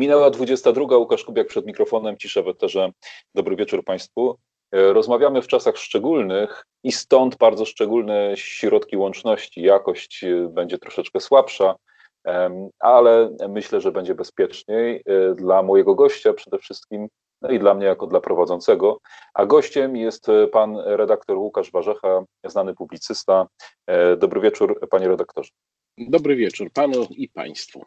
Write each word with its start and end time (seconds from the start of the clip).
Minęła 0.00 0.30
22. 0.30 0.96
Łukasz 0.96 1.24
Kubiak 1.24 1.46
przed 1.46 1.66
mikrofonem, 1.66 2.16
cisza 2.16 2.42
w 2.42 2.48
eterze. 2.48 2.90
Dobry 3.34 3.56
wieczór 3.56 3.84
Państwu. 3.84 4.38
E, 4.72 4.92
rozmawiamy 4.92 5.42
w 5.42 5.46
czasach 5.46 5.76
szczególnych 5.76 6.66
i 6.84 6.92
stąd 6.92 7.36
bardzo 7.36 7.64
szczególne 7.64 8.32
środki 8.34 8.96
łączności. 8.96 9.62
Jakość 9.62 10.24
e, 10.24 10.48
będzie 10.48 10.78
troszeczkę 10.78 11.20
słabsza, 11.20 11.76
ale 12.78 13.36
myślę, 13.48 13.80
że 13.80 13.92
będzie 13.92 14.14
bezpieczniej 14.14 15.02
e, 15.06 15.34
dla 15.34 15.62
mojego 15.62 15.94
gościa 15.94 16.32
przede 16.32 16.58
wszystkim, 16.58 17.08
no 17.42 17.50
i 17.50 17.58
dla 17.58 17.74
mnie 17.74 17.86
jako 17.86 18.06
dla 18.06 18.20
prowadzącego. 18.20 18.98
A 19.34 19.46
gościem 19.46 19.96
jest 19.96 20.26
pan 20.52 20.76
redaktor 20.76 21.38
Łukasz 21.38 21.72
Warzecha, 21.72 22.24
znany 22.44 22.74
publicysta. 22.74 23.46
Dobry 24.18 24.40
wieczór, 24.40 24.88
panie 24.90 25.08
redaktorze. 25.08 25.50
Dobry 25.98 26.36
wieczór 26.36 26.70
panu 26.72 27.06
i 27.10 27.28
państwu. 27.28 27.84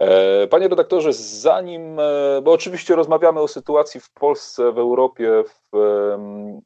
E, 0.00 0.46
panie 0.46 0.68
redaktorze, 0.68 1.12
zanim, 1.12 2.00
e, 2.00 2.42
bo 2.42 2.52
oczywiście 2.52 2.96
rozmawiamy 2.96 3.40
o 3.40 3.48
sytuacji 3.48 4.00
w 4.00 4.10
Polsce, 4.10 4.72
w 4.72 4.78
Europie 4.78 5.44
w, 5.46 5.78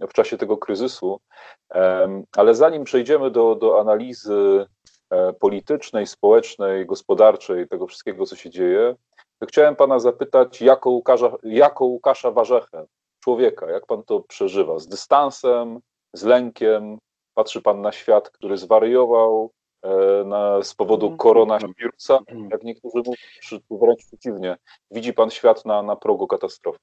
w 0.09 0.13
czasie 0.13 0.37
tego 0.37 0.57
kryzysu, 0.57 1.21
ale 2.37 2.55
zanim 2.55 2.85
przejdziemy 2.85 3.31
do, 3.31 3.55
do 3.55 3.81
analizy 3.81 4.67
e, 5.11 5.33
politycznej, 5.33 6.07
społecznej, 6.07 6.87
gospodarczej, 6.87 7.69
tego 7.69 7.87
wszystkiego, 7.87 8.27
co 8.27 8.37
się 8.37 8.51
dzieje, 8.51 8.95
chciałem 9.49 9.77
pana 9.77 9.99
zapytać, 9.99 10.63
jako 10.63 10.91
Łukasza, 10.91 11.33
jako 11.43 11.85
Łukasza 11.85 12.31
Warzechę, 12.31 12.87
człowieka, 13.21 13.71
jak 13.71 13.87
pan 13.87 14.03
to 14.03 14.21
przeżywa? 14.21 14.79
Z 14.79 14.89
dystansem, 14.89 15.81
z 16.13 16.25
lękiem? 16.25 16.99
Patrzy 17.35 17.63
pan 17.63 17.81
na 17.81 17.93
świat, 17.93 18.31
który 18.31 18.57
zwariował, 18.57 19.51
na, 20.27 20.63
z 20.63 20.75
powodu 20.75 21.07
mhm. 21.07 21.19
koronawirusa, 21.19 22.19
mhm. 22.19 22.49
jak 22.51 22.65
niektórzy 22.65 22.97
mówią, 22.97 23.13
czy 23.43 23.61
wręcz 23.71 24.07
przeciwnie. 24.07 24.57
Widzi 24.91 25.13
pan 25.13 25.31
świat 25.31 25.65
na, 25.65 25.83
na 25.83 25.97
progu 25.97 26.27
katastrofy? 26.27 26.79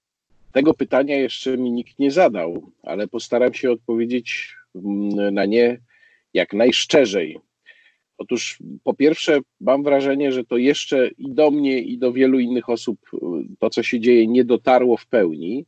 Tego 0.51 0.73
pytania 0.73 1.15
jeszcze 1.15 1.57
mi 1.57 1.71
nikt 1.71 1.99
nie 1.99 2.11
zadał, 2.11 2.71
ale 2.83 3.07
postaram 3.07 3.53
się 3.53 3.71
odpowiedzieć 3.71 4.55
mm, 4.75 5.33
na 5.33 5.45
nie 5.45 5.79
jak 6.33 6.53
najszczerzej. 6.53 7.39
Otóż 8.17 8.59
po 8.83 8.93
pierwsze, 8.93 9.39
mam 9.61 9.83
wrażenie, 9.83 10.31
że 10.31 10.43
to 10.43 10.57
jeszcze 10.57 11.07
i 11.07 11.31
do 11.31 11.51
mnie, 11.51 11.79
i 11.79 11.97
do 11.97 12.13
wielu 12.13 12.39
innych 12.39 12.69
osób 12.69 12.99
to, 13.59 13.69
co 13.69 13.83
się 13.83 13.99
dzieje, 13.99 14.27
nie 14.27 14.43
dotarło 14.43 14.97
w 14.97 15.05
pełni. 15.05 15.65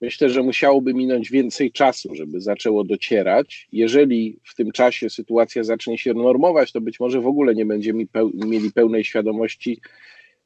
Myślę, 0.00 0.30
że 0.30 0.42
musiałoby 0.42 0.94
minąć 0.94 1.30
więcej 1.30 1.72
czasu, 1.72 2.14
żeby 2.14 2.40
zaczęło 2.40 2.84
docierać. 2.84 3.68
Jeżeli 3.72 4.38
w 4.44 4.54
tym 4.54 4.72
czasie 4.72 5.10
sytuacja 5.10 5.64
zacznie 5.64 5.98
się 5.98 6.14
normować, 6.14 6.72
to 6.72 6.80
być 6.80 7.00
może 7.00 7.20
w 7.20 7.26
ogóle 7.26 7.54
nie 7.54 7.66
będziemy 7.66 8.06
mieli 8.34 8.72
pełnej 8.72 9.04
świadomości, 9.04 9.80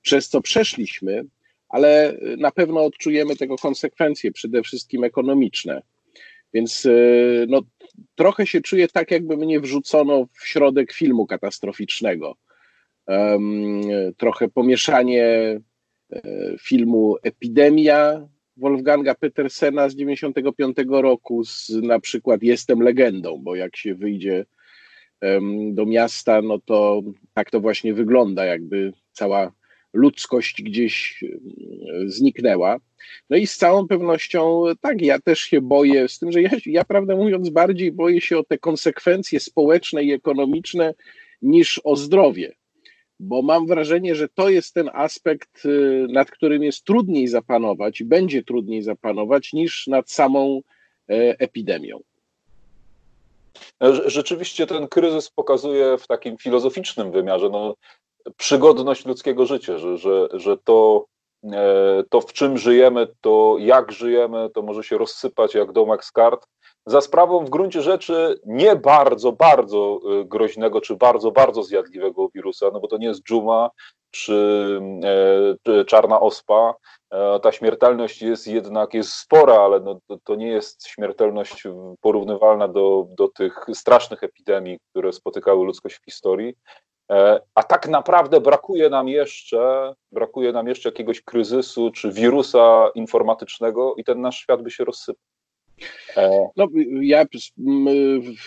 przez 0.03 0.29
co 0.29 0.41
przeszliśmy, 0.41 1.25
ale 1.69 2.19
na 2.39 2.51
pewno 2.51 2.85
odczujemy 2.85 3.37
tego 3.37 3.57
konsekwencje, 3.57 4.33
przede 4.33 4.63
wszystkim 4.63 5.05
ekonomiczne. 5.05 5.83
Więc 6.55 6.87
e, 6.87 6.91
no, 7.49 7.61
trochę 8.15 8.47
się 8.47 8.61
czuję 8.61 8.89
tak, 8.89 9.11
jakby 9.11 9.37
mnie 9.37 9.61
wrzucono 9.61 10.27
w 10.33 10.49
środek 10.49 10.93
filmu 10.93 11.27
katastroficznego. 11.27 12.37
Um, 13.07 13.83
trochę 14.17 14.49
pomieszanie 14.49 15.25
e, 16.13 16.21
filmu 16.61 17.17
Epidemia 17.23 18.29
Wolfganga 18.61 19.15
Petersena 19.15 19.89
z 19.89 19.97
95 19.97 20.77
roku, 20.89 21.45
z 21.45 21.69
na 21.83 22.01
przykład 22.01 22.43
Jestem 22.43 22.81
legendą, 22.81 23.39
bo 23.43 23.57
jak 23.57 23.77
się 23.77 23.95
wyjdzie 23.95 24.47
do 25.73 25.87
miasta, 25.87 26.43
no 26.43 26.59
to 26.59 27.03
tak 27.35 27.51
to 27.51 27.61
właśnie 27.61 27.95
wygląda, 27.95 28.45
jakby 28.45 28.93
cała 29.13 29.53
ludzkość 29.93 30.63
gdzieś 30.63 31.25
zniknęła. 32.07 32.77
No 33.31 33.37
i 33.37 33.47
z 33.47 33.57
całą 33.57 33.89
pewnością 33.89 34.65
tak, 34.81 35.03
ja 35.03 35.19
też 35.19 35.41
się 35.41 35.61
boję, 35.61 36.09
z 36.09 36.19
tym, 36.19 36.33
że 36.33 36.43
ja, 36.43 36.51
ja 36.67 36.85
prawdę 36.85 37.17
mówiąc 37.17 37.51
bardziej 37.51 37.93
boję 37.93 38.21
się 38.21 38.39
o 38.39 38.45
te 38.45 38.59
konsekwencje 38.59 39.41
społeczne 39.41 40.03
i 40.03 40.13
ekonomiczne 40.13 40.95
niż 41.43 41.81
o 41.85 41.97
zdrowie 41.97 42.60
bo 43.21 43.43
mam 43.43 43.67
wrażenie, 43.67 44.15
że 44.15 44.29
to 44.29 44.49
jest 44.49 44.75
ten 44.75 44.91
aspekt, 44.93 45.65
y, 45.65 46.07
nad 46.11 46.31
którym 46.31 46.63
jest 46.63 46.85
trudniej 46.85 47.29
zapanować 47.29 48.01
i 48.01 48.05
będzie 48.05 48.43
trudniej 48.43 48.83
zapanować 48.83 49.53
niż 49.53 49.87
nad 49.87 50.11
samą 50.11 50.61
e, 51.09 51.13
epidemią. 51.39 52.01
Rzeczywiście 54.07 54.67
ten 54.67 54.89
kryzys 54.89 55.31
pokazuje 55.31 55.99
w 55.99 56.07
takim 56.07 56.39
filozoficznym 56.39 57.13
wymiarze 57.13 57.49
no, 57.49 57.75
przygodność 58.37 59.07
ludzkiego 59.07 59.47
życia, 59.47 59.79
że, 59.79 59.99
że, 59.99 60.29
że 60.33 60.57
to, 60.65 61.07
e, 61.45 62.05
to, 62.11 62.21
w 62.21 62.33
czym 62.33 62.59
żyjemy, 62.59 63.09
to 63.21 63.57
jak 63.59 63.93
żyjemy, 63.93 64.51
to 64.55 64.63
może 64.63 64.83
się 64.85 64.99
rozsypać 64.99 65.55
jak 65.55 65.73
domek 65.73 66.05
z 66.05 66.13
kart, 66.13 66.47
za 66.91 67.01
sprawą 67.01 67.45
w 67.45 67.51
gruncie 67.51 67.83
rzeczy 67.83 68.41
nie 68.47 68.77
bardzo, 68.77 69.33
bardzo 69.33 70.01
y, 70.21 70.25
groźnego, 70.25 70.81
czy 70.81 70.97
bardzo, 70.97 71.31
bardzo 71.31 71.63
zjadliwego 71.63 72.29
wirusa, 72.35 72.67
no 72.73 72.81
bo 72.81 72.89
to 72.89 72.99
nie 72.99 73.07
jest 73.07 73.23
dżuma, 73.23 73.71
czy, 74.11 74.81
e, 75.69 75.85
czarna 75.85 76.21
ospa. 76.21 76.75
E, 77.11 77.41
ta 77.41 77.53
śmiertelność 77.53 78.23
jest 78.23 78.47
jednak 78.47 78.95
jest 78.95 79.13
spora, 79.13 79.55
ale 79.55 79.81
no, 79.81 80.01
to, 80.07 80.19
to, 80.25 80.35
nie 80.35 80.49
jest 80.49 80.87
śmiertelność 80.87 81.65
porównywalna 82.01 82.69
do, 82.69 83.07
do 83.19 83.29
tych 83.29 83.67
strasznych 83.75 84.25
epidemii, 84.25 84.79
które 84.91 85.13
spotykały 85.13 85.67
ludzkość 85.67 85.97
w 85.97 86.05
historii. 86.05 86.55
E, 87.11 87.41
a 87.55 87.63
tak 87.63 87.89
naprawdę 87.89 88.41
brakuje 88.41 88.91
nam 88.91 89.09
jeszcze, 89.09 89.95
brakuje 90.13 90.53
nam 90.53 90.69
jeszcze 90.69 90.89
jakiegoś 90.89 91.23
kryzysu 91.23 91.91
czy 91.91 92.13
wirusa 92.13 92.91
informatycznego 92.95 93.95
i 93.97 94.05
ten 94.05 94.21
nasz 94.21 94.39
świat 94.39 94.63
by 94.63 94.71
się 94.71 94.85
rozsypał. 94.85 95.31
E, 96.17 96.49
no, 96.57 96.69
ja 97.01 97.27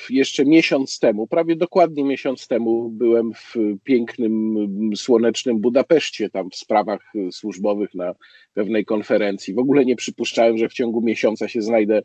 jeszcze 0.09 0.45
miesiąc 0.45 0.99
temu, 0.99 1.27
prawie 1.27 1.55
dokładnie 1.55 2.03
miesiąc 2.03 2.47
temu, 2.47 2.89
byłem 2.89 3.33
w 3.33 3.55
pięknym, 3.83 4.55
słonecznym 4.95 5.59
Budapeszcie, 5.59 6.29
tam 6.29 6.49
w 6.49 6.55
sprawach 6.55 7.13
służbowych 7.31 7.95
na 7.95 8.13
pewnej 8.53 8.85
konferencji. 8.85 9.53
W 9.53 9.59
ogóle 9.59 9.85
nie 9.85 9.95
przypuszczałem, 9.95 10.57
że 10.57 10.69
w 10.69 10.73
ciągu 10.73 11.01
miesiąca 11.01 11.47
się 11.47 11.61
znajdę 11.61 12.01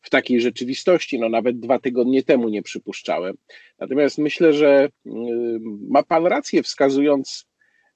w 0.00 0.10
takiej 0.10 0.40
rzeczywistości. 0.40 1.18
No, 1.18 1.28
nawet 1.28 1.60
dwa 1.60 1.78
tygodnie 1.78 2.22
temu 2.22 2.48
nie 2.48 2.62
przypuszczałem. 2.62 3.36
Natomiast 3.78 4.18
myślę, 4.18 4.52
że 4.52 4.88
ma 5.88 6.02
Pan 6.02 6.26
rację, 6.26 6.62
wskazując 6.62 7.48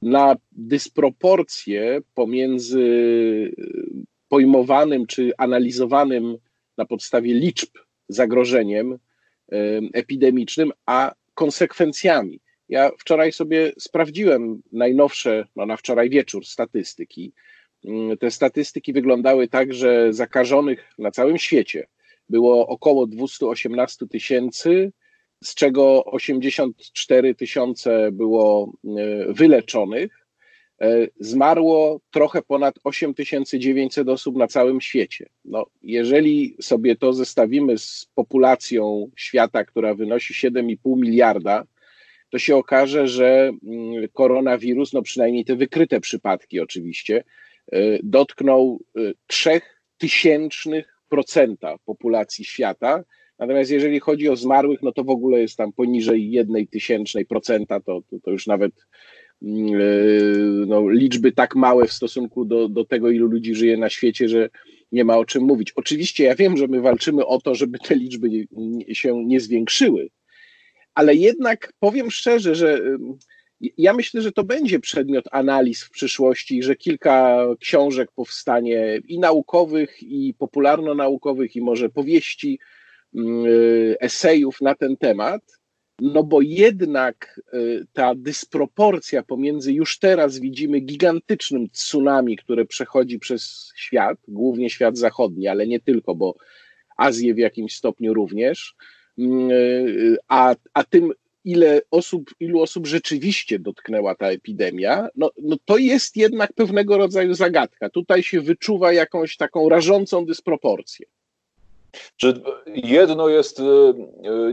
na 0.03 0.37
dysproporcje 0.53 2.01
pomiędzy 2.15 2.85
pojmowanym 4.29 5.07
czy 5.07 5.33
analizowanym 5.39 6.37
na 6.79 6.85
podstawie 6.85 7.35
liczb 7.35 7.69
zagrożeniem 8.09 8.99
epidemicznym, 9.93 10.73
a 10.87 11.15
konsekwencjami. 11.35 12.41
Ja 12.69 12.91
wczoraj 12.99 13.33
sobie 13.33 13.73
sprawdziłem 13.79 14.63
najnowsze, 14.73 15.47
no 15.57 15.67
na 15.67 15.77
wczoraj 15.77 16.11
wieczór, 16.11 16.47
statystyki. 16.47 17.33
Mm, 17.85 18.19
te 18.19 18.31
statystyki 18.31 18.93
wyglądały 18.93 19.49
tak, 19.49 19.75
że 19.75 20.13
zakażonych 20.13 20.91
na 20.99 21.11
całym 21.11 21.39
świecie 21.39 21.87
było 22.29 22.67
około 22.67 23.07
218 23.07 24.07
tysięcy, 24.07 24.93
z 25.45 25.55
czego 25.55 26.05
84 26.05 27.35
tysiące 27.35 28.13
było 28.13 28.73
wyleczonych, 29.29 30.22
zmarło 31.21 32.01
trochę 32.11 32.43
ponad 32.43 32.75
8900 32.85 34.09
osób 34.09 34.37
na 34.37 34.47
całym 34.47 34.81
świecie. 34.81 35.29
No, 35.45 35.67
jeżeli 35.83 36.57
sobie 36.61 36.97
to 36.97 37.13
zestawimy 37.13 37.79
z 37.79 38.07
populacją 38.15 39.11
świata, 39.17 39.65
która 39.65 39.95
wynosi 39.95 40.49
7,5 40.49 40.77
miliarda, 40.87 41.65
to 42.33 42.39
się 42.39 42.57
okaże, 42.57 43.09
że 43.09 43.53
mm, 43.65 44.09
koronawirus, 44.13 44.93
no 44.93 45.03
przynajmniej 45.03 45.45
te 45.45 45.57
wykryte 45.57 46.01
przypadki 46.01 46.61
oczywiście, 46.61 47.25
e, 47.73 47.99
dotknął 48.03 48.81
3 49.27 49.51
e, 49.51 49.61
tysięcznych 49.99 50.99
procenta 51.09 51.77
populacji 51.85 52.45
świata. 52.45 53.05
Natomiast 53.39 53.71
jeżeli 53.71 54.01
chodzi 54.01 54.29
o 54.29 54.37
zmarłych, 54.37 54.83
no 54.83 54.93
to 54.93 55.05
w 55.05 55.11
ogóle 55.11 55.41
jest 55.41 55.57
tam 55.57 55.73
poniżej 55.73 56.31
jednej 56.31 56.69
tysięcznej 56.69 57.27
procenta, 57.27 57.81
to, 57.81 58.03
to, 58.11 58.17
to 58.25 58.31
już 58.31 58.47
nawet 58.47 58.73
e, 58.73 58.87
no, 60.67 60.89
liczby 60.89 61.33
tak 61.33 61.57
małe 61.57 61.87
w 61.87 61.93
stosunku 61.93 62.45
do, 62.45 62.69
do 62.69 62.85
tego, 62.85 63.11
ilu 63.11 63.27
ludzi 63.27 63.55
żyje 63.55 63.77
na 63.77 63.89
świecie, 63.89 64.29
że 64.29 64.51
nie 64.93 65.05
ma 65.05 65.17
o 65.17 65.25
czym 65.25 65.43
mówić. 65.43 65.73
Oczywiście 65.73 66.25
ja 66.25 66.35
wiem, 66.35 66.57
że 66.57 66.69
my 66.69 66.81
walczymy 66.81 67.27
o 67.27 67.41
to, 67.41 67.55
żeby 67.55 67.79
te 67.79 67.95
liczby 67.95 68.29
się 68.93 69.25
nie 69.25 69.41
zwiększyły, 69.41 70.09
ale 70.95 71.15
jednak 71.15 71.73
powiem 71.81 72.11
szczerze, 72.11 72.55
że 72.55 72.81
ja 73.79 73.93
myślę, 73.93 74.23
że 74.23 74.33
to 74.33 74.45
będzie 74.45 74.81
przedmiot 74.81 75.25
analiz 75.31 75.85
w 75.85 75.91
przyszłości, 75.91 76.63
że 76.63 76.77
kilka 76.77 77.47
książek 77.61 78.13
powstanie 78.15 79.01
i 79.09 79.19
naukowych, 79.19 80.03
i 80.03 80.35
popularno-naukowych, 80.39 81.57
i 81.57 81.61
może 81.61 81.89
powieści, 81.89 82.59
mm, 83.15 83.45
e, 83.47 84.01
esejów 84.01 84.61
na 84.61 84.75
ten 84.75 84.97
temat 84.97 85.62
no 86.03 86.23
bo 86.25 86.41
jednak 86.41 87.41
y, 87.55 87.87
ta 87.93 88.15
dysproporcja 88.15 89.23
pomiędzy 89.23 89.73
już 89.73 89.99
teraz 89.99 90.39
widzimy 90.39 90.81
gigantycznym 90.81 91.71
tsunami, 91.71 92.37
które 92.37 92.65
przechodzi 92.65 93.19
przez 93.19 93.73
świat, 93.77 94.19
głównie 94.29 94.71
świat 94.71 94.99
zachodni, 94.99 95.49
ale 95.49 95.67
nie 95.67 95.81
tylko, 95.81 96.15
bo 96.15 96.35
Azję 96.97 97.35
w 97.35 97.39
jakimś 97.39 97.77
stopniu 97.77 98.15
również, 98.15 98.75
mm, 99.19 99.51
y, 99.51 100.17
a, 100.29 100.55
a 100.75 100.85
tym, 100.85 101.13
ile 101.45 101.81
osób, 101.91 102.31
ilu 102.41 102.61
osób 102.61 102.87
rzeczywiście 102.87 103.59
dotknęła 103.59 104.15
ta 104.15 104.27
epidemia, 104.27 105.09
no, 105.17 105.31
no 105.43 105.57
to 105.65 105.77
jest 105.79 106.17
jednak 106.17 106.53
pewnego 106.53 106.99
rodzaju 106.99 107.35
zagadka. 107.35 107.91
Tutaj 107.91 108.23
się 108.23 108.41
wyczuwa 108.41 108.93
jakąś 108.93 109.37
taką 109.37 109.69
rażącą 109.69 110.27
dysproporcję. 110.27 111.07
Czy 112.17 112.43
jedno 112.67 113.29
jest, 113.29 113.61
e, 113.61 113.63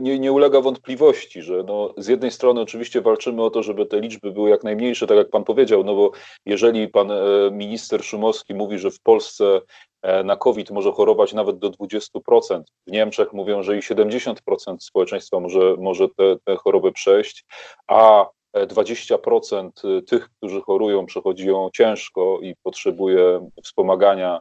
nie, 0.01 0.19
nie 0.19 0.31
ulega 0.31 0.61
wątpliwości, 0.61 1.41
że 1.41 1.63
no, 1.67 1.93
z 1.97 2.07
jednej 2.07 2.31
strony 2.31 2.61
oczywiście 2.61 3.01
walczymy 3.01 3.43
o 3.43 3.49
to, 3.49 3.63
żeby 3.63 3.85
te 3.85 3.99
liczby 3.99 4.31
były 4.31 4.49
jak 4.49 4.63
najmniejsze, 4.63 5.07
tak 5.07 5.17
jak 5.17 5.29
pan 5.29 5.43
powiedział, 5.43 5.83
no 5.83 5.95
bo 5.95 6.11
jeżeli 6.45 6.87
pan 6.87 7.11
e, 7.11 7.15
minister 7.51 8.03
Szumowski 8.03 8.53
mówi, 8.53 8.79
że 8.79 8.91
w 8.91 8.99
Polsce 8.99 9.61
e, 10.01 10.23
na 10.23 10.35
COVID 10.35 10.71
może 10.71 10.91
chorować 10.91 11.33
nawet 11.33 11.57
do 11.57 11.69
20%, 11.69 12.61
w 12.87 12.91
Niemczech 12.91 13.33
mówią, 13.33 13.63
że 13.63 13.77
i 13.77 13.79
70% 13.79 14.35
społeczeństwa 14.79 15.39
może, 15.39 15.75
może 15.77 16.07
te, 16.17 16.35
te 16.45 16.55
choroby 16.55 16.91
przejść, 16.91 17.45
a 17.87 18.25
20% 18.55 19.71
tych, 20.05 20.29
którzy 20.29 20.61
chorują, 20.61 21.05
przechodzi 21.05 21.47
ją 21.47 21.69
ciężko 21.73 22.39
i 22.41 22.55
potrzebuje 22.63 23.49
wspomagania, 23.63 24.39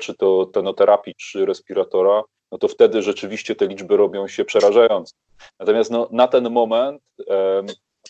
czy 0.00 0.14
to 0.14 0.46
tenoterapii, 0.46 1.14
czy 1.16 1.46
respiratora, 1.46 2.22
no 2.52 2.58
to 2.58 2.68
wtedy 2.68 3.02
rzeczywiście 3.02 3.54
te 3.54 3.66
liczby 3.66 3.96
robią 3.96 4.28
się 4.28 4.44
przerażające. 4.44 5.14
Natomiast 5.60 5.90
no, 5.90 6.08
na 6.12 6.28
ten 6.28 6.50
moment 6.50 7.02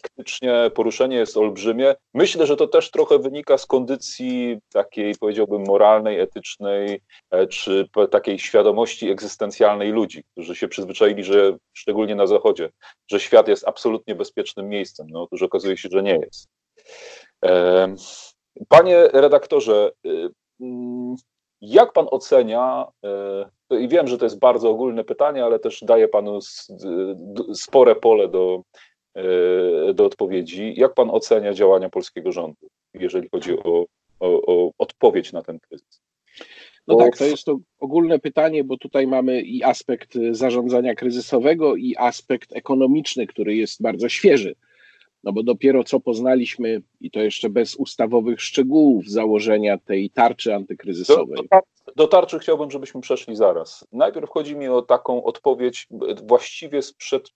faktycznie 0.03 0.71
poruszenie 0.75 1.17
jest 1.17 1.37
olbrzymie. 1.37 1.95
Myślę, 2.15 2.47
że 2.47 2.57
to 2.57 2.67
też 2.67 2.91
trochę 2.91 3.19
wynika 3.19 3.59
z 3.59 3.67
kondycji 3.67 4.59
takiej, 4.73 5.15
powiedziałbym, 5.21 5.63
moralnej, 5.67 6.21
etycznej, 6.21 7.01
e, 7.31 7.47
czy 7.47 7.89
takiej 8.11 8.39
świadomości 8.39 9.11
egzystencjalnej 9.11 9.91
ludzi, 9.91 10.25
którzy 10.33 10.57
się 10.57 10.69
przyzwyczaili, 10.69 11.25
że 11.25 11.57
szczególnie 11.73 12.15
na 12.15 12.27
Zachodzie, 12.27 12.71
że 13.11 13.21
świat 13.21 13.49
jest 13.49 13.69
absolutnie 13.69 14.15
bezpiecznym 14.15 14.69
miejscem. 14.69 15.07
No, 15.11 15.23
otóż 15.23 15.43
okazuje 15.43 15.77
się, 15.77 15.89
że 15.93 16.03
nie 16.03 16.21
jest. 16.23 16.49
Panie 18.69 19.09
redaktorze, 19.13 19.91
y, 20.07 20.31
mm, 20.61 21.17
jak 21.61 21.93
pan 21.93 22.07
ocenia, 22.11 22.87
e, 23.71 23.81
i 23.81 23.89
wiem, 23.89 24.09
że 24.09 24.19
to 24.19 24.25
jest 24.25 24.39
bardzo 24.39 24.71
ogólne 24.71 25.05
pytanie, 25.05 25.45
ale 25.45 25.59
też 25.59 25.81
daje 25.83 26.09
panu 26.09 26.39
spore 27.55 27.95
pole 27.95 28.29
do, 28.29 28.63
e, 29.15 29.95
do 29.95 30.05
odpowiedzi. 30.05 30.75
Jak 30.77 30.95
pan 30.95 31.11
ocenia 31.11 31.53
działania 31.53 31.89
polskiego 31.89 32.33
rządu, 32.33 32.67
jeżeli 32.95 33.29
chodzi 33.29 33.59
o, 33.59 33.85
o, 34.21 34.43
o 34.47 34.71
odpowiedź 34.79 35.33
na 35.33 35.43
ten 35.43 35.59
kryzys? 35.61 36.01
No 36.87 36.95
bo... 36.95 37.01
tak, 37.01 37.17
to 37.17 37.25
jest 37.25 37.45
to 37.45 37.59
ogólne 37.79 38.19
pytanie, 38.19 38.65
bo 38.65 38.77
tutaj 38.77 39.07
mamy 39.07 39.41
i 39.41 39.65
aspekt 39.65 40.19
zarządzania 40.31 40.95
kryzysowego, 40.95 41.77
i 41.77 41.95
aspekt 41.99 42.57
ekonomiczny, 42.57 43.27
który 43.27 43.57
jest 43.57 43.83
bardzo 43.83 44.09
świeży 44.09 44.55
no 45.25 45.33
bo 45.33 45.43
dopiero 45.43 45.85
co 45.85 46.01
poznaliśmy, 46.01 46.83
i 47.01 47.11
to 47.11 47.21
jeszcze 47.21 47.51
bez 47.51 47.75
ustawowych 47.75 48.41
szczegółów 48.41 49.09
założenia 49.09 49.79
tej 49.79 50.11
tarczy 50.11 50.55
antykryzysowej. 50.55 51.37
Do, 51.37 51.43
do, 51.43 51.93
do 51.97 52.09
tarczy 52.09 52.39
chciałbym, 52.39 52.71
żebyśmy 52.71 53.01
przeszli 53.01 53.37
zaraz. 53.37 53.87
Najpierw 53.93 54.31
chodzi 54.31 54.57
mi 54.57 54.69
o 54.69 54.83
taką 54.83 55.25
odpowiedź 55.25 55.89
właściwie 56.23 56.83
sprzed 56.83 57.31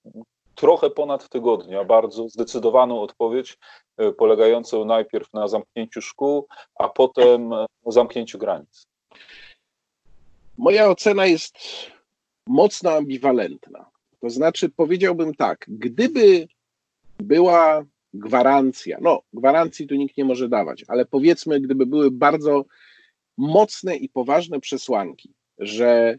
trochę 0.54 0.90
ponad 0.90 1.28
tygodnia, 1.28 1.84
bardzo 1.84 2.28
zdecydowaną 2.28 3.00
odpowiedź, 3.00 3.58
e, 3.96 4.12
polegającą 4.12 4.84
najpierw 4.84 5.32
na 5.32 5.48
zamknięciu 5.48 6.02
szkół, 6.02 6.46
a 6.74 6.88
potem 6.88 7.48
na 7.48 7.66
zamknięciu 7.86 8.38
granic. 8.38 8.86
Moja 10.58 10.90
ocena 10.90 11.26
jest 11.26 11.58
mocno 12.46 12.90
ambiwalentna. 12.90 13.90
To 14.20 14.30
znaczy, 14.30 14.68
powiedziałbym 14.68 15.34
tak, 15.34 15.64
gdyby 15.68 16.48
była 17.22 17.84
gwarancja, 18.14 18.98
no 19.00 19.22
gwarancji 19.32 19.86
tu 19.86 19.94
nikt 19.94 20.16
nie 20.16 20.24
może 20.24 20.48
dawać, 20.48 20.84
ale 20.88 21.06
powiedzmy, 21.06 21.60
gdyby 21.60 21.86
były 21.86 22.10
bardzo 22.10 22.64
mocne 23.36 23.96
i 23.96 24.08
poważne 24.08 24.60
przesłanki, 24.60 25.34
że 25.58 26.18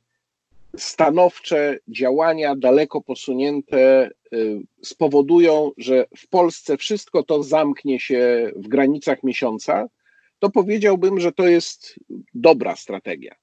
stanowcze 0.77 1.79
działania 1.87 2.55
daleko 2.55 3.01
posunięte 3.01 4.09
y, 4.33 4.61
spowodują, 4.81 5.71
że 5.77 6.05
w 6.17 6.27
Polsce 6.27 6.77
wszystko 6.77 7.23
to 7.23 7.43
zamknie 7.43 7.99
się 7.99 8.51
w 8.55 8.67
granicach 8.67 9.23
miesiąca, 9.23 9.87
to 10.39 10.49
powiedziałbym, 10.49 11.19
że 11.19 11.31
to 11.31 11.47
jest 11.47 11.95
dobra 12.33 12.75
strategia. 12.75 13.35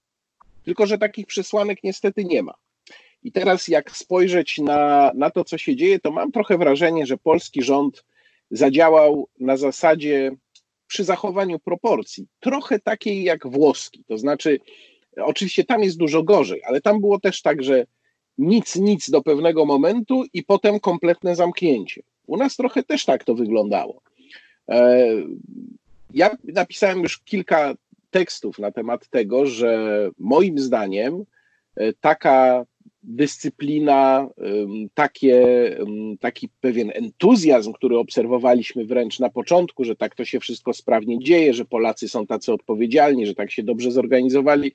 Tylko, 0.65 0.87
że 0.87 0.99
takich 0.99 1.27
przesłanek 1.27 1.79
niestety 1.85 2.25
nie 2.25 2.43
ma. 2.43 2.55
I 3.23 3.33
teraz, 3.33 3.69
jak 3.69 3.91
spojrzeć 3.91 4.59
na, 4.59 5.13
na 5.15 5.31
to, 5.31 5.45
co 5.45 5.59
się 5.59 5.77
dzieje, 5.77 5.99
to 5.99 6.11
mam 6.11 6.33
trochę 6.33 6.59
wrażenie, 6.59 7.07
że 7.07 7.17
polski 7.17 7.63
rząd 7.63 8.05
zadziałał 8.51 9.29
na 9.41 9.57
zasadzie 9.57 10.31
przy 10.87 11.05
zachowaniu 11.05 11.59
proporcji, 11.59 12.27
trochę 12.41 12.79
takiej 12.79 13.23
jak 13.23 13.47
włoski. 13.47 14.05
To 14.07 14.19
znaczy, 14.19 14.61
oczywiście 15.17 15.65
tam 15.65 15.83
jest 15.83 15.97
dużo 15.97 16.23
gorzej, 16.23 16.63
ale 16.65 16.81
tam 16.81 17.01
było 17.01 17.21
też 17.21 17.43
tak, 17.43 17.63
że 17.63 17.87
nic, 18.39 18.77
nic 18.77 19.11
do 19.11 19.23
pewnego 19.23 19.65
momentu 19.65 20.25
i 20.33 20.45
potem 20.45 20.81
kompletne 20.81 21.37
zamknięcie. 21.37 22.03
U 22.27 22.37
nas 22.37 22.57
trochę 22.57 22.83
też 22.83 23.05
tak 23.05 23.25
to 23.25 23.35
wyglądało. 23.35 24.01
E, 24.69 25.07
ja 26.15 26.37
napisałem 26.45 27.03
już 27.03 27.19
kilka 27.19 27.75
tekstów 28.11 28.59
na 28.59 28.73
temat 28.73 29.09
tego, 29.09 29.47
że 29.47 30.11
moim 30.19 30.59
zdaniem 30.59 31.25
e, 31.77 31.93
taka 31.93 32.65
dyscyplina, 33.09 34.29
takie, 34.95 35.47
taki 36.21 36.49
pewien 36.61 36.91
entuzjazm, 36.95 37.73
który 37.73 37.99
obserwowaliśmy 37.99 38.85
wręcz 38.85 39.19
na 39.19 39.31
początku, 39.31 39.85
że 39.85 39.97
tak 39.97 40.15
to 40.15 40.25
się 40.25 40.41
wszystko 40.41 40.73
sprawnie 40.73 41.19
dzieje, 41.19 41.55
że 41.55 41.65
Polacy 41.65 42.09
są 42.09 42.27
tacy 42.27 42.53
odpowiedzialni, 42.53 43.27
że 43.27 43.35
tak 43.35 43.51
się 43.51 43.63
dobrze 43.63 43.91
zorganizowali, 43.91 44.73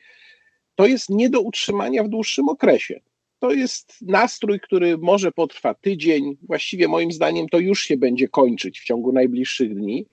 to 0.75 0.87
jest 0.87 1.09
nie 1.09 1.29
do 1.29 1.41
utrzymania 1.41 2.03
w 2.03 2.09
dłuższym 2.09 2.49
okresie. 2.49 2.99
To 3.39 3.51
jest 3.51 3.95
nastrój, 4.01 4.59
który 4.59 4.97
może 4.97 5.31
potrwa 5.31 5.73
tydzień, 5.73 6.37
właściwie 6.41 6.87
moim 6.87 7.11
zdaniem 7.11 7.49
to 7.49 7.59
już 7.59 7.83
się 7.83 7.97
będzie 7.97 8.27
kończyć 8.27 8.79
w 8.79 8.85
ciągu 8.85 9.11
najbliższych 9.11 9.75
dni 9.75 10.05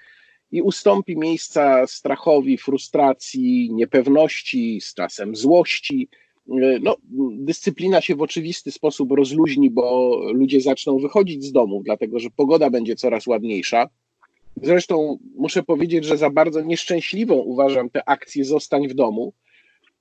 i 0.53 0.63
ustąpi 0.63 1.17
miejsca 1.17 1.87
strachowi, 1.87 2.59
frustracji, 2.59 3.69
niepewności, 3.73 4.81
z 4.81 4.95
czasem 4.95 5.37
złości, 5.37 6.09
no, 6.81 6.97
dyscyplina 7.33 8.01
się 8.01 8.15
w 8.15 8.23
oczywisty 8.23 8.71
sposób 8.71 9.13
rozluźni, 9.13 9.71
bo 9.71 10.17
ludzie 10.33 10.61
zaczną 10.61 10.99
wychodzić 10.99 11.45
z 11.45 11.53
domu, 11.53 11.83
dlatego 11.85 12.19
że 12.19 12.29
pogoda 12.37 12.71
będzie 12.71 12.97
coraz 12.97 13.27
ładniejsza. 13.27 13.89
Zresztą 14.63 15.19
muszę 15.37 15.63
powiedzieć, 15.63 16.05
że 16.05 16.17
za 16.17 16.31
bardzo 16.31 16.61
nieszczęśliwą 16.61 17.35
uważam 17.35 17.91
tę 17.91 18.09
akcję 18.09 18.45
Zostań 18.45 18.89
w 18.89 18.95
domu, 18.95 19.33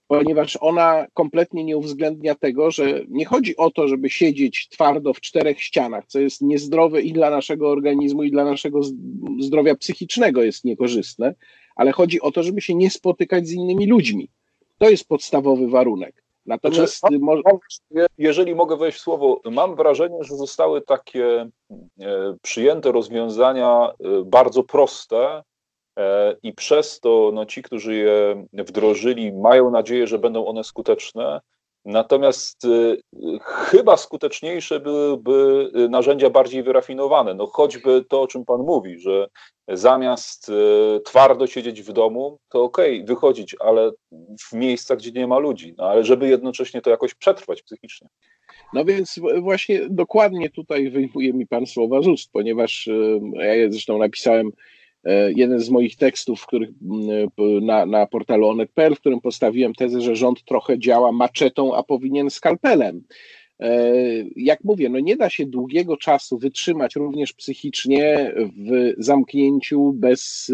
ponieważ 0.07 0.57
ona 0.61 1.07
kompletnie 1.13 1.63
nie 1.63 1.77
uwzględnia 1.77 2.35
tego, 2.35 2.71
że 2.71 3.01
nie 3.09 3.25
chodzi 3.25 3.57
o 3.57 3.71
to, 3.71 3.87
żeby 3.87 4.09
siedzieć 4.09 4.67
twardo 4.69 5.13
w 5.13 5.21
czterech 5.21 5.61
ścianach, 5.61 6.05
co 6.07 6.19
jest 6.19 6.41
niezdrowe 6.41 7.01
i 7.01 7.13
dla 7.13 7.29
naszego 7.29 7.69
organizmu, 7.69 8.23
i 8.23 8.31
dla 8.31 8.45
naszego 8.45 8.81
zdrowia 9.39 9.75
psychicznego 9.75 10.43
jest 10.43 10.65
niekorzystne, 10.65 11.35
ale 11.75 11.91
chodzi 11.91 12.21
o 12.21 12.31
to, 12.31 12.43
żeby 12.43 12.61
się 12.61 12.75
nie 12.75 12.89
spotykać 12.89 13.47
z 13.47 13.51
innymi 13.51 13.87
ludźmi. 13.87 14.29
To 14.77 14.89
jest 14.89 15.07
podstawowy 15.07 15.67
warunek. 15.67 16.23
Natomiast 16.49 16.99
znaczy, 16.99 17.17
jeżeli 18.17 18.55
mogę 18.55 18.77
wejść 18.77 18.97
w 18.97 19.01
słowo, 19.01 19.41
mam 19.45 19.75
wrażenie, 19.75 20.23
że 20.23 20.35
zostały 20.35 20.81
takie 20.81 21.49
e, 21.99 22.35
przyjęte 22.41 22.91
rozwiązania 22.91 23.91
e, 23.91 23.93
bardzo 24.25 24.63
proste 24.63 25.43
e, 25.99 26.35
i 26.43 26.53
przez 26.53 26.99
to 26.99 27.31
no, 27.33 27.45
ci, 27.45 27.63
którzy 27.63 27.95
je 27.95 28.45
wdrożyli, 28.53 29.33
mają 29.33 29.71
nadzieję, 29.71 30.07
że 30.07 30.19
będą 30.19 30.45
one 30.45 30.63
skuteczne. 30.63 31.41
Natomiast 31.85 32.67
chyba 33.43 33.97
skuteczniejsze 33.97 34.79
byłyby 34.79 35.71
narzędzia 35.89 36.29
bardziej 36.29 36.63
wyrafinowane. 36.63 37.33
No 37.33 37.47
choćby 37.47 38.05
to, 38.09 38.21
o 38.21 38.27
czym 38.27 38.45
Pan 38.45 38.61
mówi, 38.61 38.99
że 38.99 39.27
zamiast 39.67 40.49
e, 40.49 40.99
twardo 40.99 41.47
siedzieć 41.47 41.81
w 41.81 41.93
domu, 41.93 42.39
to 42.49 42.63
okej, 42.63 42.95
okay, 42.95 43.07
wychodzić, 43.07 43.55
ale 43.59 43.91
w 44.49 44.53
miejscach, 44.53 44.97
gdzie 44.97 45.11
nie 45.11 45.27
ma 45.27 45.37
ludzi, 45.37 45.75
no 45.77 45.83
ale 45.83 46.03
żeby 46.03 46.27
jednocześnie 46.27 46.81
to 46.81 46.89
jakoś 46.89 47.13
przetrwać 47.13 47.61
psychicznie. 47.61 48.07
No 48.73 48.85
więc 48.85 49.19
właśnie 49.41 49.81
dokładnie 49.89 50.49
tutaj 50.49 50.89
wyjmuje 50.89 51.33
mi 51.33 51.47
Pan 51.47 51.65
słowa 51.65 52.01
z 52.01 52.07
ust, 52.07 52.31
ponieważ 52.31 52.89
ja 53.33 53.71
zresztą 53.71 53.97
napisałem 53.97 54.51
jeden 55.35 55.59
z 55.59 55.69
moich 55.69 55.95
tekstów, 55.95 56.45
których, 56.45 56.69
na, 57.61 57.85
na 57.85 58.05
portalu 58.07 58.47
onet.pl, 58.47 58.95
w 58.95 58.99
którym 58.99 59.21
postawiłem 59.21 59.73
tezę, 59.73 60.01
że 60.01 60.15
rząd 60.15 60.43
trochę 60.43 60.79
działa 60.79 61.11
maczetą, 61.11 61.75
a 61.75 61.83
powinien 61.83 62.29
skalpelem. 62.29 63.03
E, 63.59 63.93
jak 64.35 64.63
mówię, 64.63 64.89
no 64.89 64.99
nie 64.99 65.17
da 65.17 65.29
się 65.29 65.45
długiego 65.45 65.97
czasu 65.97 66.37
wytrzymać 66.37 66.95
również 66.95 67.33
psychicznie 67.33 68.33
w 68.35 68.93
zamknięciu 68.97 69.93
bez, 69.93 70.51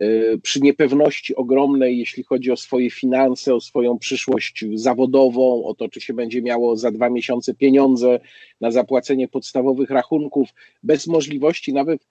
e, 0.00 0.04
e, 0.04 0.38
przy 0.38 0.60
niepewności 0.60 1.36
ogromnej, 1.36 1.98
jeśli 1.98 2.22
chodzi 2.22 2.50
o 2.50 2.56
swoje 2.56 2.90
finanse, 2.90 3.54
o 3.54 3.60
swoją 3.60 3.98
przyszłość 3.98 4.64
zawodową, 4.74 5.64
o 5.64 5.74
to, 5.74 5.88
czy 5.88 6.00
się 6.00 6.14
będzie 6.14 6.42
miało 6.42 6.76
za 6.76 6.90
dwa 6.90 7.10
miesiące 7.10 7.54
pieniądze 7.54 8.20
na 8.60 8.70
zapłacenie 8.70 9.28
podstawowych 9.28 9.90
rachunków, 9.90 10.48
bez 10.82 11.06
możliwości 11.06 11.72
nawet 11.72 12.06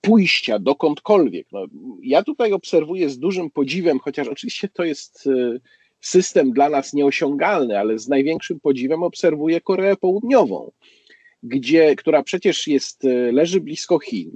pójścia 0.00 0.58
dokądkolwiek. 0.58 1.46
No, 1.52 1.66
ja 2.02 2.22
tutaj 2.22 2.52
obserwuję 2.52 3.08
z 3.08 3.18
dużym 3.18 3.50
podziwem, 3.50 3.98
chociaż 3.98 4.28
oczywiście 4.28 4.68
to 4.68 4.84
jest 4.84 5.28
system 6.04 6.52
dla 6.52 6.68
nas 6.68 6.92
nieosiągalny, 6.92 7.78
ale 7.78 7.98
z 7.98 8.08
największym 8.08 8.60
podziwem 8.60 9.02
obserwuję 9.02 9.60
Koreę 9.60 9.96
Południową, 9.96 10.72
gdzie, 11.42 11.96
która 11.96 12.22
przecież 12.22 12.66
jest, 12.68 13.04
e, 13.04 13.32
leży 13.32 13.60
blisko 13.60 13.98
Chin, 13.98 14.30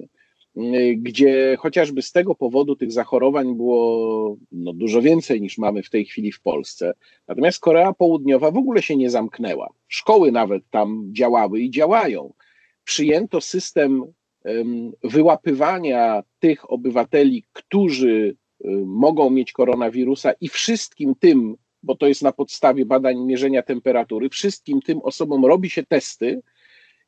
e, 0.57 0.95
gdzie 0.95 1.57
chociażby 1.59 2.03
z 2.03 2.13
tego 2.13 2.35
powodu 2.35 2.77
tych 2.77 2.93
zachorowań 2.93 3.57
było 3.57 4.37
no, 4.53 4.73
dużo 4.73 5.03
więcej 5.03 5.41
niż 5.41 5.59
mamy 5.59 5.83
w 5.83 5.91
tej 5.91 6.05
chwili 6.05 6.33
w 6.33 6.41
Polsce. 6.41 6.93
Natomiast 7.29 7.61
Korea 7.61 7.93
Południowa 7.93 8.51
w 8.51 8.57
ogóle 8.57 8.83
się 8.83 8.97
nie 8.97 9.11
zamknęła. 9.11 9.73
Szkoły 9.89 10.33
nawet 10.33 10.63
tam 10.71 11.09
działały 11.13 11.61
i 11.61 11.71
działają. 11.71 12.33
Przyjęto 12.85 13.41
system 13.41 14.05
wyłapywania 15.05 16.23
tych 16.41 16.71
obywateli, 16.71 17.45
którzy 17.53 18.37
Y, 18.65 18.87
mogą 18.87 19.31
mieć 19.31 19.53
koronawirusa 19.53 20.33
i 20.41 20.49
wszystkim 20.49 21.15
tym, 21.21 21.57
bo 21.83 21.97
to 21.97 22.07
jest 22.07 22.23
na 22.23 22.33
podstawie 22.33 22.87
badań 22.87 23.19
mierzenia 23.19 23.63
temperatury, 23.63 24.29
wszystkim 24.29 24.81
tym 24.83 25.01
osobom 25.03 25.47
robi 25.47 25.71
się 25.71 25.83
testy 25.83 26.41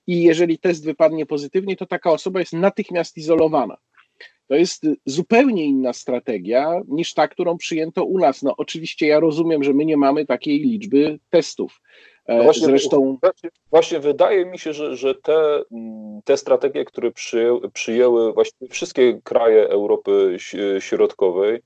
i 0.07 0.23
jeżeli 0.23 0.59
test 0.59 0.85
wypadnie 0.85 1.27
pozytywnie, 1.27 1.77
to 1.77 1.87
taka 1.87 2.11
osoba 2.11 2.41
jest 2.41 2.53
natychmiast 2.53 3.17
izolowana. 3.17 3.77
To 4.47 4.55
jest 4.55 4.87
zupełnie 5.07 5.65
inna 5.65 5.93
strategia 5.93 6.81
niż 6.89 7.15
ta, 7.15 7.29
którą 7.29 7.59
przyjęto 7.59 8.05
u 8.05 8.19
nas. 8.19 8.43
No 8.43 8.55
oczywiście 8.57 9.07
ja 9.07 9.21
rozumiem, 9.21 9.65
że 9.65 9.75
my 9.75 9.85
nie 9.85 9.97
mamy 9.97 10.27
takiej 10.27 10.59
liczby 10.59 11.19
testów. 11.31 11.81
E, 12.31 12.37
no 12.37 12.45
właśnie, 12.45 12.67
Zresztą... 12.67 13.19
właśnie 13.71 14.01
wydaje 14.01 14.47
mi 14.47 14.59
się, 14.59 14.73
że, 14.73 14.97
że 14.97 15.15
te, 15.15 15.63
mm, 15.73 16.21
te 16.25 16.37
strategie, 16.37 16.85
które 16.85 17.11
przyjęły, 17.11 17.71
przyjęły 17.71 18.33
właściwie 18.33 18.71
wszystkie 18.71 19.21
kraje 19.23 19.69
Europy 19.69 20.37
Środkowej, 20.79 21.63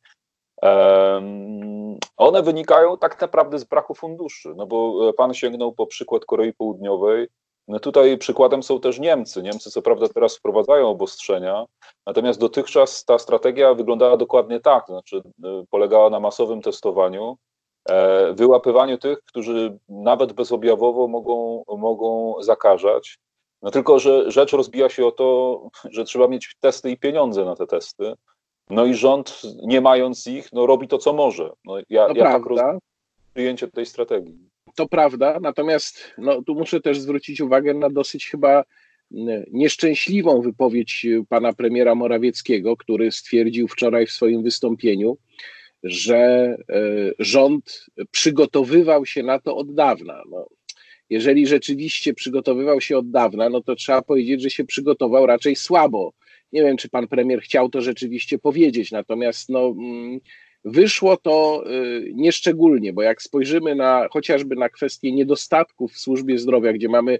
one 2.16 2.42
wynikają 2.42 2.98
tak 2.98 3.20
naprawdę 3.20 3.58
z 3.58 3.64
braku 3.64 3.94
funduszy. 3.94 4.54
No 4.56 4.66
bo 4.66 5.12
pan 5.12 5.34
sięgnął 5.34 5.72
po 5.72 5.86
przykład 5.86 6.24
Korei 6.24 6.52
Południowej. 6.52 7.26
No 7.68 7.80
tutaj 7.80 8.18
przykładem 8.18 8.62
są 8.62 8.80
też 8.80 8.98
Niemcy. 8.98 9.42
Niemcy 9.42 9.70
co 9.70 9.82
prawda 9.82 10.08
teraz 10.08 10.36
wprowadzają 10.36 10.88
obostrzenia, 10.88 11.64
natomiast 12.06 12.40
dotychczas 12.40 13.04
ta 13.04 13.18
strategia 13.18 13.74
wyglądała 13.74 14.16
dokładnie 14.16 14.60
tak, 14.60 14.86
to 14.86 14.92
znaczy 14.92 15.22
e, 15.44 15.64
polegała 15.70 16.10
na 16.10 16.20
masowym 16.20 16.62
testowaniu, 16.62 17.36
E, 17.36 17.53
wyłapywaniu 18.32 18.98
tych, 18.98 19.18
którzy 19.24 19.78
nawet 19.88 20.32
bezobjawowo 20.32 21.08
mogą, 21.08 21.64
mogą 21.78 22.34
zakażać. 22.42 23.18
No 23.62 23.70
tylko, 23.70 23.98
że 23.98 24.30
rzecz 24.30 24.52
rozbija 24.52 24.88
się 24.88 25.06
o 25.06 25.12
to, 25.12 25.60
że 25.90 26.04
trzeba 26.04 26.28
mieć 26.28 26.56
testy 26.60 26.90
i 26.90 26.96
pieniądze 26.96 27.44
na 27.44 27.56
te 27.56 27.66
testy. 27.66 28.12
No 28.70 28.84
i 28.84 28.94
rząd, 28.94 29.42
nie 29.62 29.80
mając 29.80 30.26
ich, 30.26 30.52
no 30.52 30.66
robi 30.66 30.88
to, 30.88 30.98
co 30.98 31.12
może. 31.12 31.50
No 31.64 31.78
ja, 31.78 32.08
ja 32.14 32.24
tak 32.24 32.46
rozumiem 32.46 32.78
przyjęcie 33.34 33.68
tej 33.68 33.86
strategii. 33.86 34.38
To 34.76 34.88
prawda, 34.88 35.38
natomiast 35.42 36.14
no, 36.18 36.42
tu 36.42 36.54
muszę 36.54 36.80
też 36.80 37.00
zwrócić 37.00 37.40
uwagę 37.40 37.74
na 37.74 37.90
dosyć 37.90 38.26
chyba 38.26 38.64
nieszczęśliwą 39.52 40.40
wypowiedź 40.40 41.06
pana 41.28 41.52
premiera 41.52 41.94
Morawieckiego, 41.94 42.76
który 42.76 43.12
stwierdził 43.12 43.68
wczoraj 43.68 44.06
w 44.06 44.12
swoim 44.12 44.42
wystąpieniu, 44.42 45.16
że 45.84 46.16
e, 46.16 46.56
rząd 47.18 47.86
przygotowywał 48.10 49.06
się 49.06 49.22
na 49.22 49.38
to 49.38 49.56
od 49.56 49.74
dawna. 49.74 50.22
No, 50.30 50.46
jeżeli 51.10 51.46
rzeczywiście 51.46 52.14
przygotowywał 52.14 52.80
się 52.80 52.98
od 52.98 53.10
dawna, 53.10 53.48
no 53.48 53.60
to 53.60 53.74
trzeba 53.74 54.02
powiedzieć, 54.02 54.42
że 54.42 54.50
się 54.50 54.64
przygotował 54.64 55.26
raczej 55.26 55.56
słabo. 55.56 56.12
Nie 56.52 56.62
wiem, 56.62 56.76
czy 56.76 56.88
pan 56.88 57.08
premier 57.08 57.40
chciał 57.40 57.68
to 57.68 57.82
rzeczywiście 57.82 58.38
powiedzieć, 58.38 58.92
natomiast 58.92 59.48
no, 59.48 59.74
mm, 59.78 60.20
wyszło 60.64 61.16
to 61.16 61.64
e, 61.66 61.70
nieszczególnie, 62.12 62.92
bo 62.92 63.02
jak 63.02 63.22
spojrzymy 63.22 63.74
na 63.74 64.08
chociażby 64.10 64.56
na 64.56 64.68
kwestię 64.68 65.12
niedostatków 65.12 65.92
w 65.92 65.98
służbie 65.98 66.38
zdrowia, 66.38 66.72
gdzie 66.72 66.88
mamy 66.88 67.18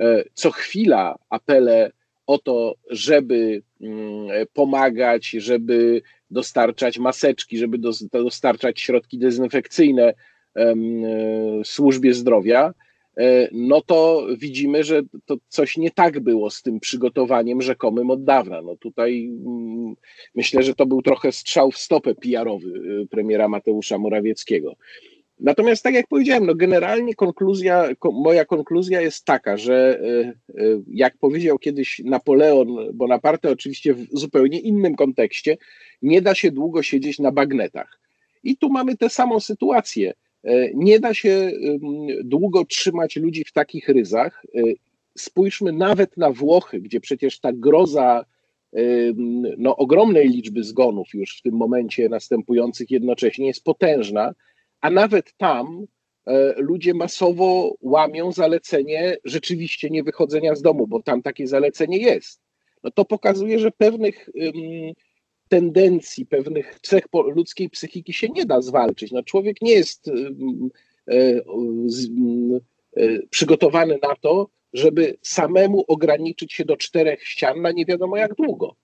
e, 0.00 0.24
co 0.34 0.50
chwila 0.50 1.18
apele 1.30 1.92
o 2.26 2.38
to, 2.38 2.74
żeby 2.90 3.62
mm, 3.80 4.46
pomagać, 4.52 5.30
żeby 5.30 6.02
dostarczać 6.34 6.98
maseczki, 6.98 7.58
żeby 7.58 7.78
dostarczać 8.12 8.80
środki 8.80 9.18
dezynfekcyjne 9.18 10.14
e, 10.56 10.74
służbie 11.64 12.14
zdrowia, 12.14 12.74
e, 13.16 13.48
no 13.52 13.80
to 13.80 14.26
widzimy, 14.38 14.84
że 14.84 15.02
to 15.24 15.36
coś 15.48 15.76
nie 15.76 15.90
tak 15.90 16.20
było 16.20 16.50
z 16.50 16.62
tym 16.62 16.80
przygotowaniem 16.80 17.62
rzekomym 17.62 18.10
od 18.10 18.24
dawna. 18.24 18.62
No 18.62 18.76
tutaj 18.76 19.30
mm, 19.46 19.94
myślę, 20.34 20.62
że 20.62 20.74
to 20.74 20.86
był 20.86 21.02
trochę 21.02 21.32
strzał 21.32 21.70
w 21.70 21.78
stopę 21.78 22.14
PR-owy 22.14 22.72
e, 23.02 23.06
premiera 23.06 23.48
Mateusza 23.48 23.98
Morawieckiego. 23.98 24.76
Natomiast 25.40 25.82
tak 25.82 25.94
jak 25.94 26.06
powiedziałem, 26.06 26.46
no 26.46 26.54
generalnie 26.54 27.14
konkluzja, 27.14 27.88
moja 28.12 28.44
konkluzja 28.44 29.00
jest 29.00 29.24
taka, 29.24 29.56
że 29.56 30.00
jak 30.86 31.16
powiedział 31.18 31.58
kiedyś 31.58 32.02
Napoleon 32.04 32.68
Bonaparte, 32.94 33.50
oczywiście 33.50 33.94
w 33.94 34.06
zupełnie 34.12 34.58
innym 34.58 34.96
kontekście, 34.96 35.56
nie 36.02 36.22
da 36.22 36.34
się 36.34 36.50
długo 36.50 36.82
siedzieć 36.82 37.18
na 37.18 37.32
bagnetach. 37.32 38.00
I 38.44 38.56
tu 38.56 38.70
mamy 38.70 38.96
tę 38.96 39.10
samą 39.10 39.40
sytuację. 39.40 40.12
E, 40.44 40.74
nie 40.74 41.00
da 41.00 41.14
się 41.14 41.50
długo 42.24 42.64
trzymać 42.64 43.16
ludzi 43.16 43.44
w 43.44 43.52
takich 43.52 43.88
ryzach. 43.88 44.42
E, 44.54 44.60
spójrzmy 45.18 45.72
nawet 45.72 46.16
na 46.16 46.30
Włochy, 46.30 46.80
gdzie 46.80 47.00
przecież 47.00 47.40
ta 47.40 47.52
groza 47.52 48.24
no, 49.58 49.76
ogromnej 49.76 50.28
liczby 50.28 50.64
zgonów 50.64 51.14
już 51.14 51.38
w 51.38 51.42
tym 51.42 51.54
momencie 51.54 52.08
następujących 52.08 52.90
jednocześnie 52.90 53.46
jest 53.46 53.64
potężna, 53.64 54.34
a 54.84 54.90
nawet 54.90 55.36
tam 55.36 55.86
e, 56.26 56.54
ludzie 56.56 56.94
masowo 56.94 57.74
łamią 57.80 58.32
zalecenie 58.32 59.16
rzeczywiście 59.24 59.90
nie 59.90 60.02
wychodzenia 60.02 60.54
z 60.54 60.62
domu, 60.62 60.86
bo 60.86 61.02
tam 61.02 61.22
takie 61.22 61.46
zalecenie 61.46 61.98
jest. 61.98 62.40
No 62.82 62.90
to 62.90 63.04
pokazuje, 63.04 63.58
że 63.58 63.70
pewnych 63.70 64.30
tendencji, 65.48 66.26
pewnych 66.26 66.80
cech 66.80 67.04
ludzkiej 67.34 67.70
psychiki 67.70 68.12
się 68.12 68.28
nie 68.28 68.46
da 68.46 68.60
zwalczyć. 68.60 69.12
No, 69.12 69.22
człowiek 69.22 69.62
nie 69.62 69.72
jest 69.72 70.08
e, 70.08 70.12
e, 72.96 73.22
przygotowany 73.30 73.98
na 74.02 74.16
to, 74.20 74.48
żeby 74.72 75.16
samemu 75.22 75.84
ograniczyć 75.88 76.52
się 76.52 76.64
do 76.64 76.76
czterech 76.76 77.28
ścian 77.28 77.62
na 77.62 77.72
nie 77.72 77.86
wiadomo 77.86 78.16
jak 78.16 78.34
długo. 78.34 78.76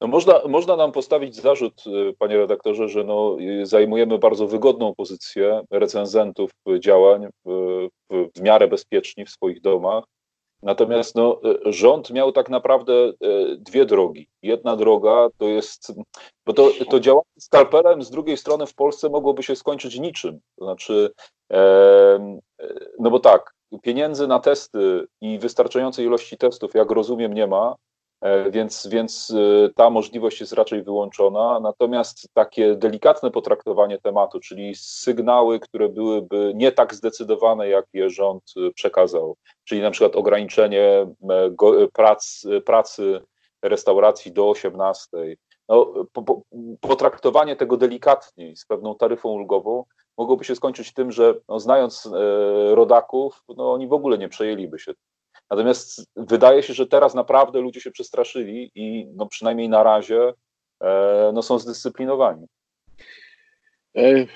No 0.00 0.06
można, 0.06 0.40
można 0.48 0.76
nam 0.76 0.92
postawić 0.92 1.36
zarzut, 1.36 1.84
e, 1.86 2.12
panie 2.18 2.36
redaktorze, 2.36 2.88
że 2.88 3.04
no, 3.04 3.36
zajmujemy 3.62 4.18
bardzo 4.18 4.46
wygodną 4.46 4.94
pozycję 4.94 5.62
recenzentów 5.70 6.50
działań 6.78 7.26
w, 7.44 7.88
w 8.10 8.40
miarę 8.40 8.68
bezpieczni 8.68 9.24
w 9.24 9.30
swoich 9.30 9.60
domach, 9.60 10.04
Natomiast 10.62 11.14
no, 11.14 11.40
e, 11.44 11.72
rząd 11.72 12.10
miał 12.10 12.32
tak 12.32 12.48
naprawdę 12.48 13.12
dwie 13.58 13.86
drogi. 13.86 14.28
Jedna 14.42 14.76
droga 14.76 15.28
to 15.38 15.44
jest, 15.44 15.92
bo 16.46 16.52
to, 16.52 16.70
to 16.90 17.00
działanie 17.00 17.24
skalpelem 17.38 18.02
z 18.02 18.10
drugiej 18.10 18.36
strony 18.36 18.66
w 18.66 18.74
Polsce 18.74 19.08
mogłoby 19.08 19.42
się 19.42 19.56
skończyć 19.56 19.98
niczym. 19.98 20.40
To 20.58 20.64
znaczy, 20.64 21.10
e, 21.52 22.38
no 22.98 23.10
bo 23.10 23.20
tak, 23.20 23.54
pieniędzy 23.82 24.26
na 24.26 24.38
testy 24.38 25.06
i 25.20 25.38
wystarczającej 25.38 26.06
ilości 26.06 26.36
testów, 26.36 26.74
jak 26.74 26.90
rozumiem, 26.90 27.34
nie 27.34 27.46
ma. 27.46 27.74
E, 28.20 28.50
więc, 28.50 28.86
więc 28.86 29.30
e, 29.30 29.68
ta 29.74 29.90
możliwość 29.90 30.40
jest 30.40 30.52
raczej 30.52 30.82
wyłączona. 30.82 31.60
Natomiast 31.60 32.28
takie 32.34 32.76
delikatne 32.76 33.30
potraktowanie 33.30 33.98
tematu, 33.98 34.40
czyli 34.40 34.74
sygnały, 34.74 35.60
które 35.60 35.88
byłyby 35.88 36.52
nie 36.54 36.72
tak 36.72 36.94
zdecydowane, 36.94 37.68
jak 37.68 37.86
je 37.92 38.10
rząd 38.10 38.42
e, 38.56 38.70
przekazał, 38.70 39.36
czyli 39.64 39.80
na 39.80 39.90
przykład 39.90 40.16
ograniczenie 40.16 41.06
prac, 41.92 42.46
pracy 42.64 43.20
restauracji 43.62 44.32
do 44.32 44.50
18. 44.50 45.08
No, 45.68 45.94
potraktowanie 46.80 47.56
tego 47.56 47.76
delikatniej, 47.76 48.56
z 48.56 48.64
pewną 48.64 48.94
taryfą 48.94 49.28
ulgową, 49.28 49.84
mogłoby 50.18 50.44
się 50.44 50.56
skończyć 50.56 50.92
tym, 50.92 51.12
że 51.12 51.34
no, 51.48 51.60
znając 51.60 52.10
rodaków, 52.70 53.42
no, 53.56 53.72
oni 53.72 53.88
w 53.88 53.92
ogóle 53.92 54.18
nie 54.18 54.28
przejęliby 54.28 54.78
się 54.78 54.92
Natomiast 55.50 56.06
wydaje 56.16 56.62
się, 56.62 56.74
że 56.74 56.86
teraz 56.86 57.14
naprawdę 57.14 57.60
ludzie 57.60 57.80
się 57.80 57.90
przestraszyli 57.90 58.70
i 58.74 59.06
no 59.14 59.26
przynajmniej 59.26 59.68
na 59.68 59.82
razie 59.82 60.32
e, 60.80 61.30
no 61.34 61.42
są 61.42 61.58
zdyscyplinowani. 61.58 62.46
E, 63.96 64.26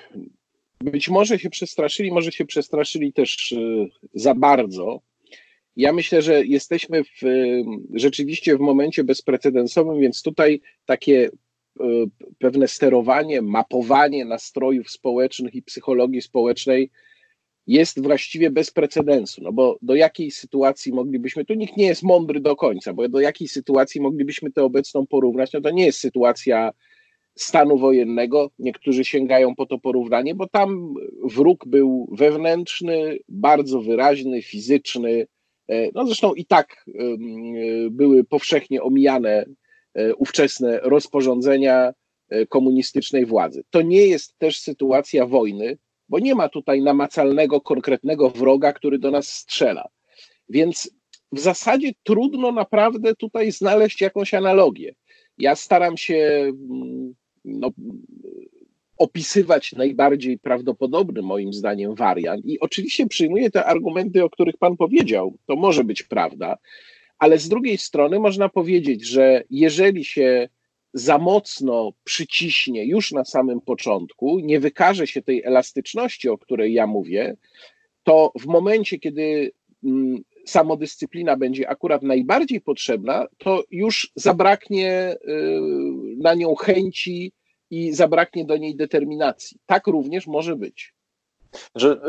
być 0.80 1.08
może 1.08 1.38
się 1.38 1.50
przestraszyli, 1.50 2.12
może 2.12 2.32
się 2.32 2.44
przestraszyli 2.44 3.12
też 3.12 3.54
za 4.14 4.34
bardzo. 4.34 5.00
Ja 5.76 5.92
myślę, 5.92 6.22
że 6.22 6.44
jesteśmy 6.44 7.04
w, 7.04 7.20
rzeczywiście 7.94 8.56
w 8.56 8.60
momencie 8.60 9.04
bezprecedensowym, 9.04 10.00
więc 10.00 10.22
tutaj 10.22 10.60
takie 10.84 11.30
pewne 12.38 12.68
sterowanie, 12.68 13.42
mapowanie 13.42 14.24
nastrojów 14.24 14.90
społecznych 14.90 15.54
i 15.54 15.62
psychologii 15.62 16.22
społecznej 16.22 16.90
jest 17.66 18.02
właściwie 18.02 18.50
bez 18.50 18.70
precedensu, 18.70 19.42
no 19.42 19.52
bo 19.52 19.78
do 19.82 19.94
jakiej 19.94 20.30
sytuacji 20.30 20.92
moglibyśmy, 20.92 21.44
tu 21.44 21.54
nikt 21.54 21.76
nie 21.76 21.86
jest 21.86 22.02
mądry 22.02 22.40
do 22.40 22.56
końca, 22.56 22.92
bo 22.92 23.08
do 23.08 23.20
jakiej 23.20 23.48
sytuacji 23.48 24.00
moglibyśmy 24.00 24.52
tę 24.52 24.62
obecną 24.62 25.06
porównać, 25.06 25.52
no 25.52 25.60
to 25.60 25.70
nie 25.70 25.86
jest 25.86 25.98
sytuacja 25.98 26.72
stanu 27.34 27.78
wojennego, 27.78 28.50
niektórzy 28.58 29.04
sięgają 29.04 29.54
po 29.54 29.66
to 29.66 29.78
porównanie, 29.78 30.34
bo 30.34 30.48
tam 30.48 30.94
wróg 31.24 31.66
był 31.66 32.08
wewnętrzny, 32.12 33.18
bardzo 33.28 33.80
wyraźny, 33.80 34.42
fizyczny, 34.42 35.26
e, 35.68 35.88
no 35.94 36.06
zresztą 36.06 36.34
i 36.34 36.44
tak 36.44 36.84
były 37.90 38.24
powszechnie 38.24 38.82
omijane 38.82 39.44
e, 39.94 40.14
ówczesne 40.14 40.80
rozporządzenia 40.82 41.92
e, 42.28 42.46
komunistycznej 42.46 43.26
władzy. 43.26 43.64
To 43.70 43.82
nie 43.82 44.06
jest 44.06 44.38
też 44.38 44.60
sytuacja 44.60 45.26
wojny, 45.26 45.78
bo 46.12 46.18
nie 46.18 46.34
ma 46.34 46.48
tutaj 46.48 46.82
namacalnego, 46.82 47.60
konkretnego 47.60 48.30
wroga, 48.30 48.72
który 48.72 48.98
do 48.98 49.10
nas 49.10 49.28
strzela. 49.28 49.88
Więc 50.48 50.90
w 51.32 51.40
zasadzie 51.40 51.92
trudno 52.02 52.52
naprawdę 52.52 53.16
tutaj 53.16 53.52
znaleźć 53.52 54.00
jakąś 54.00 54.34
analogię. 54.34 54.94
Ja 55.38 55.56
staram 55.56 55.96
się 55.96 56.52
mm, 56.70 57.14
no, 57.44 57.70
opisywać 58.98 59.72
najbardziej 59.72 60.38
prawdopodobny, 60.38 61.22
moim 61.22 61.52
zdaniem, 61.52 61.94
wariant. 61.94 62.44
I 62.44 62.60
oczywiście 62.60 63.06
przyjmuję 63.06 63.50
te 63.50 63.64
argumenty, 63.64 64.24
o 64.24 64.30
których 64.30 64.56
Pan 64.56 64.76
powiedział. 64.76 65.34
To 65.46 65.56
może 65.56 65.84
być 65.84 66.02
prawda, 66.02 66.58
ale 67.18 67.38
z 67.38 67.48
drugiej 67.48 67.78
strony 67.78 68.18
można 68.18 68.48
powiedzieć, 68.48 69.06
że 69.06 69.44
jeżeli 69.50 70.04
się 70.04 70.48
za 70.94 71.18
mocno 71.18 71.92
przyciśnie 72.04 72.84
już 72.84 73.12
na 73.12 73.24
samym 73.24 73.60
początku, 73.60 74.38
nie 74.38 74.60
wykaże 74.60 75.06
się 75.06 75.22
tej 75.22 75.42
elastyczności, 75.44 76.28
o 76.28 76.38
której 76.38 76.72
ja 76.72 76.86
mówię, 76.86 77.36
to 78.02 78.32
w 78.40 78.46
momencie, 78.46 78.98
kiedy 78.98 79.52
mm, 79.84 80.22
samodyscyplina 80.46 81.36
będzie 81.36 81.68
akurat 81.68 82.02
najbardziej 82.02 82.60
potrzebna, 82.60 83.26
to 83.38 83.62
już 83.70 84.12
zabraknie 84.16 85.16
y, 85.28 85.60
na 86.18 86.34
nią 86.34 86.54
chęci 86.54 87.32
i 87.70 87.92
zabraknie 87.92 88.44
do 88.44 88.56
niej 88.56 88.76
determinacji. 88.76 89.58
Tak 89.66 89.86
również 89.86 90.26
może 90.26 90.56
być. 90.56 90.94
Że, 91.74 92.00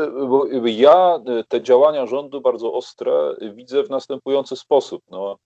y, 0.64 0.70
ja 0.70 1.20
te 1.48 1.62
działania 1.62 2.06
rządu 2.06 2.40
bardzo 2.40 2.72
ostre 2.72 3.36
widzę 3.54 3.82
w 3.82 3.90
następujący 3.90 4.56
sposób. 4.56 5.02
No, 5.10 5.38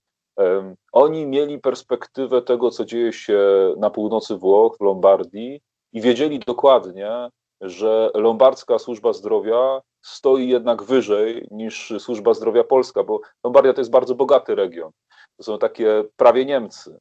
oni 0.92 1.26
mieli 1.26 1.58
perspektywę 1.58 2.42
tego, 2.42 2.70
co 2.70 2.84
dzieje 2.84 3.12
się 3.12 3.40
na 3.78 3.90
północy 3.90 4.36
Włoch, 4.36 4.76
w 4.76 4.84
Lombardii 4.84 5.60
i 5.92 6.00
wiedzieli 6.00 6.38
dokładnie, 6.38 7.28
że 7.60 8.10
lombardzka 8.14 8.78
służba 8.78 9.12
zdrowia 9.12 9.80
stoi 10.02 10.48
jednak 10.48 10.82
wyżej 10.82 11.48
niż 11.50 11.92
służba 11.98 12.34
zdrowia 12.34 12.64
polska, 12.64 13.04
bo 13.04 13.20
Lombardia 13.44 13.72
to 13.72 13.80
jest 13.80 13.90
bardzo 13.90 14.14
bogaty 14.14 14.54
region. 14.54 14.90
To 15.36 15.42
są 15.42 15.58
takie 15.58 16.04
prawie 16.16 16.44
Niemcy. 16.44 16.98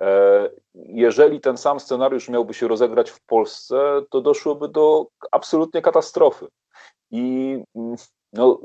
E, 0.00 0.50
jeżeli 0.74 1.40
ten 1.40 1.56
sam 1.56 1.80
scenariusz 1.80 2.28
miałby 2.28 2.54
się 2.54 2.68
rozegrać 2.68 3.10
w 3.10 3.20
Polsce, 3.26 4.02
to 4.10 4.20
doszłoby 4.20 4.68
do 4.68 5.06
absolutnie 5.32 5.82
katastrofy. 5.82 6.46
I 7.10 7.58
mm, 7.76 7.96
no, 8.32 8.60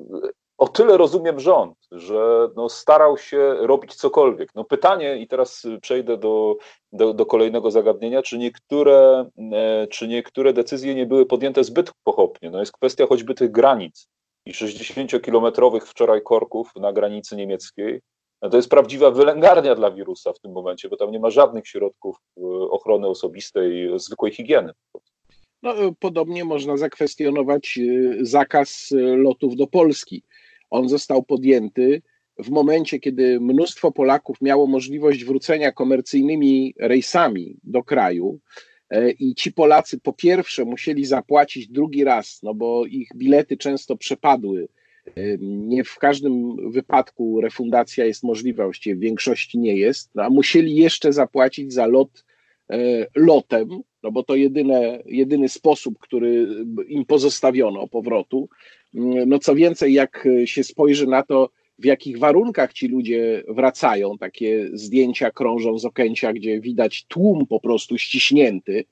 o 0.60 0.68
tyle 0.68 0.98
rozumiem 0.98 1.40
rząd, 1.40 1.78
że 1.92 2.50
no 2.56 2.70
starał 2.70 3.18
się 3.18 3.54
robić 3.60 3.96
cokolwiek. 3.96 4.56
No 4.56 4.64
pytanie, 4.64 5.18
i 5.18 5.28
teraz 5.28 5.68
przejdę 5.82 6.18
do, 6.18 6.56
do, 6.92 7.14
do, 7.14 7.26
kolejnego 7.26 7.72
zagadnienia, 7.72 8.22
czy 8.22 8.38
niektóre, 8.38 9.30
e, 9.54 9.88
czy 9.88 10.08
niektóre 10.08 10.54
decyzje 10.54 10.96
nie 10.96 11.06
były 11.06 11.26
podjęte 11.26 11.64
zbyt 11.64 11.92
pochopnie. 12.04 12.50
No 12.50 12.60
jest 12.60 12.72
kwestia 12.72 13.08
choćby 13.08 13.34
tych 13.34 13.52
granic 13.52 14.08
i 14.46 14.52
60-kilometrowych 14.52 15.82
wczoraj 15.82 16.22
korków 16.22 16.72
na 16.76 16.94
granicy 16.94 17.36
niemieckiej. 17.36 18.02
No 18.42 18.50
to 18.50 18.58
jest 18.58 18.70
prawdziwa 18.70 19.12
wylęgarnia 19.12 19.76
dla 19.76 19.92
wirusa 19.92 20.34
w 20.34 20.40
tym 20.40 20.52
momencie, 20.52 20.90
bo 20.90 20.98
tam 20.98 21.12
nie 21.12 21.20
ma 21.20 21.30
żadnych 21.30 21.68
środków 21.68 22.18
e, 22.38 22.42
ochrony 22.48 23.08
osobistej, 23.08 24.00
zwykłej 24.00 24.34
higieny. 24.34 24.74
No, 25.64 25.74
podobnie 26.00 26.46
można 26.46 26.78
zakwestionować 26.78 27.78
e, 27.78 28.26
zakaz 28.26 28.90
lotów 29.18 29.56
do 29.56 29.68
Polski 29.68 30.24
on 30.70 30.90
został 30.90 31.24
podjęty 31.24 32.02
w 32.40 32.50
momencie, 32.50 33.00
kiedy 33.00 33.40
mnóstwo 33.40 33.92
Polaków 33.92 34.42
miało 34.42 34.68
możliwość 34.68 35.26
wrócenia 35.26 35.72
komercyjnymi 35.72 36.74
rejsami 36.80 37.58
do 37.64 37.84
kraju. 37.84 38.40
E, 38.90 39.12
I 39.12 39.36
ci 39.36 39.52
Polacy 39.52 40.00
po 40.00 40.14
pierwsze 40.14 40.66
musieli 40.66 41.06
zapłacić 41.06 41.68
drugi 41.68 42.04
raz, 42.04 42.40
no 42.44 42.54
bo 42.54 42.86
ich 42.86 43.10
bilety 43.16 43.58
często 43.58 43.98
przepadły. 43.98 44.68
E, 45.16 45.38
nie 45.42 45.84
w 45.84 45.98
każdym 45.98 46.56
wypadku 46.72 47.42
refundacja 47.42 48.06
jest 48.06 48.24
możliwa, 48.24 48.64
właściwie 48.64 48.96
w 48.96 49.00
większości 49.00 49.60
nie 49.60 49.76
jest, 49.76 50.12
no 50.16 50.24
a 50.24 50.30
musieli 50.30 50.76
jeszcze 50.76 51.14
zapłacić 51.14 51.74
za 51.74 51.88
lot 51.88 52.26
e, 52.70 53.08
lotem, 53.16 53.70
no 54.04 54.12
bo 54.12 54.24
to 54.24 54.36
jedyne, 54.36 55.04
jedyny 55.06 55.50
sposób, 55.50 56.00
który 56.00 56.48
im 56.88 57.06
pozostawiono 57.06 57.88
powrotu. 57.88 58.50
No 58.94 59.40
co 59.40 59.56
więcej, 59.56 59.94
jak 59.94 60.28
się 60.46 60.64
spojrzy 60.64 61.08
na 61.08 61.24
to, 61.24 61.50
w 61.80 61.86
jakich 61.86 62.20
warunkach 62.20 62.74
ci 62.74 62.88
ludzie 62.88 63.44
wracają, 63.48 64.18
takie 64.18 64.70
zdjęcia 64.74 65.32
krążą 65.32 65.80
z 65.80 65.86
Okęcia, 65.86 66.34
gdzie 66.34 66.60
widać 66.60 67.06
tłum 67.06 67.48
po 67.48 67.60
prostu 67.60 67.98
ściśnięty, 67.98 68.86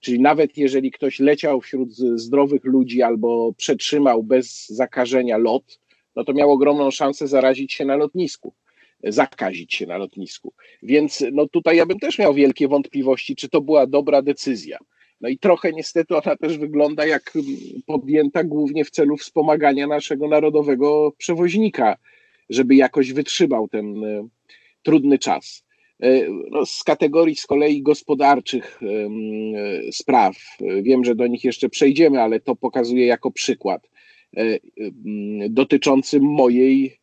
czyli 0.00 0.20
nawet 0.20 0.56
jeżeli 0.56 0.90
ktoś 0.90 1.20
leciał 1.20 1.60
wśród 1.60 1.92
zdrowych 1.96 2.64
ludzi 2.64 3.02
albo 3.02 3.52
przetrzymał 3.56 4.22
bez 4.22 4.68
zakażenia 4.68 5.38
lot, 5.38 5.80
no 6.16 6.24
to 6.24 6.32
miał 6.32 6.50
ogromną 6.50 6.90
szansę 6.90 7.28
zarazić 7.28 7.72
się 7.72 7.84
na 7.84 7.96
lotnisku, 7.96 8.54
zakazić 9.04 9.74
się 9.74 9.86
na 9.86 9.96
lotnisku. 9.96 10.52
Więc 10.82 11.24
no 11.32 11.48
tutaj 11.48 11.76
ja 11.76 11.86
bym 11.86 11.98
też 11.98 12.18
miał 12.18 12.34
wielkie 12.34 12.68
wątpliwości, 12.68 13.36
czy 13.36 13.48
to 13.48 13.60
była 13.60 13.86
dobra 13.86 14.22
decyzja. 14.22 14.78
No 15.22 15.28
i 15.28 15.38
trochę 15.38 15.72
niestety 15.72 16.16
ona 16.16 16.36
też 16.36 16.58
wygląda 16.58 17.06
jak 17.06 17.32
podjęta 17.86 18.44
głównie 18.44 18.84
w 18.84 18.90
celu 18.90 19.16
wspomagania 19.16 19.86
naszego 19.86 20.28
narodowego 20.28 21.12
przewoźnika, 21.18 21.96
żeby 22.50 22.74
jakoś 22.74 23.12
wytrzymał 23.12 23.68
ten 23.68 24.04
e, 24.04 24.28
trudny 24.82 25.18
czas. 25.18 25.64
E, 26.02 26.28
no, 26.50 26.66
z 26.66 26.84
kategorii 26.84 27.36
z 27.36 27.46
kolei 27.46 27.82
gospodarczych 27.82 28.80
e, 28.82 29.92
spraw, 29.92 30.36
wiem, 30.82 31.04
że 31.04 31.14
do 31.14 31.26
nich 31.26 31.44
jeszcze 31.44 31.68
przejdziemy, 31.68 32.20
ale 32.20 32.40
to 32.40 32.56
pokazuję 32.56 33.06
jako 33.06 33.30
przykład 33.30 33.92
dotyczący 35.50 36.20
mojej 36.20 37.00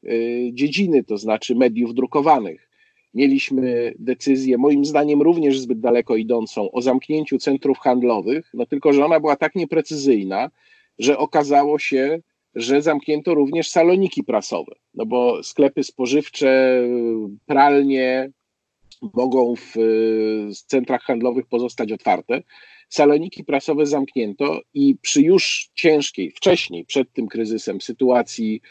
dziedziny, 0.51 1.03
to 1.03 1.17
znaczy 1.17 1.55
mediów 1.55 1.93
drukowanych. 1.93 2.68
Mieliśmy 3.13 3.93
decyzję, 3.99 4.57
moim 4.57 4.85
zdaniem 4.85 5.21
również 5.21 5.59
zbyt 5.59 5.79
daleko 5.79 6.15
idącą, 6.15 6.71
o 6.71 6.81
zamknięciu 6.81 7.37
centrów 7.37 7.79
handlowych, 7.79 8.49
no 8.53 8.65
tylko 8.65 8.93
że 8.93 9.05
ona 9.05 9.19
była 9.19 9.35
tak 9.35 9.55
nieprecyzyjna, 9.55 10.49
że 10.99 11.17
okazało 11.17 11.79
się, 11.79 12.19
że 12.55 12.81
zamknięto 12.81 13.33
również 13.33 13.69
saloniki 13.69 14.23
prasowe, 14.23 14.75
no 14.93 15.05
bo 15.05 15.43
sklepy 15.43 15.83
spożywcze, 15.83 16.83
pralnie 17.45 18.31
mogą 19.13 19.55
w 19.55 19.75
centrach 20.65 21.01
handlowych 21.01 21.45
pozostać 21.45 21.91
otwarte. 21.91 22.43
Saloniki 22.89 23.43
prasowe 23.43 23.85
zamknięto 23.85 24.61
i 24.73 24.95
przy 25.01 25.21
już 25.21 25.69
ciężkiej, 25.73 26.31
wcześniej, 26.31 26.85
przed 26.85 27.13
tym 27.13 27.27
kryzysem, 27.27 27.81
sytuacji 27.81 28.61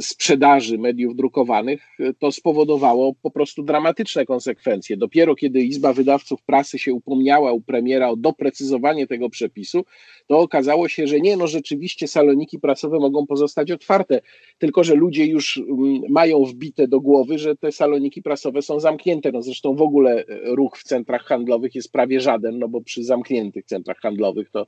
sprzedaży 0.00 0.78
mediów 0.78 1.16
drukowanych, 1.16 1.82
e, 2.00 2.14
to 2.14 2.32
spowodowało 2.32 3.14
po 3.22 3.30
prostu 3.30 3.62
dramatyczne 3.62 4.26
konsekwencje. 4.26 4.96
Dopiero 4.96 5.34
kiedy 5.34 5.60
Izba 5.60 5.92
Wydawców 5.92 6.42
Prasy 6.42 6.78
się 6.78 6.94
upomniała 6.94 7.52
u 7.52 7.60
premiera 7.60 8.08
o 8.08 8.16
doprecyzowanie 8.16 9.06
tego 9.06 9.30
przepisu, 9.30 9.84
to 10.26 10.38
okazało 10.38 10.88
się, 10.88 11.06
że 11.06 11.20
nie, 11.20 11.36
no 11.36 11.46
rzeczywiście 11.46 12.08
saloniki 12.08 12.58
prasowe 12.58 12.98
mogą 12.98 13.26
pozostać 13.26 13.70
otwarte, 13.70 14.20
tylko 14.58 14.84
że 14.84 14.94
ludzie 14.94 15.26
już 15.26 15.56
mm, 15.56 16.02
mają 16.08 16.44
wbite 16.44 16.88
do 16.88 17.00
głowy, 17.00 17.38
że 17.38 17.56
te 17.56 17.72
saloniki 17.72 18.22
prasowe 18.22 18.62
są 18.62 18.80
zamknięte. 18.80 19.32
No 19.32 19.42
zresztą 19.42 19.74
w 19.74 19.82
ogóle 19.82 20.24
e, 20.26 20.54
ruch 20.54 20.78
w 20.78 20.84
centrach 20.84 21.24
handlowych 21.24 21.74
jest 21.74 21.92
prawie 21.92 22.20
żaden, 22.20 22.58
no 22.58 22.68
bo 22.68 22.80
przy 22.80 23.04
zamkniętych 23.04 23.64
centrach 23.64 23.98
handlowych 23.98 24.50
to, 24.50 24.66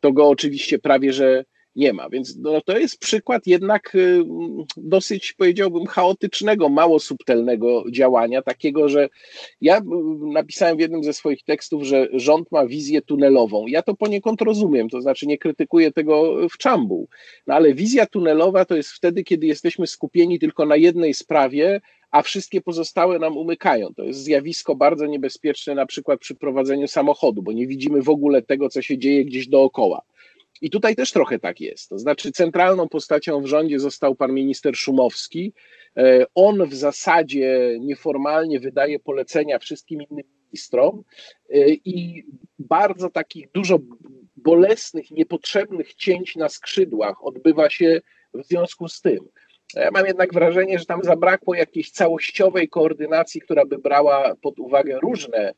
to 0.00 0.12
go 0.12 0.28
oczywiście 0.28 0.78
prawie 0.78 1.12
że 1.12 1.44
nie 1.76 1.92
ma. 1.92 2.08
Więc 2.08 2.36
no, 2.36 2.60
to 2.60 2.78
jest 2.78 2.98
przykład 2.98 3.46
jednak 3.46 3.94
y, 3.94 4.22
dosyć, 4.76 5.32
powiedziałbym, 5.32 5.86
chaotycznego, 5.86 6.68
mało 6.68 6.98
subtelnego 7.00 7.84
działania, 7.90 8.42
takiego, 8.42 8.88
że 8.88 9.08
ja 9.60 9.78
y, 9.78 9.82
napisałem 10.32 10.76
w 10.76 10.80
jednym 10.80 11.04
ze 11.04 11.12
swoich 11.12 11.44
tekstów, 11.44 11.82
że 11.82 12.08
rząd 12.12 12.52
ma 12.52 12.66
wizję 12.66 13.02
tunelową. 13.02 13.66
Ja 13.66 13.82
to 13.82 13.94
poniekąd 13.94 14.40
rozumiem, 14.42 14.88
to 14.88 15.00
znaczy 15.00 15.26
nie 15.26 15.38
krytykuję 15.38 15.92
tego 15.92 16.48
w 16.48 16.58
czambu, 16.58 17.08
no 17.46 17.54
ale 17.54 17.74
wizja 17.74 18.06
tunelowa 18.06 18.64
to 18.64 18.76
jest 18.76 18.90
wtedy, 18.90 19.24
kiedy 19.24 19.46
jesteśmy 19.46 19.86
skupieni 19.86 20.38
tylko 20.38 20.66
na 20.66 20.76
jednej 20.76 21.14
sprawie, 21.14 21.80
a 22.10 22.22
wszystkie 22.22 22.60
pozostałe 22.60 23.18
nam 23.18 23.36
umykają. 23.36 23.94
To 23.94 24.02
jest 24.02 24.24
zjawisko 24.24 24.74
bardzo 24.74 25.06
niebezpieczne 25.06 25.74
na 25.74 25.86
przykład 25.86 26.20
przy 26.20 26.34
prowadzeniu 26.34 26.88
samochodu, 26.88 27.42
bo 27.42 27.52
nie 27.52 27.66
widzimy 27.66 28.02
w 28.02 28.08
ogóle 28.08 28.42
tego, 28.42 28.68
co 28.68 28.82
się 28.82 28.98
dzieje 28.98 29.24
gdzieś 29.24 29.48
dookoła. 29.48 30.02
I 30.60 30.70
tutaj 30.70 30.96
też 30.96 31.12
trochę 31.12 31.38
tak 31.38 31.60
jest. 31.60 31.88
To 31.88 31.98
znaczy, 31.98 32.32
centralną 32.32 32.88
postacią 32.88 33.40
w 33.40 33.46
rządzie 33.46 33.80
został 33.80 34.14
pan 34.14 34.32
minister 34.32 34.76
Szumowski. 34.76 35.52
E, 35.96 36.26
on 36.34 36.68
w 36.68 36.74
zasadzie 36.74 37.76
nieformalnie 37.80 38.60
wydaje 38.60 38.98
polecenia 38.98 39.58
wszystkim 39.58 40.02
innym 40.02 40.24
ministrom 40.46 41.02
e, 41.50 41.68
i 41.68 42.24
bardzo 42.58 43.10
takich 43.10 43.50
dużo 43.52 43.78
bolesnych, 44.36 45.10
niepotrzebnych 45.10 45.94
cięć 45.94 46.36
na 46.36 46.48
skrzydłach 46.48 47.24
odbywa 47.24 47.70
się 47.70 48.00
w 48.34 48.44
związku 48.44 48.88
z 48.88 49.00
tym. 49.00 49.28
Ja 49.74 49.90
mam 49.90 50.06
jednak 50.06 50.34
wrażenie, 50.34 50.78
że 50.78 50.84
tam 50.84 51.04
zabrakło 51.04 51.54
jakiejś 51.54 51.90
całościowej 51.90 52.68
koordynacji, 52.68 53.40
która 53.40 53.66
by 53.66 53.78
brała 53.78 54.34
pod 54.42 54.58
uwagę 54.58 54.98
różne 55.02 55.38
e, 55.38 55.54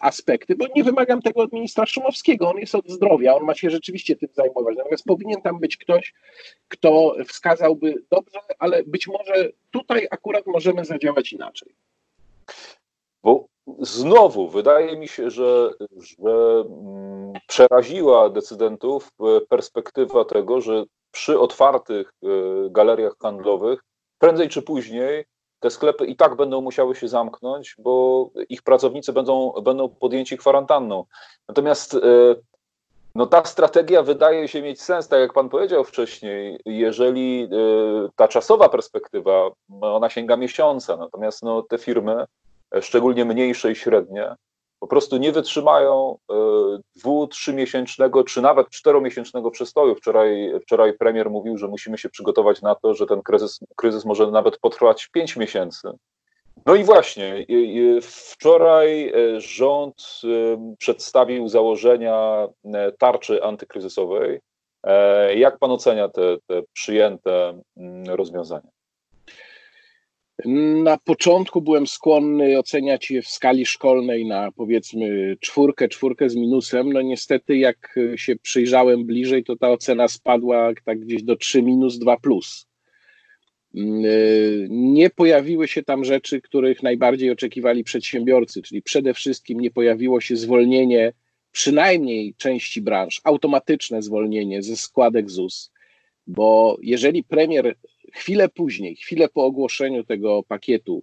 aspekty, 0.00 0.56
bo 0.56 0.66
nie 0.76 0.84
wymagam 0.84 1.22
tego 1.22 1.40
od 1.40 1.52
ministra 1.52 1.86
Szumowskiego, 1.86 2.50
on 2.50 2.58
jest 2.58 2.74
od 2.74 2.88
zdrowia, 2.88 3.34
on 3.34 3.44
ma 3.44 3.54
się 3.54 3.70
rzeczywiście 3.70 4.16
tym 4.16 4.28
zajmować, 4.32 4.76
natomiast 4.76 5.04
powinien 5.04 5.42
tam 5.42 5.60
być 5.60 5.76
ktoś, 5.76 6.14
kto 6.68 7.14
wskazałby 7.26 7.94
dobrze, 8.10 8.38
ale 8.58 8.84
być 8.84 9.06
może 9.06 9.50
tutaj 9.70 10.08
akurat 10.10 10.46
możemy 10.46 10.84
zadziałać 10.84 11.32
inaczej. 11.32 11.74
Bo 13.22 13.46
znowu 13.78 14.48
wydaje 14.48 14.96
mi 14.96 15.08
się, 15.08 15.30
że, 15.30 15.70
że 15.96 16.64
mm, 16.70 17.32
przeraziła 17.46 18.30
decydentów 18.30 19.10
e, 19.20 19.40
perspektywa 19.40 20.24
tego, 20.24 20.60
że 20.60 20.84
przy 21.10 21.38
otwartych 21.40 22.12
e, 22.22 22.26
galeriach 22.70 23.16
handlowych, 23.18 23.84
prędzej 24.18 24.48
czy 24.48 24.62
później 24.62 25.24
te 25.60 25.70
sklepy 25.70 26.06
i 26.06 26.16
tak 26.16 26.36
będą 26.36 26.60
musiały 26.60 26.94
się 26.94 27.08
zamknąć, 27.08 27.76
bo 27.78 28.30
ich 28.48 28.62
pracownicy 28.62 29.12
będą, 29.12 29.52
będą 29.52 29.88
podjęci 29.88 30.38
kwarantanną. 30.38 31.04
Natomiast 31.48 31.94
e, 31.94 31.98
no 33.14 33.26
ta 33.26 33.44
strategia 33.44 34.02
wydaje 34.02 34.48
się 34.48 34.62
mieć 34.62 34.82
sens, 34.82 35.08
tak 35.08 35.20
jak 35.20 35.32
pan 35.32 35.48
powiedział 35.48 35.84
wcześniej, 35.84 36.60
jeżeli 36.64 37.42
e, 37.42 37.48
ta 38.16 38.28
czasowa 38.28 38.68
perspektywa, 38.68 39.50
ona 39.80 40.10
sięga 40.10 40.36
miesiąca, 40.36 40.96
natomiast 40.96 41.42
no, 41.42 41.62
te 41.62 41.78
firmy, 41.78 42.24
szczególnie 42.80 43.24
mniejsze 43.24 43.72
i 43.72 43.76
średnie, 43.76 44.34
po 44.80 44.86
prostu 44.86 45.16
nie 45.16 45.32
wytrzymają 45.32 46.18
e, 46.30 46.34
dwu, 46.96 47.26
trzymiesięcznego, 47.26 48.24
czy 48.24 48.42
nawet 48.42 48.70
czteromiesięcznego 48.70 49.50
przestoju. 49.50 49.94
Wczoraj, 49.94 50.52
wczoraj 50.62 50.94
premier 50.94 51.30
mówił, 51.30 51.58
że 51.58 51.68
musimy 51.68 51.98
się 51.98 52.08
przygotować 52.08 52.62
na 52.62 52.74
to, 52.74 52.94
że 52.94 53.06
ten 53.06 53.22
kryzys, 53.22 53.58
kryzys 53.76 54.04
może 54.04 54.30
nawet 54.30 54.58
potrwać 54.58 55.08
pięć 55.08 55.36
miesięcy. 55.36 55.88
No 56.66 56.74
i 56.74 56.84
właśnie, 56.84 57.46
wczoraj 58.02 59.08
e, 59.08 59.40
rząd 59.40 60.20
e, 60.24 60.74
przedstawił 60.78 61.48
założenia 61.48 62.48
tarczy 62.98 63.44
antykryzysowej. 63.44 64.40
Jak 65.34 65.58
pan 65.58 65.70
ocenia 65.70 66.08
te, 66.08 66.36
te 66.46 66.62
przyjęte 66.72 67.60
mm, 67.76 68.04
rozwiązania? 68.06 68.70
Na 70.44 70.98
początku 70.98 71.62
byłem 71.62 71.86
skłonny 71.86 72.58
oceniać 72.58 73.10
je 73.10 73.22
w 73.22 73.28
skali 73.28 73.66
szkolnej 73.66 74.26
na 74.26 74.52
powiedzmy 74.52 75.36
czwórkę, 75.40 75.88
czwórkę 75.88 76.30
z 76.30 76.36
minusem. 76.36 76.92
No 76.92 77.02
niestety, 77.02 77.56
jak 77.56 77.98
się 78.16 78.36
przyjrzałem 78.36 79.04
bliżej, 79.04 79.44
to 79.44 79.56
ta 79.56 79.70
ocena 79.70 80.08
spadła 80.08 80.72
tak 80.84 81.00
gdzieś 81.00 81.22
do 81.22 81.36
3 81.36 81.62
minus 81.62 81.98
2 81.98 82.16
plus. 82.16 82.68
Nie 84.68 85.10
pojawiły 85.10 85.68
się 85.68 85.82
tam 85.82 86.04
rzeczy, 86.04 86.40
których 86.40 86.82
najbardziej 86.82 87.30
oczekiwali 87.30 87.84
przedsiębiorcy, 87.84 88.62
czyli 88.62 88.82
przede 88.82 89.14
wszystkim 89.14 89.60
nie 89.60 89.70
pojawiło 89.70 90.20
się 90.20 90.36
zwolnienie 90.36 91.12
przynajmniej 91.52 92.34
części 92.34 92.82
branż, 92.82 93.20
automatyczne 93.24 94.02
zwolnienie 94.02 94.62
ze 94.62 94.76
składek 94.76 95.30
ZUS, 95.30 95.72
bo 96.26 96.78
jeżeli 96.82 97.24
premier 97.24 97.76
chwilę 98.18 98.48
później, 98.48 98.96
chwilę 98.96 99.28
po 99.28 99.44
ogłoszeniu 99.44 100.04
tego 100.04 100.42
pakietu, 100.42 101.02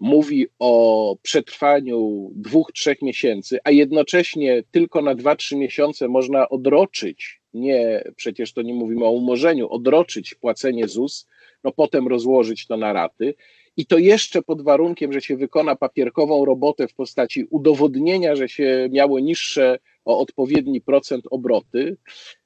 mówi 0.00 0.46
o 0.58 1.16
przetrwaniu 1.22 2.30
dwóch, 2.34 2.72
trzech 2.72 3.02
miesięcy, 3.02 3.58
a 3.64 3.70
jednocześnie 3.70 4.62
tylko 4.70 5.02
na 5.02 5.14
dwa, 5.14 5.36
trzy 5.36 5.56
miesiące 5.56 6.08
można 6.08 6.48
odroczyć, 6.48 7.40
nie, 7.54 8.04
przecież 8.16 8.52
to 8.52 8.62
nie 8.62 8.74
mówimy 8.74 9.04
o 9.04 9.10
umorzeniu, 9.10 9.68
odroczyć 9.68 10.34
płacenie 10.34 10.88
ZUS, 10.88 11.26
no 11.64 11.72
potem 11.72 12.08
rozłożyć 12.08 12.66
to 12.66 12.76
na 12.76 12.92
raty. 12.92 13.34
I 13.76 13.86
to 13.86 13.98
jeszcze 13.98 14.42
pod 14.42 14.62
warunkiem, 14.62 15.12
że 15.12 15.20
się 15.20 15.36
wykona 15.36 15.76
papierkową 15.76 16.44
robotę 16.44 16.88
w 16.88 16.94
postaci 16.94 17.44
udowodnienia, 17.50 18.36
że 18.36 18.48
się 18.48 18.88
miało 18.90 19.20
niższe 19.20 19.78
o 20.04 20.18
odpowiedni 20.18 20.80
procent 20.80 21.24
obroty, 21.30 21.96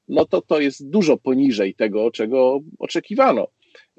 no 0.09 0.25
to 0.25 0.41
to 0.41 0.61
jest 0.61 0.91
dużo 0.91 1.17
poniżej 1.17 1.75
tego, 1.75 2.11
czego 2.11 2.61
oczekiwano. 2.79 3.49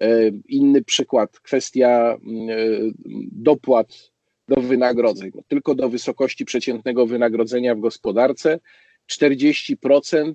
E, 0.02 0.32
inny 0.48 0.84
przykład, 0.84 1.40
kwestia 1.40 2.18
mm, 2.26 2.50
e, 2.50 2.54
dopłat 3.32 4.12
do 4.48 4.62
wynagrodzeń. 4.62 5.32
Tylko 5.48 5.76
do 5.76 5.90
wysokości 5.90 6.46
przeciętnego 6.46 7.06
wynagrodzenia 7.06 7.76
w 7.76 7.80
gospodarce 7.80 8.60
40%, 9.12 10.34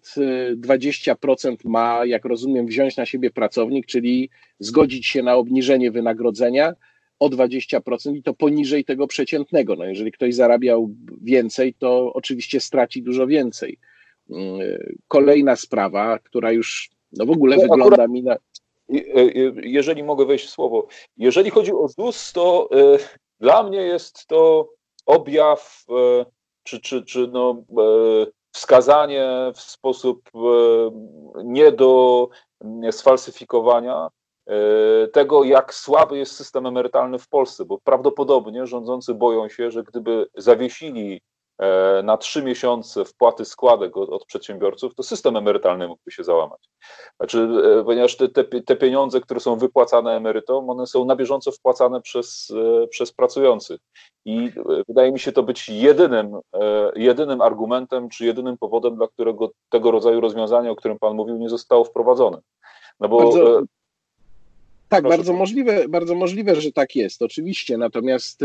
20% 0.57 1.53
e, 1.53 1.57
ma, 1.65 2.05
jak 2.07 2.25
rozumiem, 2.25 2.67
wziąć 2.67 2.97
na 2.97 3.07
siebie 3.07 3.31
pracownik, 3.31 3.87
czyli 3.87 4.31
zgodzić 4.59 5.07
się 5.07 5.23
na 5.23 5.35
obniżenie 5.35 5.91
wynagrodzenia 5.91 6.75
o 7.19 7.29
20% 7.29 8.17
i 8.17 8.23
to 8.23 8.35
poniżej 8.35 8.85
tego 8.85 9.07
przeciętnego. 9.07 9.77
No 9.77 9.85
jeżeli 9.85 10.13
ktoś 10.13 10.35
zarabiał 10.35 10.95
więcej, 11.23 11.75
to 11.75 12.13
oczywiście 12.13 12.61
straci 12.61 13.03
dużo 13.03 13.27
więcej. 13.27 13.79
Mm, 14.31 14.61
kolejna 15.09 15.57
sprawa, 15.57 16.19
która 16.19 16.53
już 16.53 16.91
no 17.13 17.27
w 17.27 17.31
ogóle 17.31 17.57
no, 17.57 17.63
wygląda 17.63 18.09
mi 18.09 18.23
na 18.23 18.37
jeżeli 19.63 20.03
mogę 20.03 20.25
wejść 20.25 20.47
w 20.47 20.51
słowo, 20.51 20.87
jeżeli 21.17 21.51
chodzi 21.51 21.73
o 21.73 21.89
ZUS, 21.89 22.33
to 22.33 22.69
e, 22.73 22.99
dla 23.41 23.63
mnie 23.63 23.79
jest 23.79 24.27
to 24.27 24.69
objaw, 25.07 25.85
czy, 26.63 26.81
czy, 26.81 27.05
czy 27.05 27.29
no, 27.33 27.63
wskazanie 28.53 29.53
w 29.55 29.61
sposób 29.61 30.31
nie 31.45 31.73
do 31.73 32.29
sfalsyfikowania 32.91 34.09
tego, 35.13 35.45
jak 35.45 35.75
słaby 35.75 36.19
jest 36.19 36.37
system 36.37 36.67
emerytalny 36.67 37.19
w 37.19 37.29
Polsce, 37.29 37.65
bo 37.65 37.79
prawdopodobnie 37.85 38.67
rządzący 38.67 39.15
boją 39.15 39.49
się, 39.49 39.71
że 39.71 39.83
gdyby 39.83 40.27
zawiesili 40.37 41.21
E, 41.34 41.34
na 42.03 42.17
trzy 42.17 42.43
miesiące 42.43 43.05
wpłaty 43.05 43.45
składek 43.45 43.97
od, 43.97 44.11
od, 44.11 44.25
przedsiębiorców, 44.25 44.95
to 44.95 45.03
system 45.03 45.37
emerytalny 45.37 45.89
mógłby 45.89 46.11
się 46.11 46.25
załamać. 46.25 46.69
Znaczy, 47.17 47.49
e, 47.81 47.85
ponieważ 47.85 48.17
te, 48.17 48.29
te, 48.29 48.45
te, 48.45 48.77
pieniądze, 48.77 49.21
które 49.21 49.41
są 49.41 49.57
wypłacane 49.57 50.17
emerytom, 50.17 50.71
one 50.71 50.87
są 50.87 51.05
na 51.05 51.17
bieżąco 51.17 51.53
wpłacane 51.53 52.01
przez, 52.01 52.53
e, 52.83 52.87
przez 52.87 53.13
pracujących. 53.13 53.81
I 54.25 54.51
wydaje 54.89 55.13
mi 55.13 55.21
się 55.21 55.33
to 55.33 55.43
być 55.43 55.69
jedynym, 55.69 56.39
jedynym 56.97 57.41
argumentem, 57.41 58.09
czy 58.09 58.27
jedynym 58.27 58.59
powodem, 58.59 58.97
dla 58.97 59.09
którego 59.09 59.51
tego 59.69 59.91
rodzaju 59.91 60.21
rozwiązanie, 60.21 60.71
o 60.71 60.77
którym 60.77 60.99
Pan 60.99 61.17
mówił, 61.17 61.37
nie 61.37 61.49
zostało 61.49 61.85
wprowadzone. 61.85 62.39
No 63.01 63.09
bo. 63.09 63.19
Bardzo... 63.19 63.63
Tak, 64.89 65.05
bardzo 65.05 65.33
możliwe, 65.33 65.89
bardzo 65.89 66.15
możliwe, 66.15 66.61
że 66.61 66.73
tak 66.73 66.97
jest, 66.97 67.23
oczywiście. 67.23 67.77
Natomiast 67.77 68.41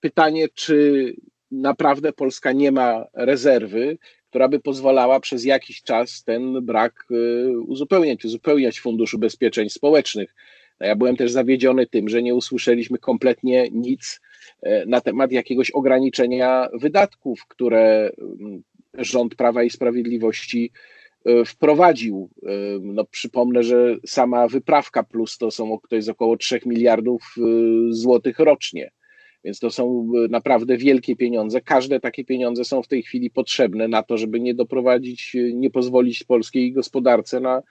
pytanie, 0.00 0.48
czy 0.54 1.14
naprawdę 1.50 2.12
Polska 2.12 2.52
nie 2.52 2.72
ma 2.72 3.06
rezerwy, 3.14 3.98
która 4.30 4.48
by 4.48 4.60
pozwalała 4.60 5.20
przez 5.20 5.44
jakiś 5.44 5.82
czas 5.82 6.24
ten 6.24 6.66
brak 6.66 7.04
y, 7.10 7.60
uzupełniać, 7.60 8.24
uzupełniać 8.24 8.80
Fundusz 8.80 9.14
Ubezpieczeń 9.14 9.68
Społecznych. 9.68 10.34
No 10.80 10.86
ja 10.86 10.96
byłem 10.96 11.16
też 11.16 11.32
zawiedziony 11.32 11.86
tym, 11.86 12.08
że 12.08 12.22
nie 12.22 12.34
usłyszeliśmy 12.34 12.98
kompletnie 12.98 13.68
nic 13.72 14.20
e, 14.62 14.86
na 14.86 15.00
temat 15.00 15.32
jakiegoś 15.32 15.70
ograniczenia 15.70 16.68
wydatków, 16.72 17.46
które 17.48 18.10
mm, 18.18 18.62
rząd 18.94 19.34
Prawa 19.34 19.62
i 19.62 19.70
Sprawiedliwości 19.70 20.70
e, 21.24 21.44
wprowadził. 21.44 22.30
E, 22.42 22.48
no, 22.80 23.04
przypomnę, 23.04 23.62
że 23.62 23.96
sama 24.06 24.48
wyprawka 24.48 25.02
plus 25.02 25.38
to, 25.38 25.50
są, 25.50 25.78
to 25.88 25.96
jest 25.96 26.08
około 26.08 26.36
3 26.36 26.60
miliardów 26.66 27.34
złotych 27.90 28.38
rocznie. 28.38 28.90
Więc 29.44 29.58
to 29.58 29.70
są 29.70 30.12
naprawdę 30.30 30.76
wielkie 30.76 31.16
pieniądze. 31.16 31.60
Każde 31.60 32.00
takie 32.00 32.24
pieniądze 32.24 32.64
są 32.64 32.82
w 32.82 32.88
tej 32.88 33.02
chwili 33.02 33.30
potrzebne 33.30 33.88
na 33.88 34.02
to, 34.02 34.18
żeby 34.18 34.40
nie 34.40 34.54
doprowadzić, 34.54 35.36
nie 35.54 35.70
pozwolić 35.70 36.24
polskiej 36.24 36.72
gospodarce 36.72 37.40
na 37.40 37.62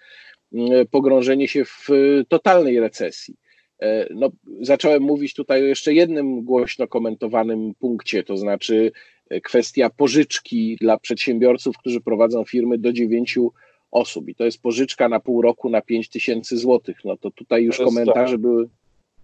pogrążenie 0.91 1.47
się 1.47 1.65
w 1.65 1.87
totalnej 2.29 2.79
recesji. 2.79 3.35
E, 3.79 4.07
no, 4.13 4.29
zacząłem 4.61 5.03
mówić 5.03 5.33
tutaj 5.33 5.61
o 5.61 5.65
jeszcze 5.65 5.93
jednym 5.93 6.41
głośno 6.41 6.87
komentowanym 6.87 7.73
punkcie, 7.79 8.23
to 8.23 8.37
znaczy 8.37 8.91
e, 9.29 9.41
kwestia 9.41 9.89
pożyczki 9.89 10.77
dla 10.81 10.99
przedsiębiorców, 10.99 11.77
którzy 11.77 12.01
prowadzą 12.01 12.45
firmy 12.45 12.77
do 12.77 12.93
dziewięciu 12.93 13.53
osób. 13.91 14.29
I 14.29 14.35
to 14.35 14.45
jest 14.45 14.61
pożyczka 14.61 15.09
na 15.09 15.19
pół 15.19 15.41
roku 15.41 15.69
na 15.69 15.81
5 15.81 16.09
tysięcy 16.09 16.57
złotych. 16.57 16.97
No 17.05 17.17
to 17.17 17.31
tutaj 17.31 17.63
już 17.63 17.77
komentarze 17.77 18.37
były. 18.37 18.69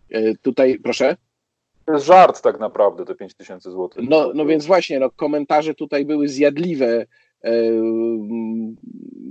E, 0.09 0.35
tutaj, 0.35 0.79
proszę. 0.79 1.17
To 1.85 1.93
jest 1.93 2.05
żart 2.05 2.41
tak 2.41 2.59
naprawdę, 2.59 3.05
te 3.05 3.15
5 3.15 3.33
tysięcy 3.33 3.71
złotych. 3.71 4.09
No, 4.09 4.31
no 4.35 4.45
więc 4.45 4.65
właśnie, 4.65 4.99
no, 4.99 5.09
komentarze 5.09 5.73
tutaj 5.73 6.05
były 6.05 6.27
zjadliwe 6.27 7.05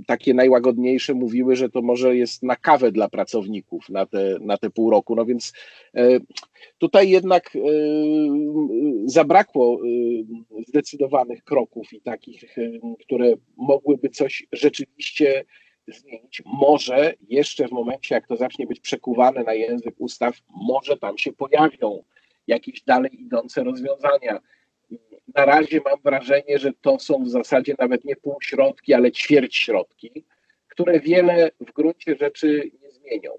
takie 0.07 0.33
najłagodniejsze 0.33 1.13
mówiły, 1.13 1.55
że 1.55 1.69
to 1.69 1.81
może 1.81 2.15
jest 2.15 2.43
na 2.43 2.55
kawę 2.55 2.91
dla 2.91 3.09
pracowników 3.09 3.89
na 3.89 4.05
te, 4.05 4.37
na 4.41 4.57
te 4.57 4.69
pół 4.69 4.89
roku. 4.89 5.15
No 5.15 5.25
więc 5.25 5.53
e, 5.95 6.19
tutaj 6.77 7.09
jednak 7.09 7.55
e, 7.55 7.59
zabrakło 9.05 9.77
e, 9.77 10.63
zdecydowanych 10.67 11.43
kroków 11.43 11.93
i 11.93 12.01
takich, 12.01 12.43
które 13.05 13.33
mogłyby 13.57 14.09
coś 14.09 14.47
rzeczywiście 14.51 15.45
zmienić. 15.87 16.41
Może 16.45 17.13
jeszcze 17.29 17.67
w 17.67 17.71
momencie, 17.71 18.15
jak 18.15 18.27
to 18.27 18.35
zacznie 18.35 18.67
być 18.67 18.79
przekuwane 18.79 19.43
na 19.43 19.53
język 19.53 19.95
ustaw, 19.97 20.37
może 20.49 20.97
tam 20.97 21.17
się 21.17 21.33
pojawią 21.33 22.03
jakieś 22.47 22.81
dalej 22.81 23.21
idące 23.21 23.63
rozwiązania 23.63 24.39
na 25.35 25.45
razie 25.45 25.81
mam 25.85 26.01
wrażenie, 26.03 26.59
że 26.59 26.71
to 26.81 26.99
są 26.99 27.23
w 27.23 27.29
zasadzie 27.29 27.75
nawet 27.79 28.05
nie 28.05 28.15
półśrodki, 28.15 28.93
ale 28.93 29.11
ćwierć 29.11 29.57
środki, 29.57 30.25
które 30.67 30.99
wiele 30.99 31.51
w 31.59 31.71
gruncie 31.71 32.15
rzeczy 32.15 32.71
nie 32.81 32.91
zmienią. 32.91 33.31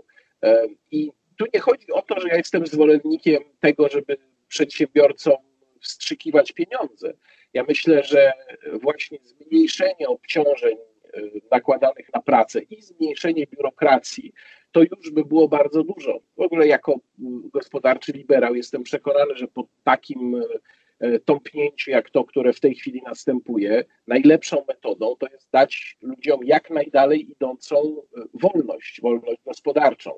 I 0.91 1.11
tu 1.39 1.45
nie 1.55 1.61
chodzi 1.61 1.93
o 1.93 2.03
to, 2.03 2.21
że 2.21 2.29
ja 2.29 2.37
jestem 2.37 2.67
zwolennikiem 2.67 3.43
tego, 3.61 3.89
żeby 3.89 4.17
przedsiębiorcom 4.49 5.35
wstrzykiwać 5.81 6.53
pieniądze. 6.53 7.15
Ja 7.53 7.65
myślę, 7.69 8.03
że 8.03 8.33
właśnie 8.73 9.19
zmniejszenie 9.25 10.09
obciążeń 10.09 10.77
nakładanych 11.51 12.13
na 12.15 12.23
pracę 12.23 12.61
i 12.61 12.83
zmniejszenie 12.83 13.47
biurokracji, 13.47 14.33
to 14.73 14.83
już 14.83 15.11
by 15.11 15.25
było 15.25 15.49
bardzo 15.49 15.83
dużo. 15.83 16.21
W 16.37 16.41
ogóle 16.41 16.67
jako 16.67 16.97
gospodarczy 17.53 18.13
liberał 18.13 18.55
jestem 18.55 18.83
przekonany, 18.83 19.37
że 19.37 19.49
po 19.49 19.67
takim 19.85 20.43
E, 21.01 21.19
tąpnięciu 21.19 21.91
jak 21.91 22.11
to, 22.11 22.25
które 22.25 22.53
w 22.53 22.61
tej 22.61 22.75
chwili 22.75 23.03
następuje, 23.07 23.85
najlepszą 24.07 24.65
metodą 24.69 25.17
to 25.19 25.27
jest 25.33 25.49
dać 25.53 25.97
ludziom 26.03 26.41
jak 26.45 26.71
najdalej 26.71 27.31
idącą 27.31 27.77
e, 27.77 28.21
wolność, 28.35 29.01
wolność 29.01 29.41
gospodarczą, 29.47 30.11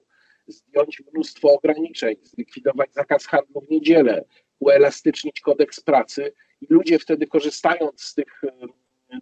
zdjąć 0.46 1.02
mnóstwo 1.12 1.52
ograniczeń, 1.52 2.16
zlikwidować 2.22 2.92
zakaz 2.94 3.26
handlu 3.26 3.60
w 3.60 3.70
niedzielę, 3.70 4.24
uelastycznić 4.58 5.40
kodeks 5.40 5.80
pracy 5.80 6.32
i 6.60 6.66
ludzie 6.70 6.98
wtedy 6.98 7.26
korzystając 7.26 8.02
z 8.02 8.14
tych 8.14 8.44
e, 8.44 8.50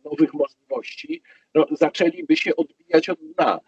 nowych 0.04 0.34
możliwości, 0.34 1.22
no, 1.54 1.66
zaczęliby 1.70 2.36
się 2.36 2.56
odbijać 2.56 3.08
od 3.08 3.18
dna. 3.18 3.60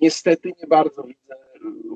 Niestety 0.00 0.52
nie 0.60 0.66
bardzo 0.66 1.02
widzę 1.02 1.34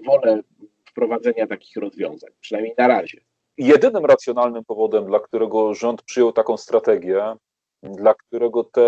wolę 0.06 0.42
wprowadzenia 0.85 1.46
takich 1.46 1.76
rozwiązań, 1.76 2.30
przynajmniej 2.40 2.74
na 2.78 2.88
razie 2.88 3.20
jedynym 3.58 4.04
racjonalnym 4.04 4.64
powodem, 4.64 5.06
dla 5.06 5.20
którego 5.20 5.74
rząd 5.74 6.02
przyjął 6.02 6.32
taką 6.32 6.56
strategię, 6.56 7.37
dla 7.82 8.14
którego 8.14 8.64
te, 8.64 8.82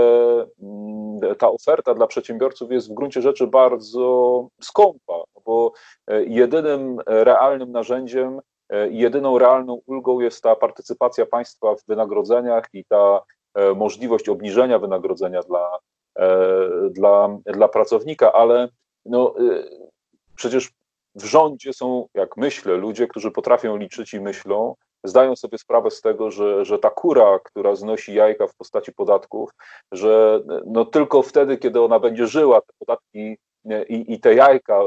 mm, 0.62 1.36
ta 1.38 1.50
oferta 1.50 1.94
dla 1.94 2.06
przedsiębiorców 2.06 2.72
jest 2.72 2.90
w 2.90 2.94
gruncie 2.94 3.22
rzeczy 3.22 3.46
bardzo 3.46 4.48
skąpa, 4.60 5.22
bo 5.44 5.72
e, 6.06 6.24
jedynym 6.24 6.98
realnym 7.06 7.72
narzędziem, 7.72 8.40
e, 8.68 8.88
jedyną 8.88 9.38
realną 9.38 9.80
ulgą 9.86 10.20
jest 10.20 10.42
ta 10.42 10.56
partycypacja 10.56 11.26
państwa 11.26 11.74
w 11.74 11.86
wynagrodzeniach 11.86 12.68
i 12.72 12.84
ta 12.84 13.20
e, 13.20 13.33
możliwość 13.76 14.28
obniżenia 14.28 14.78
wynagrodzenia 14.78 15.42
dla, 15.42 15.78
dla, 16.90 17.38
dla 17.46 17.68
pracownika, 17.68 18.32
ale 18.32 18.68
no, 19.04 19.34
przecież 20.36 20.70
w 21.14 21.24
rządzie 21.24 21.72
są, 21.72 22.06
jak 22.14 22.36
myślę, 22.36 22.76
ludzie, 22.76 23.06
którzy 23.06 23.30
potrafią 23.30 23.76
liczyć 23.76 24.14
i 24.14 24.20
myślą, 24.20 24.74
zdają 25.04 25.36
sobie 25.36 25.58
sprawę 25.58 25.90
z 25.90 26.00
tego, 26.00 26.30
że, 26.30 26.64
że 26.64 26.78
ta 26.78 26.90
kura, 26.90 27.38
która 27.44 27.74
znosi 27.74 28.14
jajka 28.14 28.46
w 28.46 28.56
postaci 28.56 28.92
podatków, 28.92 29.50
że 29.92 30.40
no 30.66 30.84
tylko 30.84 31.22
wtedy, 31.22 31.56
kiedy 31.56 31.80
ona 31.80 32.00
będzie 32.00 32.26
żyła, 32.26 32.60
te 32.60 32.72
podatki 32.78 33.36
i, 33.88 34.14
i 34.14 34.20
te 34.20 34.34
jajka 34.34 34.80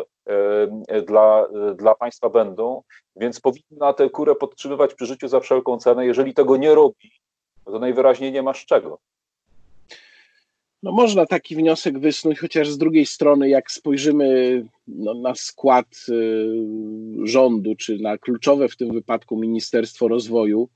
e, 0.89 1.01
dla, 1.01 1.47
dla 1.75 1.95
państwa 1.95 2.29
będą, 2.29 2.81
więc 3.15 3.41
powinna 3.41 3.93
tę 3.93 4.09
kurę 4.09 4.35
podtrzymywać 4.35 4.93
przy 4.93 5.05
życiu 5.05 5.27
za 5.27 5.39
wszelką 5.39 5.77
cenę. 5.77 6.05
Jeżeli 6.05 6.33
tego 6.33 6.57
nie 6.57 6.75
robi, 6.75 7.11
to 7.71 7.79
najwyraźniej 7.79 8.31
nie 8.31 8.43
ma 8.43 8.53
z 8.53 8.65
czego. 8.65 8.99
No 10.83 10.91
można 10.91 11.25
taki 11.25 11.55
wniosek 11.55 11.99
wysnuć, 11.99 12.39
chociaż 12.39 12.69
z 12.69 12.77
drugiej 12.77 13.05
strony, 13.05 13.49
jak 13.49 13.71
spojrzymy 13.71 14.65
no, 14.87 15.13
na 15.13 15.35
skład 15.35 16.05
y, 16.09 16.47
rządu, 17.23 17.75
czy 17.75 17.97
na 17.97 18.17
kluczowe 18.17 18.67
w 18.67 18.75
tym 18.75 18.93
wypadku 18.93 19.37
Ministerstwo 19.37 20.07
Rozwoju, 20.07 20.69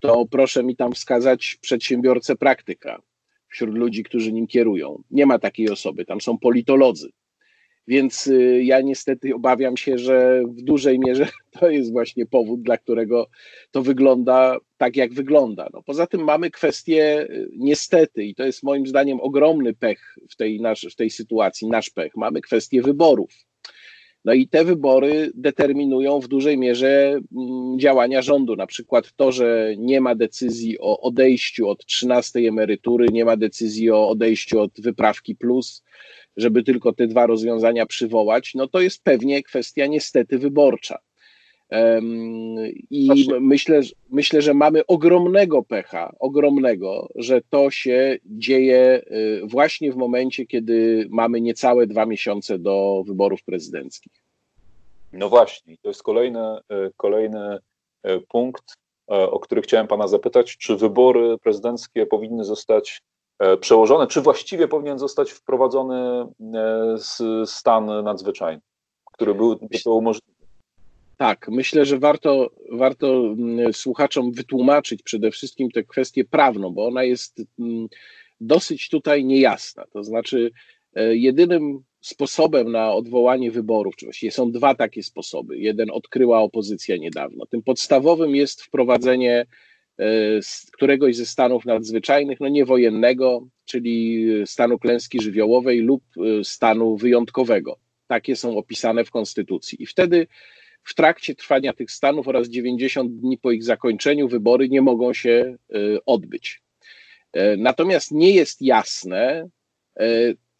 to 0.00 0.26
proszę 0.30 0.62
mi 0.62 0.76
tam 0.76 0.92
wskazać 0.92 1.58
przedsiębiorcę 1.60 2.36
praktyka 2.36 3.02
wśród 3.48 3.74
ludzi, 3.74 4.04
którzy 4.04 4.32
nim 4.32 4.46
kierują. 4.46 5.02
Nie 5.10 5.26
ma 5.26 5.38
takiej 5.38 5.70
osoby, 5.70 6.04
tam 6.04 6.20
są 6.20 6.38
politolodzy. 6.38 7.10
Więc 7.88 8.26
y, 8.26 8.62
ja 8.64 8.80
niestety 8.80 9.34
obawiam 9.34 9.76
się, 9.76 9.98
że 9.98 10.42
w 10.48 10.62
dużej 10.62 10.98
mierze 10.98 11.28
to 11.60 11.70
jest 11.70 11.92
właśnie 11.92 12.26
powód, 12.26 12.62
dla 12.62 12.78
którego 12.78 13.26
to 13.70 13.82
wygląda 13.82 14.56
tak, 14.76 14.96
jak 14.96 15.12
wygląda. 15.12 15.68
No, 15.72 15.82
poza 15.82 16.06
tym 16.06 16.24
mamy 16.24 16.50
kwestię 16.50 17.26
y, 17.30 17.48
niestety, 17.56 18.24
i 18.24 18.34
to 18.34 18.44
jest 18.44 18.62
moim 18.62 18.86
zdaniem 18.86 19.20
ogromny 19.20 19.74
pech 19.74 20.14
w 20.30 20.36
tej, 20.36 20.60
nasz, 20.60 20.86
w 20.92 20.96
tej 20.96 21.10
sytuacji, 21.10 21.68
nasz 21.68 21.90
pech, 21.90 22.16
mamy 22.16 22.40
kwestię 22.40 22.82
wyborów. 22.82 23.30
No 24.24 24.32
i 24.32 24.48
te 24.48 24.64
wybory 24.64 25.30
determinują 25.34 26.20
w 26.20 26.28
dużej 26.28 26.58
mierze 26.58 27.20
mm, 27.36 27.78
działania 27.78 28.22
rządu. 28.22 28.56
Na 28.56 28.66
przykład 28.66 29.12
to, 29.16 29.32
że 29.32 29.74
nie 29.78 30.00
ma 30.00 30.14
decyzji 30.14 30.78
o 30.80 31.00
odejściu 31.00 31.68
od 31.68 31.86
13 31.86 32.38
emerytury, 32.38 33.06
nie 33.12 33.24
ma 33.24 33.36
decyzji 33.36 33.90
o 33.90 34.08
odejściu 34.08 34.60
od 34.60 34.80
wyprawki 34.80 35.36
plus, 35.36 35.84
żeby 36.36 36.62
tylko 36.62 36.92
te 36.92 37.06
dwa 37.06 37.26
rozwiązania 37.26 37.86
przywołać, 37.86 38.54
no 38.54 38.68
to 38.68 38.80
jest 38.80 39.04
pewnie 39.04 39.42
kwestia 39.42 39.86
niestety 39.86 40.38
wyborcza. 40.38 40.98
I 42.90 43.28
myślę, 43.40 43.80
myślę, 44.10 44.42
że 44.42 44.54
mamy 44.54 44.86
ogromnego 44.86 45.62
pecha, 45.62 46.14
ogromnego, 46.18 47.08
że 47.14 47.40
to 47.50 47.70
się 47.70 48.18
dzieje 48.26 49.02
y, 49.10 49.40
właśnie 49.44 49.92
w 49.92 49.96
momencie, 49.96 50.46
kiedy 50.46 51.06
mamy 51.10 51.40
niecałe 51.40 51.86
dwa 51.86 52.06
miesiące 52.06 52.58
do 52.58 53.02
wyborów 53.06 53.42
prezydenckich. 53.42 54.12
No 55.12 55.28
właśnie, 55.28 55.76
to 55.82 55.88
jest 55.88 56.02
kolejny, 56.02 56.58
y, 56.58 56.92
kolejny 56.96 57.58
y, 58.06 58.20
punkt, 58.28 58.76
o 59.06 59.40
który 59.40 59.62
chciałem 59.62 59.86
Pana 59.86 60.08
zapytać. 60.08 60.56
Czy 60.56 60.76
wybory 60.76 61.38
prezydenckie 61.38 62.06
powinny 62.06 62.44
zostać 62.44 63.02
przełożone, 63.60 64.06
czy 64.06 64.20
właściwie 64.20 64.68
powinien 64.68 64.98
zostać 64.98 65.30
wprowadzony 65.30 66.26
e, 66.54 67.46
stan 67.46 68.04
nadzwyczajny, 68.04 68.62
który 69.12 69.34
był 69.34 69.58
to 69.84 69.94
umożliwiony. 69.94 70.34
Tak, 71.16 71.48
myślę, 71.48 71.84
że 71.84 71.98
warto, 71.98 72.50
warto 72.72 73.06
mm, 73.16 73.72
słuchaczom 73.72 74.32
wytłumaczyć 74.32 75.02
przede 75.02 75.30
wszystkim 75.30 75.70
tę 75.70 75.82
kwestię 75.82 76.24
prawną, 76.24 76.70
bo 76.70 76.86
ona 76.86 77.04
jest 77.04 77.42
mm, 77.58 77.88
dosyć 78.40 78.88
tutaj 78.88 79.24
niejasna. 79.24 79.84
To 79.92 80.04
znaczy, 80.04 80.50
e, 80.94 81.16
jedynym 81.16 81.82
sposobem 82.00 82.72
na 82.72 82.92
odwołanie 82.92 83.50
wyborów, 83.50 83.96
czy 83.96 84.06
właściwie 84.06 84.32
są 84.32 84.52
dwa 84.52 84.74
takie 84.74 85.02
sposoby. 85.02 85.58
Jeden 85.58 85.90
odkryła 85.90 86.40
opozycja 86.40 86.96
niedawno. 86.96 87.46
Tym 87.46 87.62
podstawowym 87.62 88.36
jest 88.36 88.62
wprowadzenie 88.62 89.46
E, 89.46 89.46
z 90.42 90.70
któregoś 90.70 91.16
ze 91.16 91.26
stanów 91.26 91.64
nadzwyczajnych, 91.64 92.40
no 92.40 92.48
nie 92.48 92.64
wojennego, 92.64 93.46
czyli 93.64 94.26
stanu 94.46 94.78
klęski 94.78 95.22
żywiołowej 95.22 95.80
lub 95.80 96.02
e, 96.16 96.44
stanu 96.44 96.96
wyjątkowego. 96.96 97.78
Takie 98.06 98.36
są 98.36 98.58
opisane 98.58 99.04
w 99.04 99.10
Konstytucji. 99.10 99.82
I 99.82 99.86
wtedy 99.86 100.26
w 100.82 100.94
trakcie 100.94 101.34
trwania 101.34 101.72
tych 101.72 101.90
stanów 101.90 102.28
oraz 102.28 102.48
90 102.48 103.20
dni 103.20 103.38
po 103.38 103.52
ich 103.52 103.64
zakończeniu 103.64 104.28
wybory 104.28 104.68
nie 104.68 104.82
mogą 104.82 105.12
się 105.12 105.56
e, 105.74 105.78
odbyć. 106.06 106.64
Natomiast 107.58 108.12
nie 108.12 108.30
jest 108.30 108.62
jasne, 108.62 109.48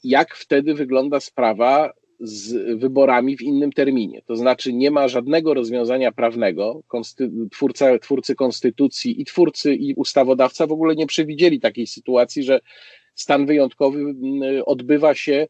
jak 0.04 0.34
wtedy 0.34 0.74
wygląda 0.74 1.20
sprawa 1.20 1.92
z 2.20 2.78
wyborami 2.78 3.36
w 3.36 3.42
innym 3.42 3.72
terminie. 3.72 4.22
To 4.26 4.36
znaczy 4.36 4.72
nie 4.72 4.90
ma 4.90 5.08
żadnego 5.08 5.54
rozwiązania 5.54 6.12
prawnego. 6.12 6.82
Twórca, 7.52 7.98
twórcy 7.98 8.34
konstytucji 8.34 9.20
i 9.20 9.24
twórcy 9.24 9.74
i 9.74 9.94
ustawodawca 9.94 10.66
w 10.66 10.72
ogóle 10.72 10.94
nie 10.94 11.06
przewidzieli 11.06 11.60
takiej 11.60 11.86
sytuacji, 11.86 12.42
że 12.42 12.60
stan 13.14 13.46
wyjątkowy 13.46 14.14
odbywa 14.66 15.14
się 15.14 15.46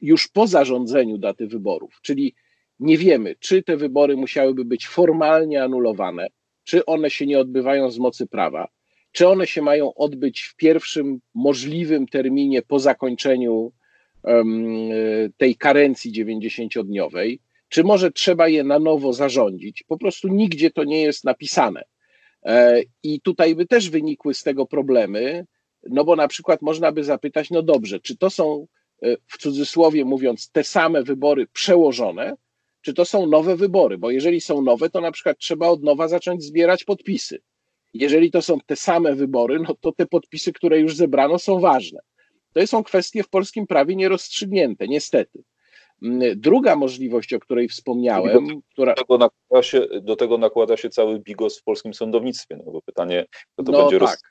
już 0.00 0.28
po 0.28 0.46
zarządzeniu 0.46 1.18
daty 1.18 1.46
wyborów. 1.46 1.98
Czyli 2.02 2.34
nie 2.80 2.98
wiemy, 2.98 3.34
czy 3.40 3.62
te 3.62 3.76
wybory 3.76 4.16
musiałyby 4.16 4.64
być 4.64 4.88
formalnie 4.88 5.62
anulowane, 5.62 6.26
czy 6.64 6.84
one 6.84 7.10
się 7.10 7.26
nie 7.26 7.38
odbywają 7.38 7.90
z 7.90 7.98
mocy 7.98 8.26
prawa, 8.26 8.68
czy 9.12 9.28
one 9.28 9.46
się 9.46 9.62
mają 9.62 9.94
odbyć 9.94 10.40
w 10.40 10.56
pierwszym 10.56 11.20
możliwym 11.34 12.06
terminie 12.06 12.62
po 12.62 12.78
zakończeniu 12.78 13.72
tej 15.36 15.56
karencji 15.56 16.12
90-dniowej, 16.12 17.38
czy 17.68 17.84
może 17.84 18.12
trzeba 18.12 18.48
je 18.48 18.64
na 18.64 18.78
nowo 18.78 19.12
zarządzić. 19.12 19.84
Po 19.88 19.98
prostu 19.98 20.28
nigdzie 20.28 20.70
to 20.70 20.84
nie 20.84 21.02
jest 21.02 21.24
napisane. 21.24 21.84
E, 22.44 22.82
I 23.02 23.20
tutaj 23.20 23.54
by 23.54 23.66
też 23.66 23.90
wynikły 23.90 24.34
z 24.34 24.42
tego 24.42 24.66
problemy, 24.66 25.46
no 25.90 26.04
bo 26.04 26.16
na 26.16 26.28
przykład 26.28 26.62
można 26.62 26.92
by 26.92 27.04
zapytać, 27.04 27.50
no 27.50 27.62
dobrze, 27.62 28.00
czy 28.00 28.16
to 28.16 28.30
są 28.30 28.66
e, 29.02 29.16
w 29.26 29.38
cudzysłowie 29.38 30.04
mówiąc 30.04 30.50
te 30.50 30.64
same 30.64 31.02
wybory 31.02 31.46
przełożone, 31.46 32.34
czy 32.80 32.94
to 32.94 33.04
są 33.04 33.26
nowe 33.26 33.56
wybory? 33.56 33.98
Bo 33.98 34.10
jeżeli 34.10 34.40
są 34.40 34.62
nowe, 34.62 34.90
to 34.90 35.00
na 35.00 35.12
przykład 35.12 35.38
trzeba 35.38 35.68
od 35.68 35.82
nowa 35.82 36.08
zacząć 36.08 36.44
zbierać 36.44 36.84
podpisy. 36.84 37.38
Jeżeli 37.94 38.30
to 38.30 38.42
są 38.42 38.58
te 38.66 38.76
same 38.76 39.14
wybory, 39.14 39.58
no 39.68 39.74
to 39.80 39.92
te 39.92 40.06
podpisy, 40.06 40.52
które 40.52 40.80
już 40.80 40.96
zebrano, 40.96 41.38
są 41.38 41.60
ważne. 41.60 42.00
To 42.54 42.66
są 42.66 42.84
kwestie 42.84 43.22
w 43.22 43.28
polskim 43.28 43.66
prawie 43.66 43.96
nierozstrzygnięte, 43.96 44.88
niestety. 44.88 45.42
Mm, 46.02 46.40
druga 46.40 46.76
możliwość, 46.76 47.34
o 47.34 47.40
której 47.40 47.68
wspomniałem, 47.68 48.46
do, 48.46 48.54
która. 48.72 48.94
Tego, 48.94 49.18
nakłada 49.18 49.62
się, 49.62 49.86
do 50.02 50.16
tego 50.16 50.38
nakłada 50.38 50.76
się 50.76 50.90
cały 50.90 51.20
bigos 51.20 51.60
w 51.60 51.62
polskim 51.62 51.94
sądownictwie. 51.94 52.56
No 52.66 52.72
bo 52.72 52.82
pytanie, 52.82 53.26
kto 53.52 53.62
to 53.62 53.72
no 53.72 53.78
będzie 53.78 53.98
tak. 53.98 54.08
Roz... 54.08 54.22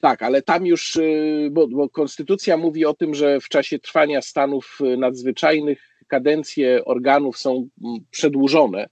Tak, 0.00 0.22
ale 0.22 0.42
tam 0.42 0.66
już, 0.66 0.96
y, 0.96 1.48
bo, 1.52 1.68
bo 1.68 1.88
konstytucja 1.88 2.56
mówi 2.56 2.84
o 2.84 2.94
tym, 2.94 3.14
że 3.14 3.40
w 3.40 3.48
czasie 3.48 3.78
trwania 3.78 4.22
stanów 4.22 4.78
nadzwyczajnych 4.96 5.96
kadencje 6.06 6.84
organów 6.84 7.38
są 7.38 7.68
mm, 7.84 7.98
przedłużone, 8.10 8.86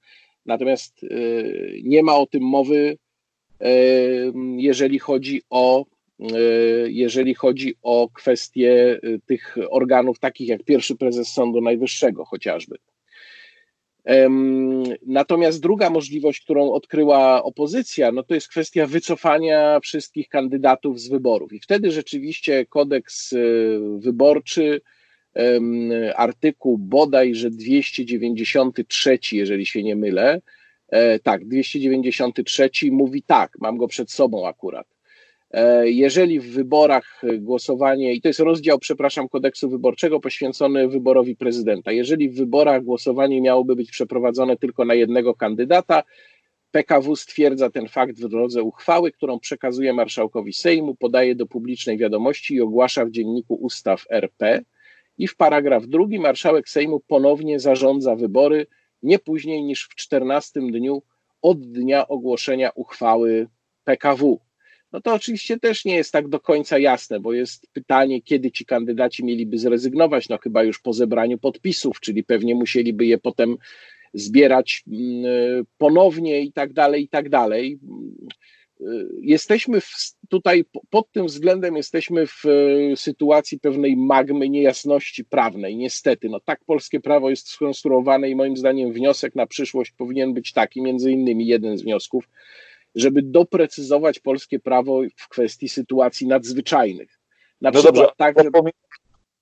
natomiast 0.46 1.02
y, 1.02 1.80
nie 1.84 2.02
ma 2.02 2.16
o 2.16 2.26
tym 2.26 2.42
mowy, 2.42 2.96
y, 3.62 4.32
jeżeli 4.56 4.98
chodzi 4.98 5.42
o 5.50 5.84
jeżeli 6.86 7.34
chodzi 7.34 7.74
o 7.82 8.08
kwestie 8.14 9.00
tych 9.26 9.56
organów, 9.70 10.18
takich 10.18 10.48
jak 10.48 10.62
pierwszy 10.62 10.96
prezes 10.96 11.28
Sądu 11.28 11.60
Najwyższego 11.60 12.24
chociażby. 12.24 12.76
Natomiast 15.06 15.60
druga 15.60 15.90
możliwość, 15.90 16.40
którą 16.40 16.72
odkryła 16.72 17.42
opozycja, 17.42 18.12
no 18.12 18.22
to 18.22 18.34
jest 18.34 18.48
kwestia 18.48 18.86
wycofania 18.86 19.80
wszystkich 19.80 20.28
kandydatów 20.28 21.00
z 21.00 21.08
wyborów. 21.08 21.52
I 21.52 21.60
wtedy 21.60 21.90
rzeczywiście 21.90 22.66
kodeks 22.66 23.32
y, 23.32 23.80
wyborczy, 23.98 24.80
artykuł 26.16 26.78
bodajże 26.78 27.50
293, 27.50 29.18
jeżeli 29.32 29.66
się 29.66 29.82
nie 29.82 29.96
mylę, 29.96 30.40
e, 30.88 31.18
tak, 31.18 31.48
293 31.48 32.70
mówi 32.90 33.22
tak, 33.22 33.56
mam 33.60 33.76
go 33.76 33.88
przed 33.88 34.10
sobą 34.10 34.48
akurat. 34.48 34.93
E, 35.54 35.90
jeżeli 35.90 36.40
w 36.40 36.52
wyborach 36.52 37.22
głosowanie, 37.38 38.14
i 38.14 38.20
to 38.20 38.28
jest 38.28 38.40
rozdział, 38.40 38.78
przepraszam, 38.78 39.28
kodeksu 39.28 39.70
wyborczego 39.70 40.20
poświęcony 40.20 40.88
wyborowi 40.88 41.36
prezydenta, 41.36 41.92
jeżeli 41.92 42.30
w 42.30 42.36
wyborach 42.36 42.84
głosowanie 42.84 43.40
miałoby 43.40 43.76
być 43.76 43.90
przeprowadzone 43.90 44.56
tylko 44.56 44.84
na 44.84 44.94
jednego 44.94 45.34
kandydata, 45.34 46.02
PKW 46.70 47.16
stwierdza 47.16 47.70
ten 47.70 47.88
fakt 47.88 48.20
w 48.20 48.28
drodze 48.28 48.62
uchwały, 48.62 49.12
którą 49.12 49.38
przekazuje 49.38 49.92
marszałkowi 49.92 50.52
Sejmu, 50.52 50.94
podaje 50.94 51.34
do 51.34 51.46
publicznej 51.46 51.98
wiadomości 51.98 52.54
i 52.54 52.60
ogłasza 52.60 53.04
w 53.04 53.10
dzienniku 53.10 53.54
ustaw 53.54 54.04
RP. 54.10 54.62
I 55.18 55.28
w 55.28 55.36
paragraf 55.36 55.86
drugi 55.86 56.18
marszałek 56.18 56.68
Sejmu 56.68 57.00
ponownie 57.00 57.60
zarządza 57.60 58.16
wybory 58.16 58.66
nie 59.02 59.18
później 59.18 59.62
niż 59.62 59.88
w 59.88 59.94
14 59.94 60.60
dniu 60.60 61.02
od 61.42 61.60
dnia 61.60 62.08
ogłoszenia 62.08 62.70
uchwały 62.74 63.48
PKW 63.84 64.40
no 64.94 65.00
to 65.00 65.14
oczywiście 65.14 65.58
też 65.58 65.84
nie 65.84 65.94
jest 65.94 66.12
tak 66.12 66.28
do 66.28 66.40
końca 66.40 66.78
jasne, 66.78 67.20
bo 67.20 67.32
jest 67.32 67.66
pytanie, 67.72 68.22
kiedy 68.22 68.50
ci 68.50 68.64
kandydaci 68.64 69.24
mieliby 69.24 69.58
zrezygnować, 69.58 70.28
no 70.28 70.38
chyba 70.38 70.62
już 70.62 70.78
po 70.78 70.92
zebraniu 70.92 71.38
podpisów, 71.38 72.00
czyli 72.00 72.24
pewnie 72.24 72.54
musieliby 72.54 73.06
je 73.06 73.18
potem 73.18 73.56
zbierać 74.14 74.84
mm, 74.88 75.64
ponownie 75.78 76.40
i 76.40 76.52
tak 76.52 76.72
dalej, 76.72 77.02
i 77.02 77.08
tak 77.08 77.28
dalej. 77.28 77.78
Jesteśmy 79.20 79.80
w, 79.80 79.90
tutaj 80.28 80.64
pod 80.90 81.12
tym 81.12 81.26
względem 81.26 81.76
jesteśmy 81.76 82.26
w 82.26 82.42
e, 82.46 82.96
sytuacji 82.96 83.60
pewnej 83.60 83.96
magmy 83.96 84.48
niejasności 84.48 85.24
prawnej. 85.24 85.76
Niestety, 85.76 86.28
no 86.28 86.40
tak 86.40 86.64
polskie 86.64 87.00
prawo 87.00 87.30
jest 87.30 87.48
skonstruowane 87.48 88.30
i 88.30 88.34
moim 88.34 88.56
zdaniem 88.56 88.92
wniosek 88.92 89.34
na 89.34 89.46
przyszłość 89.46 89.90
powinien 89.90 90.34
być 90.34 90.52
taki, 90.52 90.82
między 90.82 91.12
innymi 91.12 91.46
jeden 91.46 91.78
z 91.78 91.82
wniosków, 91.82 92.28
żeby 92.94 93.22
doprecyzować 93.22 94.18
polskie 94.18 94.58
prawo 94.58 95.00
w 95.16 95.28
kwestii 95.28 95.68
sytuacji 95.68 96.26
nadzwyczajnych. 96.26 97.20
Na 97.60 97.70
no 97.70 97.82
dobrze, 97.82 98.06
tak, 98.16 98.42
że... 98.42 98.50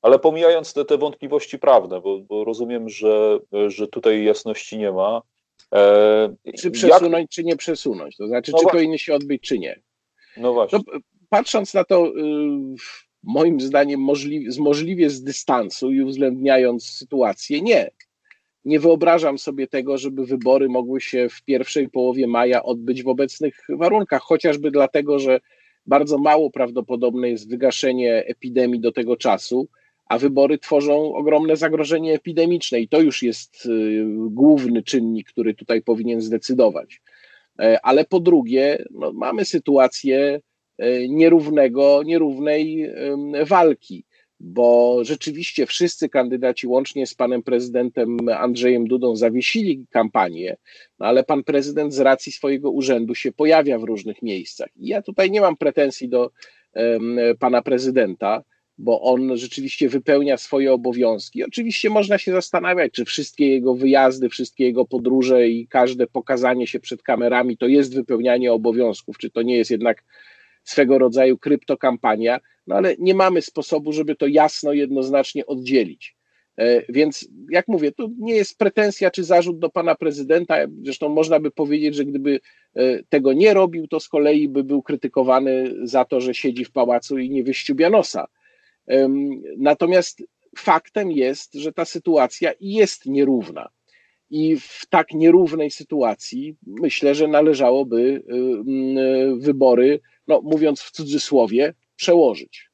ale 0.03 0.19
pomijając 0.19 0.73
te, 0.73 0.85
te 0.85 0.99
wątpliwości 0.99 1.59
prawne, 1.59 2.01
bo, 2.01 2.21
bo, 2.21 2.45
rozumiem, 2.45 2.89
że, 2.89 3.39
że 3.69 3.89
tutaj 3.89 4.25
jasności 4.25 4.79
nie 4.79 4.93
ma. 4.93 5.23
E, 5.75 6.35
czy 6.59 6.71
przesunąć, 6.71 7.23
jak... 7.23 7.31
czy 7.31 7.45
nie 7.45 7.57
przesunąć? 7.57 8.17
To 8.17 8.27
znaczy, 8.27 8.53
no 8.53 8.59
czy 8.59 8.63
właśnie. 8.63 8.79
powinny 8.79 8.99
się 8.99 9.15
odbyć, 9.15 9.43
czy 9.43 9.59
nie? 9.59 9.81
No 10.37 10.53
właśnie. 10.53 10.79
No, 10.87 10.99
patrząc 11.29 11.75
na 11.75 11.85
to, 11.85 12.07
y, 12.07 12.13
moim 13.23 13.61
zdaniem, 13.61 14.01
możliwie, 14.01 14.51
możliwie 14.59 15.11
z 15.11 15.23
dystansu 15.23 15.93
i 15.93 16.03
uwzględniając 16.03 16.87
sytuację, 16.87 17.63
nie 17.63 17.91
nie 18.65 18.81
wyobrażam 18.81 19.39
sobie 19.39 19.67
tego, 19.67 19.99
żeby 19.99 20.27
wybory 20.27 20.69
mogły 20.69 21.01
się 21.01 21.29
w 21.29 21.43
pierwszej 21.43 21.89
połowie 21.89 22.27
maja 22.27 22.63
odbyć 22.63 23.03
w 23.03 23.09
obecnych 23.09 23.55
warunkach, 23.69 24.23
chociażby 24.23 24.71
dlatego, 24.71 25.19
że 25.19 25.41
bardzo 25.87 26.19
mało 26.19 26.51
prawdopodobne 26.51 27.31
jest 27.31 27.51
wygaszenie 27.51 28.27
epidemii 28.27 28.81
do 28.81 28.93
tego 28.93 29.17
czasu, 29.17 29.69
a 30.07 30.19
wybory 30.19 30.59
tworzą 30.59 31.15
ogromne 31.15 31.57
zagrożenie 31.57 32.15
epidemiczne 32.15 32.81
i 32.81 32.89
to 32.89 33.01
już 33.01 33.23
jest 33.23 33.67
y, 33.67 34.05
główny 34.31 34.83
czynnik, 34.83 35.29
który 35.29 35.55
tutaj 35.55 35.83
powinien 35.83 36.21
zdecydować. 36.21 37.03
E, 37.59 37.81
ale 37.83 38.05
po 38.05 38.21
drugie, 38.21 38.85
no, 38.91 39.13
mamy 39.13 39.45
sytuację 39.45 40.41
e, 40.79 41.09
nierównego, 41.09 42.03
nierównej 42.03 42.91
walki 43.47 44.05
bo 44.45 44.99
rzeczywiście 45.05 45.67
wszyscy 45.67 46.09
kandydaci, 46.09 46.67
łącznie 46.67 47.07
z 47.07 47.15
panem 47.15 47.43
prezydentem 47.43 48.29
Andrzejem 48.29 48.87
Dudą, 48.87 49.17
zawiesili 49.17 49.87
kampanię, 49.91 50.57
no 50.99 51.07
ale 51.07 51.25
pan 51.25 51.45
prezydent 51.45 51.95
z 51.95 52.01
racji 52.01 52.33
swojego 52.33 52.71
urzędu 52.71 53.15
się 53.15 53.33
pojawia 53.33 53.79
w 53.79 53.85
różnych 53.85 54.23
miejscach. 54.23 54.69
I 54.77 54.87
ja 54.87 55.03
tutaj 55.03 55.31
nie 55.31 55.41
mam 55.41 55.57
pretensji 55.57 56.09
do 56.09 56.31
um, 56.75 57.19
pana 57.39 57.63
prezydenta, 57.63 58.43
bo 58.79 59.01
on 59.01 59.37
rzeczywiście 59.37 59.89
wypełnia 59.89 60.37
swoje 60.37 60.73
obowiązki. 60.73 61.45
Oczywiście 61.45 61.91
można 61.91 62.19
się 62.19 62.33
zastanawiać, 62.33 62.93
czy 62.93 63.05
wszystkie 63.05 63.49
jego 63.49 63.75
wyjazdy, 63.75 64.29
wszystkie 64.29 64.65
jego 64.65 64.85
podróże 64.85 65.49
i 65.49 65.67
każde 65.67 66.07
pokazanie 66.07 66.67
się 66.67 66.81
przed 66.81 67.03
kamerami 67.03 67.57
to 67.57 67.67
jest 67.67 67.95
wypełnianie 67.95 68.53
obowiązków, 68.53 69.19
czy 69.19 69.31
to 69.31 69.43
nie 69.43 69.57
jest 69.57 69.71
jednak 69.71 70.05
swego 70.65 70.99
rodzaju 70.99 71.39
kryptokampania, 71.39 72.41
no 72.67 72.75
ale 72.77 72.95
nie 72.99 73.15
mamy 73.15 73.43
sposobu, 73.43 73.93
żeby 73.93 74.17
to 74.17 74.27
jasno, 74.27 74.73
jednoznacznie 74.73 75.47
oddzielić. 75.47 76.17
E, 76.57 76.93
więc, 76.93 77.29
jak 77.51 77.69
mówię, 77.69 77.93
to 77.93 78.09
nie 78.19 78.35
jest 78.35 78.59
pretensja 78.59 79.11
czy 79.11 79.25
zarzut 79.25 79.59
do 79.59 79.71
pana 79.71 79.95
prezydenta. 79.95 80.57
Zresztą 80.85 81.09
można 81.09 81.41
by 81.41 81.51
powiedzieć, 81.51 81.95
że 81.95 82.05
gdyby 82.05 82.41
e, 82.75 83.03
tego 83.09 83.33
nie 83.33 83.55
robił, 83.55 83.89
to 83.89 84.01
z 84.01 84.09
kolei 84.09 84.49
by 84.49 84.65
był 84.65 84.83
krytykowany 84.83 85.75
za 85.83 86.05
to, 86.05 86.21
że 86.21 86.35
siedzi 86.35 86.65
w 86.65 86.73
pałacu 86.73 87.19
i 87.19 87.31
nie 87.31 87.45
wyściubia 87.45 87.91
nosa. 87.91 88.27
Natomiast 89.59 90.23
faktem 90.59 91.11
jest, 91.11 91.55
że 91.55 91.73
ta 91.73 91.85
sytuacja 91.85 92.53
jest 92.61 93.07
nierówna. 93.07 93.69
I 94.31 94.57
w 94.57 94.87
tak 94.91 95.11
nierównej 95.15 95.71
sytuacji 95.71 96.57
myślę, 96.67 97.15
że 97.15 97.29
należałoby 97.29 98.23
wybory, 99.39 100.01
no 100.29 100.41
mówiąc 100.41 100.81
w 100.81 100.91
cudzysłowie, 100.91 101.75
przełożyć. 102.03 102.71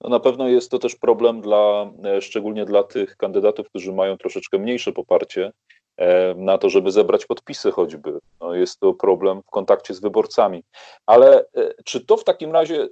No 0.00 0.10
na 0.10 0.20
pewno 0.20 0.48
jest 0.48 0.70
to 0.70 0.78
też 0.78 0.96
problem 0.96 1.40
dla, 1.40 1.90
e, 2.04 2.20
szczególnie 2.20 2.64
dla 2.64 2.82
tych 2.82 3.16
kandydatów, 3.16 3.68
którzy 3.68 3.92
mają 3.92 4.16
troszeczkę 4.16 4.58
mniejsze 4.58 4.92
poparcie 4.92 5.52
na 6.36 6.58
to, 6.58 6.70
żeby 6.70 6.92
zebrać 6.92 7.26
podpisy 7.26 7.70
choćby. 7.70 8.18
No 8.40 8.54
jest 8.54 8.80
to 8.80 8.94
problem 8.94 9.42
w 9.42 9.50
kontakcie 9.50 9.94
z 9.94 10.00
wyborcami. 10.00 10.64
Ale 11.06 11.44
czy 11.84 12.06
to 12.06 12.16
w 12.16 12.24
takim 12.24 12.52
razie 12.52 12.88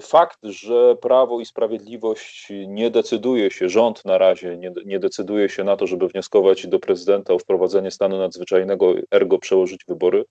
fakt, 0.00 0.38
że 0.42 0.96
Prawo 0.96 1.40
i 1.40 1.46
Sprawiedliwość 1.46 2.52
nie 2.66 2.90
decyduje 2.90 3.50
się, 3.50 3.68
rząd 3.68 4.04
na 4.04 4.18
razie 4.18 4.56
nie, 4.56 4.72
nie 4.84 4.98
decyduje 4.98 5.48
się 5.48 5.64
na 5.64 5.76
to, 5.76 5.86
żeby 5.86 6.08
wnioskować 6.08 6.66
do 6.66 6.78
prezydenta 6.78 7.34
o 7.34 7.38
wprowadzenie 7.38 7.90
stanu 7.90 8.18
nadzwyczajnego, 8.18 8.94
ergo 9.10 9.38
przełożyć 9.38 9.84
wybory, 9.88 10.24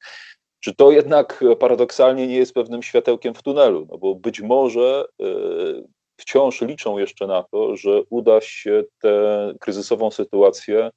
czy 0.64 0.76
to 0.76 0.92
jednak 0.92 1.44
paradoksalnie 1.60 2.28
nie 2.28 2.36
jest 2.36 2.54
pewnym 2.54 2.84
światełkiem 2.84 3.34
w 3.34 3.44
tunelu? 3.44 3.88
No 3.92 3.98
bo 3.98 4.16
być 4.16 4.42
może 4.42 5.06
wciąż 6.18 6.62
liczą 6.62 6.98
jeszcze 6.98 7.28
na 7.28 7.44
to, 7.44 7.76
że 7.76 8.02
uda 8.10 8.42
się 8.42 8.84
tę 9.02 9.54
kryzysową 9.60 10.12
sytuację 10.12 10.90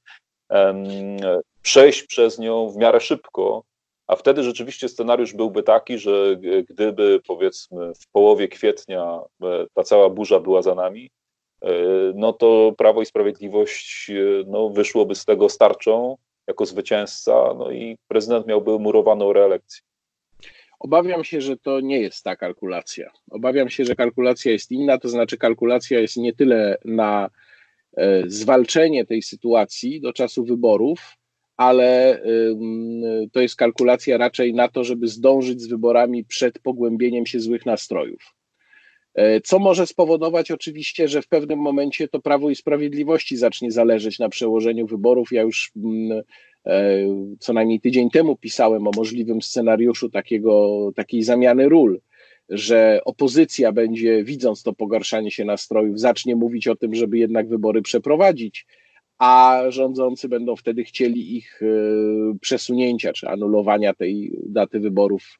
przejść 1.62 2.02
przez 2.02 2.38
nią 2.38 2.68
w 2.68 2.76
miarę 2.76 3.00
szybko, 3.00 3.62
a 4.06 4.16
wtedy 4.16 4.42
rzeczywiście 4.42 4.88
scenariusz 4.88 5.32
byłby 5.32 5.62
taki, 5.62 5.98
że 5.98 6.36
gdyby 6.68 7.20
powiedzmy 7.26 7.92
w 7.94 8.10
połowie 8.12 8.48
kwietnia 8.48 9.20
e, 9.42 9.66
ta 9.74 9.82
cała 9.82 10.10
burza 10.10 10.40
była 10.40 10.62
za 10.62 10.74
nami, 10.74 11.10
e, 11.62 11.70
no 12.14 12.32
to 12.32 12.72
Prawo 12.78 13.02
i 13.02 13.06
Sprawiedliwość 13.06 14.10
e, 14.10 14.14
no, 14.46 14.70
wyszłoby 14.70 15.14
z 15.14 15.24
tego 15.24 15.48
starczą 15.48 16.16
jako 16.46 16.66
zwycięzca, 16.66 17.54
no 17.58 17.70
i 17.70 17.98
prezydent 18.08 18.46
miałby 18.46 18.78
murowaną 18.78 19.32
reelekcję. 19.32 19.82
Obawiam 20.80 21.24
się, 21.24 21.40
że 21.40 21.56
to 21.56 21.80
nie 21.80 22.00
jest 22.00 22.24
ta 22.24 22.36
kalkulacja. 22.36 23.10
Obawiam 23.30 23.68
się, 23.68 23.84
że 23.84 23.94
kalkulacja 23.94 24.52
jest 24.52 24.72
inna, 24.72 24.98
to 24.98 25.08
znaczy 25.08 25.36
kalkulacja 25.36 26.00
jest 26.00 26.16
nie 26.16 26.32
tyle 26.32 26.78
na 26.84 27.30
e, 27.96 28.22
zwalczenie 28.26 29.06
tej 29.06 29.22
sytuacji 29.22 30.00
do 30.00 30.12
czasu 30.12 30.44
wyborów, 30.44 31.16
ale 31.56 32.20
to 33.32 33.40
jest 33.40 33.56
kalkulacja 33.56 34.18
raczej 34.18 34.54
na 34.54 34.68
to, 34.68 34.84
żeby 34.84 35.08
zdążyć 35.08 35.60
z 35.60 35.66
wyborami 35.66 36.24
przed 36.24 36.58
pogłębieniem 36.58 37.26
się 37.26 37.40
złych 37.40 37.66
nastrojów. 37.66 38.35
E, 39.16 39.40
co 39.40 39.58
może 39.58 39.86
spowodować 39.86 40.50
oczywiście, 40.50 41.08
że 41.08 41.22
w 41.22 41.28
pewnym 41.28 41.58
momencie 41.58 42.08
to 42.08 42.20
Prawo 42.20 42.50
i 42.50 42.54
Sprawiedliwości 42.54 43.36
zacznie 43.36 43.70
zależeć 43.70 44.18
na 44.18 44.28
przełożeniu 44.28 44.86
wyborów. 44.86 45.32
Ja 45.32 45.42
już 45.42 45.72
E, 46.66 47.06
co 47.38 47.52
najmniej 47.52 47.80
tydzień 47.80 48.10
temu 48.10 48.36
pisałem 48.36 48.88
o 48.88 48.90
możliwym 48.96 49.42
scenariuszu 49.42 50.10
takiego, 50.10 50.90
takiej 50.96 51.22
zamiany 51.22 51.68
ról, 51.68 52.00
że 52.48 53.00
opozycja 53.04 53.72
będzie, 53.72 54.24
widząc 54.24 54.62
to 54.62 54.72
pogarszanie 54.72 55.30
się 55.30 55.44
nastrojów, 55.44 56.00
zacznie 56.00 56.36
mówić 56.36 56.68
o 56.68 56.76
tym, 56.76 56.94
żeby 56.94 57.18
jednak 57.18 57.48
wybory 57.48 57.82
przeprowadzić, 57.82 58.66
a 59.18 59.62
rządzący 59.68 60.28
będą 60.28 60.56
wtedy 60.56 60.84
chcieli 60.84 61.36
ich 61.36 61.62
e, 61.62 61.66
przesunięcia 62.40 63.12
czy 63.12 63.28
anulowania 63.28 63.94
tej 63.94 64.38
daty 64.46 64.80
wyborów 64.80 65.38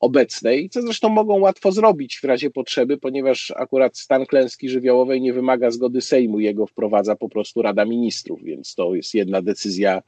obecnej, 0.00 0.68
co 0.70 0.82
zresztą 0.82 1.08
mogą 1.08 1.40
łatwo 1.40 1.72
zrobić 1.72 2.18
w 2.18 2.24
razie 2.24 2.50
potrzeby, 2.50 2.98
ponieważ 2.98 3.52
akurat 3.56 3.98
stan 3.98 4.26
klęski 4.26 4.68
żywiołowej 4.68 5.20
nie 5.20 5.32
wymaga 5.32 5.70
zgody 5.70 6.00
Sejmu, 6.00 6.40
jego 6.40 6.66
wprowadza 6.66 7.16
po 7.16 7.28
prostu 7.28 7.62
Rada 7.62 7.84
Ministrów, 7.84 8.42
więc 8.42 8.74
to 8.74 8.94
jest 8.94 9.14
jedna 9.14 9.42
decyzja 9.42 10.02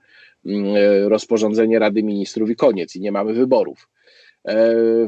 Mm, 0.47 1.09
rozporządzenie 1.09 1.79
Rady 1.79 2.03
Ministrów 2.03 2.51
i 2.51 2.57
koniec, 2.57 2.97
i 2.97 3.01
nie 3.01 3.13
mamy 3.13 3.35
wyborów 3.35 3.89
e, 4.45 4.55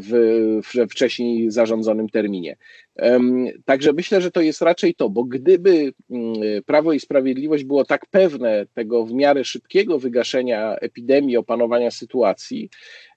w 0.00 0.72
wcześniej 0.90 1.50
zarządzonym 1.50 2.08
terminie. 2.08 2.56
Także 3.64 3.92
myślę, 3.92 4.20
że 4.20 4.30
to 4.30 4.40
jest 4.40 4.62
raczej 4.62 4.94
to, 4.94 5.10
bo 5.10 5.24
gdyby 5.24 5.92
mm, 6.10 6.34
Prawo 6.66 6.92
i 6.92 7.00
Sprawiedliwość 7.00 7.64
było 7.64 7.84
tak 7.84 8.06
pewne 8.06 8.66
tego 8.74 9.04
w 9.04 9.12
miarę 9.12 9.44
szybkiego 9.44 9.98
wygaszenia 9.98 10.76
epidemii, 10.76 11.36
opanowania 11.36 11.90
sytuacji, 11.90 12.70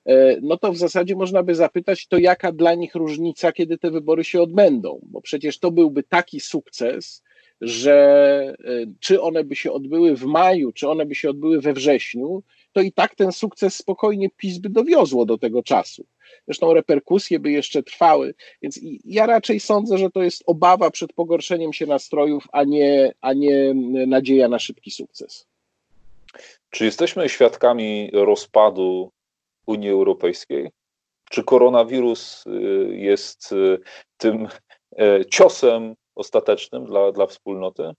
e, 0.05 0.37
no 0.41 0.57
to 0.57 0.71
w 0.71 0.77
zasadzie 0.77 1.15
można 1.15 1.43
by 1.43 1.55
zapytać, 1.55 2.07
to 2.07 2.17
jaka 2.17 2.51
dla 2.51 2.73
nich 2.73 2.95
różnica, 2.95 3.51
kiedy 3.51 3.77
te 3.77 3.91
wybory 3.91 4.23
się 4.23 4.41
odbędą, 4.41 4.99
bo 5.03 5.21
przecież 5.21 5.59
to 5.59 5.71
byłby 5.71 6.03
taki 6.03 6.39
sukces, 6.39 7.23
że 7.61 7.95
e, 8.63 8.85
czy 8.99 9.21
one 9.21 9.43
by 9.43 9.55
się 9.55 9.71
odbyły 9.71 10.15
w 10.15 10.23
maju, 10.23 10.71
czy 10.71 10.89
one 10.89 11.05
by 11.05 11.15
się 11.15 11.29
odbyły 11.29 11.61
we 11.61 11.73
wrześniu, 11.73 12.43
to 12.71 12.81
i 12.81 12.91
tak 12.91 13.15
ten 13.15 13.31
sukces 13.31 13.75
spokojnie 13.75 14.29
PiS 14.37 14.57
by 14.57 14.69
dowiozło 14.69 15.25
do 15.25 15.37
tego 15.37 15.63
czasu. 15.63 16.05
Zresztą 16.45 16.73
reperkusje 16.73 17.39
by 17.39 17.51
jeszcze 17.51 17.83
trwały, 17.83 18.33
więc 18.61 18.79
ja 19.05 19.25
raczej 19.25 19.59
sądzę, 19.59 19.97
że 19.97 20.09
to 20.09 20.23
jest 20.23 20.43
obawa 20.45 20.91
przed 20.91 21.13
pogorszeniem 21.13 21.73
się 21.73 21.85
nastrojów, 21.85 22.47
a 22.51 22.63
nie, 22.63 23.13
a 23.21 23.33
nie 23.33 23.73
nadzieja 24.07 24.47
na 24.47 24.59
szybki 24.59 24.91
sukces. 24.91 25.47
Czy 26.69 26.85
jesteśmy 26.85 27.29
świadkami 27.29 28.09
rozpadu 28.13 29.11
Unii 29.65 29.89
Europejskiej? 29.89 30.69
Czy 31.29 31.43
koronawirus 31.43 32.47
y, 32.47 32.49
jest 32.97 33.51
y, 33.51 33.79
tym 34.17 34.47
e, 34.97 35.25
ciosem 35.25 35.95
ostatecznym 36.15 36.85
dla, 36.85 37.11
dla 37.11 37.27
wspólnoty? 37.27 37.91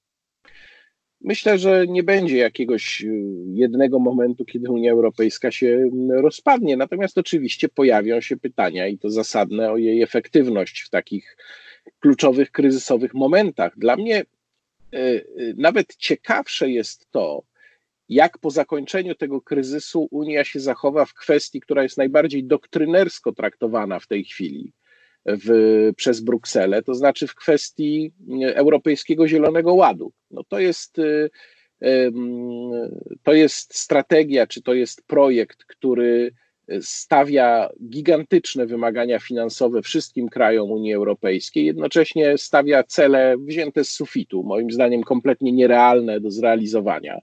Myślę, 1.20 1.58
że 1.58 1.86
nie 1.86 2.02
będzie 2.02 2.36
jakiegoś 2.36 3.02
y, 3.04 3.34
jednego 3.46 3.98
momentu, 3.98 4.44
kiedy 4.44 4.70
Unia 4.70 4.92
Europejska 4.92 5.50
się 5.50 5.66
mm, 5.66 6.10
rozpadnie. 6.10 6.76
Natomiast 6.76 7.18
oczywiście 7.18 7.68
pojawią 7.68 8.20
się 8.20 8.36
pytania 8.36 8.86
i 8.86 8.98
to 8.98 9.10
zasadne 9.10 9.72
o 9.72 9.76
jej 9.76 10.02
efektywność 10.02 10.80
w 10.80 10.90
takich 10.90 11.36
kluczowych, 12.00 12.50
kryzysowych 12.50 13.14
momentach. 13.14 13.78
Dla 13.78 13.96
mnie 13.96 14.20
y, 14.20 14.98
y, 14.98 15.54
nawet 15.56 15.96
ciekawsze 15.96 16.70
jest 16.70 17.10
to, 17.10 17.42
jak 18.08 18.38
po 18.38 18.50
zakończeniu 18.50 19.14
tego 19.14 19.40
kryzysu 19.40 20.08
Unia 20.10 20.44
się 20.44 20.60
zachowa 20.60 21.04
w 21.04 21.14
kwestii, 21.14 21.60
która 21.60 21.82
jest 21.82 21.98
najbardziej 21.98 22.44
doktrynersko 22.44 23.32
traktowana 23.32 23.98
w 23.98 24.06
tej 24.06 24.24
chwili 24.24 24.72
w, 25.44 25.90
przez 25.96 26.20
Brukselę, 26.20 26.82
to 26.82 26.94
znaczy 26.94 27.26
w 27.26 27.34
kwestii 27.34 28.12
Europejskiego 28.54 29.28
Zielonego 29.28 29.74
Ładu. 29.74 30.12
No 30.30 30.44
to 30.48 30.58
jest 30.58 30.98
y, 30.98 31.30
to 33.22 33.32
jest 33.32 33.78
strategia, 33.78 34.46
czy 34.46 34.62
to 34.62 34.74
jest 34.74 35.02
projekt, 35.06 35.64
który 35.64 36.32
stawia 36.80 37.70
gigantyczne 37.88 38.66
wymagania 38.66 39.18
finansowe 39.18 39.82
wszystkim 39.82 40.28
krajom 40.28 40.70
Unii 40.70 40.94
Europejskiej, 40.94 41.66
jednocześnie 41.66 42.38
stawia 42.38 42.82
cele 42.82 43.36
wzięte 43.38 43.84
z 43.84 43.90
sufitu, 43.90 44.42
moim 44.42 44.70
zdaniem 44.70 45.02
kompletnie 45.02 45.52
nierealne 45.52 46.20
do 46.20 46.30
zrealizowania. 46.30 47.18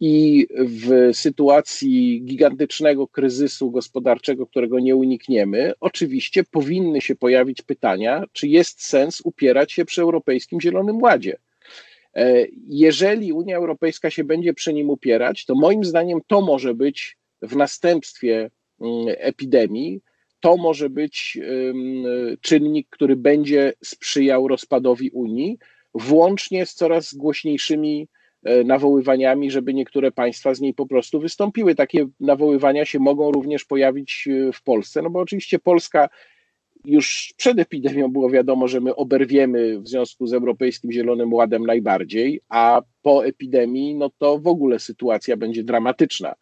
I 0.00 0.46
w 0.66 1.10
sytuacji 1.16 2.22
gigantycznego 2.24 3.08
kryzysu 3.08 3.70
gospodarczego, 3.70 4.46
którego 4.46 4.78
nie 4.78 4.96
unikniemy, 4.96 5.72
oczywiście 5.80 6.44
powinny 6.44 7.00
się 7.00 7.16
pojawić 7.16 7.62
pytania, 7.62 8.24
czy 8.32 8.48
jest 8.48 8.84
sens 8.84 9.20
upierać 9.24 9.72
się 9.72 9.84
przy 9.84 10.02
Europejskim 10.02 10.60
Zielonym 10.60 11.02
Ładzie. 11.02 11.36
E, 12.14 12.46
jeżeli 12.68 13.32
Unia 13.32 13.56
Europejska 13.56 14.10
się 14.10 14.24
będzie 14.24 14.54
przy 14.54 14.72
nim 14.72 14.90
upierać, 14.90 15.44
to 15.44 15.54
moim 15.54 15.84
zdaniem 15.84 16.20
to 16.26 16.40
może 16.40 16.74
być 16.74 17.16
w 17.42 17.56
następstwie 17.56 18.50
mm, 18.80 19.06
epidemii, 19.18 20.00
to 20.40 20.56
może 20.56 20.90
być 20.90 21.38
czynnik, 22.40 22.86
który 22.90 23.16
będzie 23.16 23.72
sprzyjał 23.84 24.48
rozpadowi 24.48 25.10
Unii, 25.10 25.58
włącznie 25.94 26.66
z 26.66 26.74
coraz 26.74 27.14
głośniejszymi 27.14 28.08
nawoływaniami, 28.64 29.50
żeby 29.50 29.74
niektóre 29.74 30.12
państwa 30.12 30.54
z 30.54 30.60
niej 30.60 30.74
po 30.74 30.86
prostu 30.86 31.20
wystąpiły. 31.20 31.74
Takie 31.74 32.06
nawoływania 32.20 32.84
się 32.84 32.98
mogą 32.98 33.32
również 33.32 33.64
pojawić 33.64 34.28
e, 34.30 34.52
w 34.52 34.62
Polsce, 34.62 35.02
no 35.02 35.10
bo 35.10 35.20
oczywiście 35.20 35.58
Polska 35.58 36.08
już 36.84 37.34
przed 37.36 37.58
epidemią 37.58 38.08
było 38.08 38.30
wiadomo, 38.30 38.68
że 38.68 38.80
my 38.80 38.96
oberwiemy 38.96 39.80
w 39.80 39.88
związku 39.88 40.26
z 40.26 40.32
Europejskim 40.32 40.92
Zielonym 40.92 41.34
Ładem 41.34 41.66
najbardziej, 41.66 42.40
a 42.48 42.82
po 43.02 43.26
epidemii, 43.26 43.94
no 43.94 44.10
to 44.18 44.38
w 44.38 44.46
ogóle 44.46 44.78
sytuacja 44.78 45.36
będzie 45.36 45.64
dramatyczna 45.64 46.34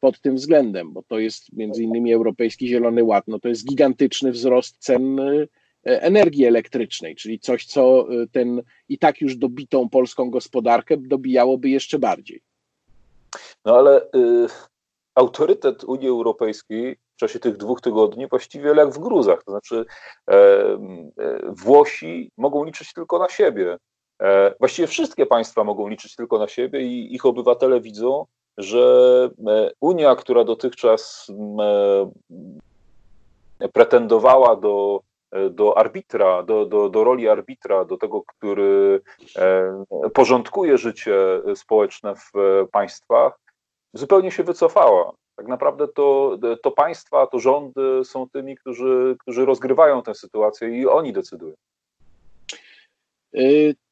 pod 0.00 0.20
tym 0.20 0.34
względem, 0.34 0.92
bo 0.92 1.02
to 1.02 1.18
jest 1.18 1.52
między 1.52 1.82
innymi 1.82 2.12
Europejski 2.12 2.68
Zielony 2.68 3.04
Ład, 3.04 3.24
no 3.28 3.38
to 3.38 3.48
jest 3.48 3.66
gigantyczny 3.66 4.32
wzrost 4.32 4.76
cen 4.78 5.20
e, 5.20 5.46
E, 5.46 5.46
energii 5.86 6.44
elektrycznej, 6.44 7.16
czyli 7.16 7.38
coś, 7.38 7.66
co 7.66 8.00
e, 8.00 8.26
ten 8.32 8.62
i 8.88 8.98
tak 8.98 9.20
już 9.20 9.36
dobitą 9.36 9.88
polską 9.88 10.30
gospodarkę 10.30 10.96
dobijałoby 10.96 11.68
jeszcze 11.68 11.98
bardziej. 11.98 12.42
No 13.64 13.76
ale 13.76 14.02
y, 14.02 14.46
autorytet 15.14 15.84
Unii 15.84 16.08
Europejskiej 16.08 16.96
w 17.16 17.18
czasie 17.18 17.38
tych 17.38 17.56
dwóch 17.56 17.80
tygodni 17.80 18.28
właściwie 18.28 18.74
jak 18.74 18.90
w 18.90 18.98
gruzach. 18.98 19.44
To 19.44 19.50
znaczy, 19.50 19.84
e, 20.30 20.34
e, 20.34 20.76
Włosi 21.48 22.30
mogą 22.36 22.64
liczyć 22.64 22.92
tylko 22.92 23.18
na 23.18 23.28
siebie. 23.28 23.78
E, 24.22 24.54
właściwie 24.58 24.88
wszystkie 24.88 25.26
państwa 25.26 25.64
mogą 25.64 25.88
liczyć 25.88 26.16
tylko 26.16 26.38
na 26.38 26.48
siebie 26.48 26.80
i 26.80 27.14
ich 27.14 27.26
obywatele 27.26 27.80
widzą, 27.80 28.26
że 28.58 29.30
e, 29.46 29.70
Unia, 29.80 30.16
która 30.16 30.44
dotychczas 30.44 31.26
pretendowała 33.72 34.56
do 34.56 35.00
E, 35.00 35.15
do 35.50 35.78
arbitra, 35.78 36.42
do, 36.42 36.66
do, 36.66 36.88
do 36.88 37.04
roli 37.04 37.28
arbitra, 37.28 37.84
do 37.84 37.96
tego, 37.96 38.22
który 38.22 39.00
e, 39.36 39.84
porządkuje 40.14 40.78
życie 40.78 41.16
społeczne 41.54 42.14
w 42.14 42.32
państwach, 42.72 43.40
zupełnie 43.94 44.30
się 44.30 44.42
wycofała. 44.42 45.12
Tak 45.36 45.48
naprawdę 45.48 45.88
to, 45.88 46.38
to 46.62 46.70
państwa, 46.70 47.26
to 47.26 47.38
rządy 47.38 48.04
są 48.04 48.28
tymi, 48.28 48.56
którzy, 48.56 49.16
którzy 49.20 49.44
rozgrywają 49.44 50.02
tę 50.02 50.14
sytuację 50.14 50.68
i 50.68 50.86
oni 50.86 51.12
decydują. 51.12 51.54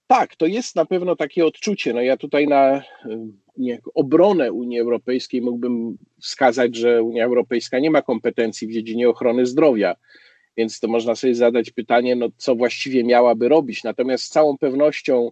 Tak, 0.06 0.36
to 0.36 0.46
jest 0.46 0.76
na 0.76 0.84
pewno 0.84 1.16
takie 1.16 1.46
odczucie. 1.46 1.92
No 1.92 2.00
ja 2.00 2.16
tutaj 2.16 2.48
na 2.48 2.82
nie, 3.56 3.78
obronę 3.94 4.52
Unii 4.52 4.80
Europejskiej 4.80 5.42
mógłbym 5.42 5.96
wskazać, 6.20 6.76
że 6.76 7.02
Unia 7.02 7.24
Europejska 7.24 7.78
nie 7.78 7.90
ma 7.90 8.02
kompetencji 8.02 8.68
w 8.68 8.72
dziedzinie 8.72 9.08
ochrony 9.08 9.46
zdrowia, 9.46 9.94
więc 10.56 10.80
to 10.80 10.88
można 10.88 11.14
sobie 11.14 11.34
zadać 11.34 11.70
pytanie, 11.70 12.16
no, 12.16 12.28
co 12.36 12.54
właściwie 12.54 13.04
miałaby 13.04 13.48
robić. 13.48 13.84
Natomiast 13.84 14.24
z 14.24 14.28
całą 14.28 14.58
pewnością 14.58 15.30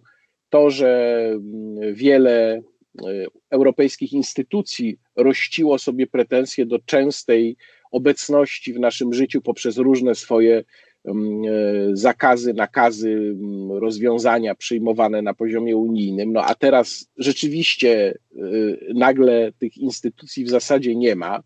to, 0.49 0.69
że 0.69 1.21
mm, 1.31 1.93
wiele 1.95 2.61
y, 3.05 3.27
europejskich 3.49 4.13
instytucji 4.13 4.97
rościło 5.15 5.79
sobie 5.79 6.07
pretensje 6.07 6.65
do 6.65 6.79
częstej 6.79 7.57
obecności 7.91 8.73
w 8.73 8.79
naszym 8.79 9.13
życiu 9.13 9.41
poprzez 9.41 9.77
różne 9.77 10.15
swoje 10.15 10.63
mm, 11.05 11.45
y, 11.45 11.91
zakazy, 11.93 12.53
nakazy, 12.53 13.09
mm, 13.09 13.71
rozwiązania 13.71 14.55
przyjmowane 14.55 15.21
na 15.21 15.33
poziomie 15.33 15.77
unijnym. 15.77 16.33
No 16.33 16.43
a 16.43 16.55
teraz 16.55 17.07
rzeczywiście 17.17 18.17
y, 18.35 18.93
nagle 18.95 19.51
tych 19.59 19.77
instytucji 19.77 20.45
w 20.45 20.49
zasadzie 20.49 20.95
nie 20.95 21.15
ma 21.15 21.43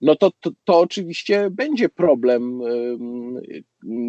no 0.00 0.16
to, 0.16 0.30
to, 0.40 0.50
to 0.64 0.78
oczywiście 0.78 1.50
będzie 1.50 1.88
problem, 1.88 2.60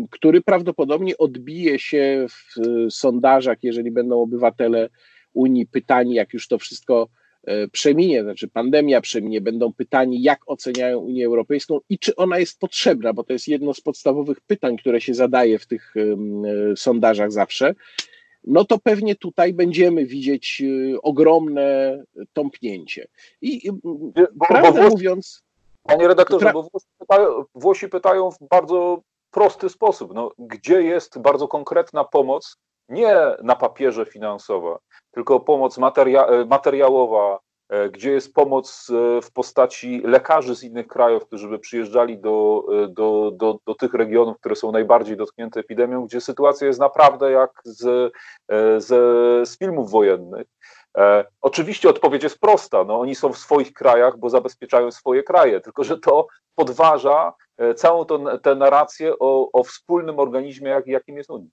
który 0.10 0.42
prawdopodobnie 0.42 1.18
odbije 1.18 1.80
się 1.80 2.26
w 2.30 2.56
sondażach, 2.94 3.58
jeżeli 3.64 3.92
będą 3.92 4.22
obywatele 4.22 4.90
Unii 5.34 5.68
pytani, 5.68 6.14
jak 6.14 6.34
już 6.34 6.48
to 6.48 6.58
wszystko 6.58 7.10
e, 7.44 7.68
przeminie, 7.68 8.24
znaczy 8.24 8.48
pandemia 8.48 9.02
przeminie, 9.02 9.42
będą 9.42 9.74
pytani, 9.74 10.22
jak 10.22 10.40
oceniają 10.46 11.00
Unię 11.00 11.26
Europejską 11.26 11.80
i 11.90 12.00
czy 12.00 12.16
ona 12.16 12.40
jest 12.40 12.60
potrzebna, 12.60 13.14
bo 13.14 13.24
to 13.24 13.34
jest 13.34 13.48
jedno 13.48 13.74
z 13.74 13.82
podstawowych 13.82 14.42
pytań, 14.42 14.78
które 14.78 15.02
się 15.02 15.14
zadaje 15.14 15.60
w 15.60 15.68
tych 15.68 15.94
e, 15.98 16.76
sondażach 16.76 17.32
zawsze. 17.32 17.76
No 18.44 18.66
to 18.66 18.80
pewnie 18.80 19.16
tutaj 19.16 19.54
będziemy 19.54 20.06
widzieć 20.06 20.62
e, 20.62 21.02
ogromne 21.02 22.04
tąpnięcie. 22.34 23.08
I 23.42 23.70
prawdę 24.48 24.90
mówiąc. 24.90 25.44
Panie 25.84 26.08
redaktorze, 26.08 26.54
bo 26.54 26.64
Włosi 26.64 26.88
pytają, 27.00 27.44
Włosi 27.56 27.90
pytają 27.90 28.32
w 28.32 28.38
bardzo 28.50 29.02
prosty 29.32 29.70
sposób, 29.70 30.14
no, 30.14 30.32
gdzie 30.38 30.82
jest 30.82 31.20
bardzo 31.20 31.48
konkretna 31.48 32.04
pomoc, 32.04 32.58
nie 32.90 33.16
na 33.44 33.56
papierze 33.56 34.06
finansowa, 34.06 34.80
tylko 35.12 35.40
pomoc 35.40 35.78
materia 35.78 36.26
e, 36.26 36.46
materiałowa, 36.46 37.40
e, 37.70 37.90
gdzie 37.90 38.12
jest 38.12 38.34
pomoc 38.34 38.88
e, 38.90 39.22
w 39.22 39.32
postaci 39.32 40.02
lekarzy 40.06 40.56
z 40.56 40.64
innych 40.64 40.88
krajów, 40.88 41.26
którzy 41.26 41.48
by 41.48 41.60
przyjeżdżali 41.60 42.20
do, 42.20 42.66
do, 42.90 43.32
do, 43.34 43.60
do 43.66 43.76
tych 43.76 43.94
regionów, 43.94 44.38
które 44.40 44.56
są 44.56 44.72
najbardziej 44.72 45.18
dotknięte 45.18 45.60
epidemią, 45.60 46.06
gdzie 46.06 46.22
sytuacja 46.22 46.68
jest 46.68 46.80
naprawdę 46.80 47.32
jak 47.32 47.52
z, 47.64 48.14
z, 48.78 48.88
z 49.50 49.58
filmów 49.58 49.92
wojennych. 49.92 50.48
E, 50.98 51.26
oczywiście 51.42 51.90
odpowiedź 51.90 52.24
jest 52.24 52.40
prosta. 52.40 52.84
No, 52.84 53.00
oni 53.00 53.16
są 53.16 53.34
w 53.34 53.38
swoich 53.38 53.74
krajach, 53.74 54.18
bo 54.18 54.30
zabezpieczają 54.30 54.92
swoje 54.92 55.24
kraje, 55.24 55.62
tylko 55.62 55.84
że 55.84 55.98
to 55.98 56.28
podważa 56.56 57.34
e, 57.58 57.74
całą 57.74 58.06
tę 58.44 58.56
narrację 58.56 59.14
o, 59.20 59.52
o 59.52 59.64
wspólnym 59.64 60.20
organizmie, 60.20 60.70
jak, 60.70 60.88
jakim 60.88 61.18
jest 61.18 61.30
Unia. 61.30 61.50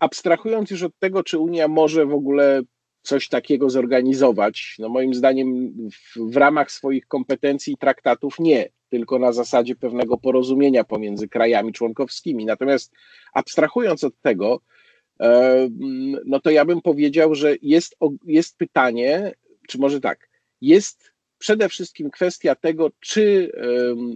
Abstrahując 0.00 0.70
już 0.70 0.82
od 0.82 0.92
tego, 0.98 1.22
czy 1.22 1.38
Unia 1.38 1.68
może 1.68 2.06
w 2.06 2.14
ogóle 2.14 2.62
coś 3.02 3.28
takiego 3.28 3.70
zorganizować, 3.70 4.76
no 4.78 4.88
moim 4.88 5.14
zdaniem 5.14 5.72
w, 5.90 6.32
w 6.32 6.36
ramach 6.36 6.70
swoich 6.70 7.06
kompetencji 7.06 7.72
i 7.72 7.76
traktatów 7.76 8.38
nie, 8.38 8.68
tylko 8.88 9.18
na 9.18 9.32
zasadzie 9.32 9.76
pewnego 9.76 10.16
porozumienia 10.16 10.84
pomiędzy 10.84 11.28
krajami 11.28 11.72
członkowskimi. 11.72 12.44
Natomiast 12.44 12.92
abstrahując 13.34 14.04
od 14.04 14.20
tego, 14.22 14.60
no 16.24 16.40
to 16.40 16.50
ja 16.50 16.64
bym 16.64 16.82
powiedział, 16.82 17.34
że 17.34 17.54
jest, 17.62 17.96
jest 18.26 18.56
pytanie, 18.56 19.34
czy 19.68 19.78
może 19.78 20.00
tak, 20.00 20.28
jest 20.60 21.12
przede 21.38 21.68
wszystkim 21.68 22.10
kwestia 22.10 22.54
tego, 22.54 22.90
czy 23.00 23.52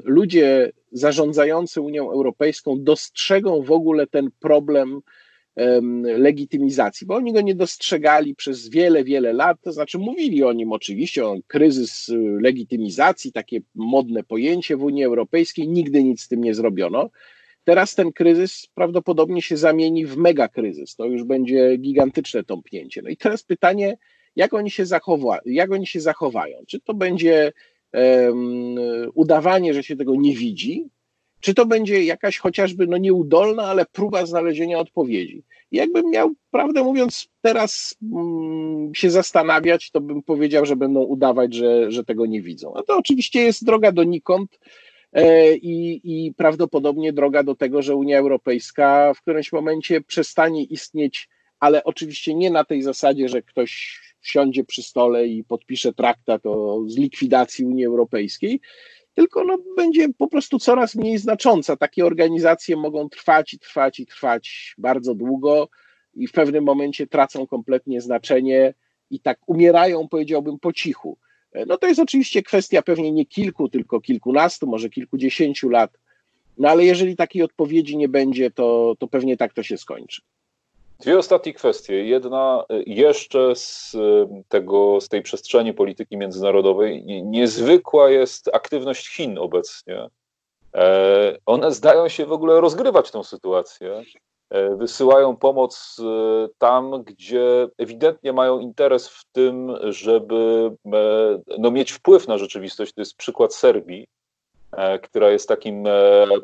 ludzie 0.04 0.72
zarządzający 0.92 1.80
Unią 1.80 2.10
Europejską 2.10 2.84
dostrzegą 2.84 3.62
w 3.62 3.70
ogóle 3.70 4.06
ten 4.06 4.30
problem 4.40 5.02
legitymizacji, 6.02 7.06
bo 7.06 7.14
oni 7.14 7.32
go 7.32 7.40
nie 7.40 7.54
dostrzegali 7.54 8.34
przez 8.34 8.68
wiele, 8.68 9.04
wiele 9.04 9.32
lat, 9.32 9.58
to 9.62 9.72
znaczy 9.72 9.98
mówili 9.98 10.44
o 10.44 10.52
nim 10.52 10.72
oczywiście, 10.72 11.26
o 11.26 11.36
kryzys 11.46 12.08
y, 12.08 12.16
legitymizacji, 12.40 13.32
takie 13.32 13.60
modne 13.74 14.24
pojęcie 14.24 14.76
w 14.76 14.82
Unii 14.82 15.04
Europejskiej, 15.04 15.68
nigdy 15.68 16.04
nic 16.04 16.22
z 16.22 16.28
tym 16.28 16.44
nie 16.44 16.54
zrobiono. 16.54 17.10
Teraz 17.64 17.94
ten 17.94 18.12
kryzys 18.12 18.66
prawdopodobnie 18.74 19.42
się 19.42 19.56
zamieni 19.56 20.06
w 20.06 20.16
megakryzys. 20.16 20.96
To 20.96 21.06
już 21.06 21.24
będzie 21.24 21.76
gigantyczne 21.76 22.44
tąpnięcie. 22.44 23.02
No 23.02 23.08
i 23.08 23.16
teraz 23.16 23.42
pytanie, 23.42 23.98
jak 24.36 24.54
oni 24.54 24.70
się, 24.70 24.86
zachowa, 24.86 25.38
jak 25.46 25.72
oni 25.72 25.86
się 25.86 26.00
zachowają? 26.00 26.58
Czy 26.66 26.80
to 26.80 26.94
będzie 26.94 27.52
um, 27.92 28.76
udawanie, 29.14 29.74
że 29.74 29.82
się 29.82 29.96
tego 29.96 30.14
nie 30.14 30.36
widzi, 30.36 30.88
czy 31.40 31.54
to 31.54 31.66
będzie 31.66 32.04
jakaś 32.04 32.38
chociażby 32.38 32.86
no 32.86 32.96
nieudolna, 32.96 33.62
ale 33.62 33.86
próba 33.92 34.26
znalezienia 34.26 34.78
odpowiedzi. 34.78 35.42
Jakbym 35.72 36.10
miał, 36.10 36.30
prawdę 36.50 36.84
mówiąc, 36.84 37.28
teraz 37.42 37.96
um, 38.12 38.90
się 38.94 39.10
zastanawiać, 39.10 39.90
to 39.90 40.00
bym 40.00 40.22
powiedział, 40.22 40.66
że 40.66 40.76
będą 40.76 41.00
udawać, 41.00 41.54
że, 41.54 41.92
że 41.92 42.04
tego 42.04 42.26
nie 42.26 42.42
widzą. 42.42 42.74
A 42.74 42.82
to 42.82 42.96
oczywiście 42.96 43.40
jest 43.40 43.64
droga 43.64 43.92
donikąd. 43.92 44.58
E, 45.12 45.54
i, 45.54 46.00
i 46.04 46.34
prawdopodobnie 46.34 47.12
droga 47.12 47.42
do 47.42 47.54
tego, 47.54 47.82
że 47.82 47.96
Unia 47.96 48.18
Europejska 48.18 49.14
w 49.14 49.20
którymś 49.20 49.52
momencie 49.52 50.00
przestanie 50.00 50.64
istnieć, 50.64 51.28
ale 51.60 51.84
oczywiście 51.84 52.34
nie 52.34 52.50
na 52.50 52.64
tej 52.64 52.82
zasadzie, 52.82 53.28
że 53.28 53.42
ktoś 53.42 54.00
wsiądzie 54.20 54.64
przy 54.64 54.82
stole 54.82 55.26
i 55.26 55.44
podpisze 55.44 55.92
traktat 55.92 56.46
o 56.46 56.84
zlikwidacji 56.86 57.64
Unii 57.64 57.86
Europejskiej, 57.86 58.60
tylko 59.14 59.44
no, 59.44 59.58
będzie 59.76 60.08
po 60.18 60.28
prostu 60.28 60.58
coraz 60.58 60.94
mniej 60.94 61.18
znacząca. 61.18 61.76
Takie 61.76 62.06
organizacje 62.06 62.76
mogą 62.76 63.08
trwać 63.08 63.54
i 63.54 63.58
trwać 63.58 64.00
i 64.00 64.06
trwać 64.06 64.74
bardzo 64.78 65.14
długo 65.14 65.68
i 66.14 66.26
w 66.26 66.32
pewnym 66.32 66.64
momencie 66.64 67.06
tracą 67.06 67.46
kompletnie 67.46 68.00
znaczenie 68.00 68.74
i 69.10 69.20
tak 69.20 69.40
umierają, 69.46 70.08
powiedziałbym, 70.08 70.58
po 70.58 70.72
cichu. 70.72 71.18
No 71.66 71.78
to 71.78 71.86
jest 71.86 72.00
oczywiście 72.00 72.42
kwestia 72.42 72.82
pewnie 72.82 73.12
nie 73.12 73.26
kilku, 73.26 73.68
tylko 73.68 74.00
kilkunastu, 74.00 74.66
może 74.66 74.90
kilkudziesięciu 74.90 75.68
lat. 75.68 75.90
No 76.58 76.68
ale 76.68 76.84
jeżeli 76.84 77.16
takiej 77.16 77.42
odpowiedzi 77.42 77.96
nie 77.96 78.08
będzie, 78.08 78.50
to, 78.50 78.94
to 78.98 79.06
pewnie 79.06 79.36
tak 79.36 79.52
to 79.52 79.62
się 79.62 79.78
skończy. 79.78 80.22
Dwie 81.00 81.18
ostatnie 81.18 81.54
kwestie. 81.54 82.04
Jedna 82.04 82.64
e, 82.68 82.82
jeszcze 82.82 83.56
z, 83.56 83.94
e, 83.94 84.42
tego, 84.48 85.00
z 85.00 85.08
tej 85.08 85.22
przestrzeni 85.22 85.74
polityki 85.74 86.16
międzynarodowej. 86.16 87.04
Niezwykła 87.24 88.10
jest 88.10 88.50
aktywność 88.52 89.08
Chin 89.08 89.38
obecnie. 89.38 90.06
E, 90.74 91.36
one 91.46 91.72
zdają 91.72 92.08
się 92.08 92.26
w 92.26 92.32
ogóle 92.32 92.60
rozgrywać 92.60 93.10
tę 93.10 93.24
sytuację. 93.24 94.02
E, 94.50 94.76
wysyłają 94.76 95.36
pomoc 95.36 95.96
e, 96.00 96.48
tam, 96.58 97.02
gdzie 97.02 97.68
ewidentnie 97.78 98.32
mają 98.32 98.58
interes 98.58 99.08
w 99.08 99.24
tym, 99.32 99.76
żeby 99.82 100.70
e, 100.86 101.58
no, 101.58 101.70
mieć 101.70 101.92
wpływ 101.92 102.28
na 102.28 102.38
rzeczywistość. 102.38 102.92
To 102.92 103.00
jest 103.00 103.16
przykład 103.16 103.54
Serbii, 103.54 104.06
która 105.02 105.30
jest 105.30 105.48
takim 105.48 105.84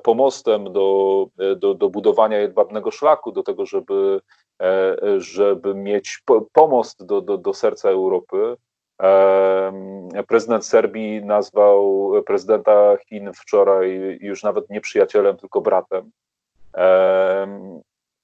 pomostem 0.02 0.72
do, 0.72 1.26
do, 1.56 1.74
do 1.74 1.88
budowania 1.88 2.38
jedwabnego 2.38 2.90
szlaku, 2.90 3.32
do 3.32 3.42
tego, 3.42 3.66
żeby, 3.66 4.20
żeby 5.18 5.74
mieć 5.74 6.22
pomost 6.52 7.04
do, 7.04 7.20
do, 7.20 7.38
do 7.38 7.54
serca 7.54 7.90
Europy. 7.90 8.56
Prezydent 10.28 10.66
Serbii 10.66 11.24
nazwał 11.24 12.12
prezydenta 12.26 12.96
Chin 13.08 13.32
wczoraj 13.32 14.18
już 14.20 14.42
nawet 14.42 14.70
nie 14.70 14.80
przyjacielem, 14.80 15.36
tylko 15.36 15.60
bratem 15.60 16.10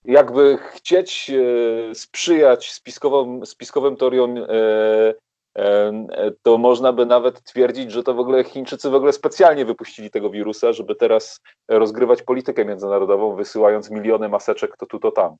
jakby 0.04 0.58
chcieć 0.72 1.30
e, 1.30 1.94
sprzyjać 1.94 2.72
spiskowym, 2.72 3.46
spiskowym 3.46 3.96
teoriom, 3.96 4.36
e, 4.38 4.44
e, 5.56 5.92
to 6.42 6.58
można 6.58 6.92
by 6.92 7.06
nawet 7.06 7.42
twierdzić, 7.42 7.92
że 7.92 8.02
to 8.02 8.14
w 8.14 8.20
ogóle 8.20 8.44
Chińczycy 8.44 8.90
w 8.90 8.94
ogóle 8.94 9.12
specjalnie 9.12 9.64
wypuścili 9.64 10.10
tego 10.10 10.30
wirusa, 10.30 10.72
żeby 10.72 10.94
teraz 10.94 11.40
rozgrywać 11.68 12.22
politykę 12.22 12.64
międzynarodową, 12.64 13.36
wysyłając 13.36 13.90
miliony 13.90 14.28
maseczek 14.28 14.76
to 14.76 14.86
tu, 14.86 14.98
to 14.98 15.10
tam. 15.10 15.36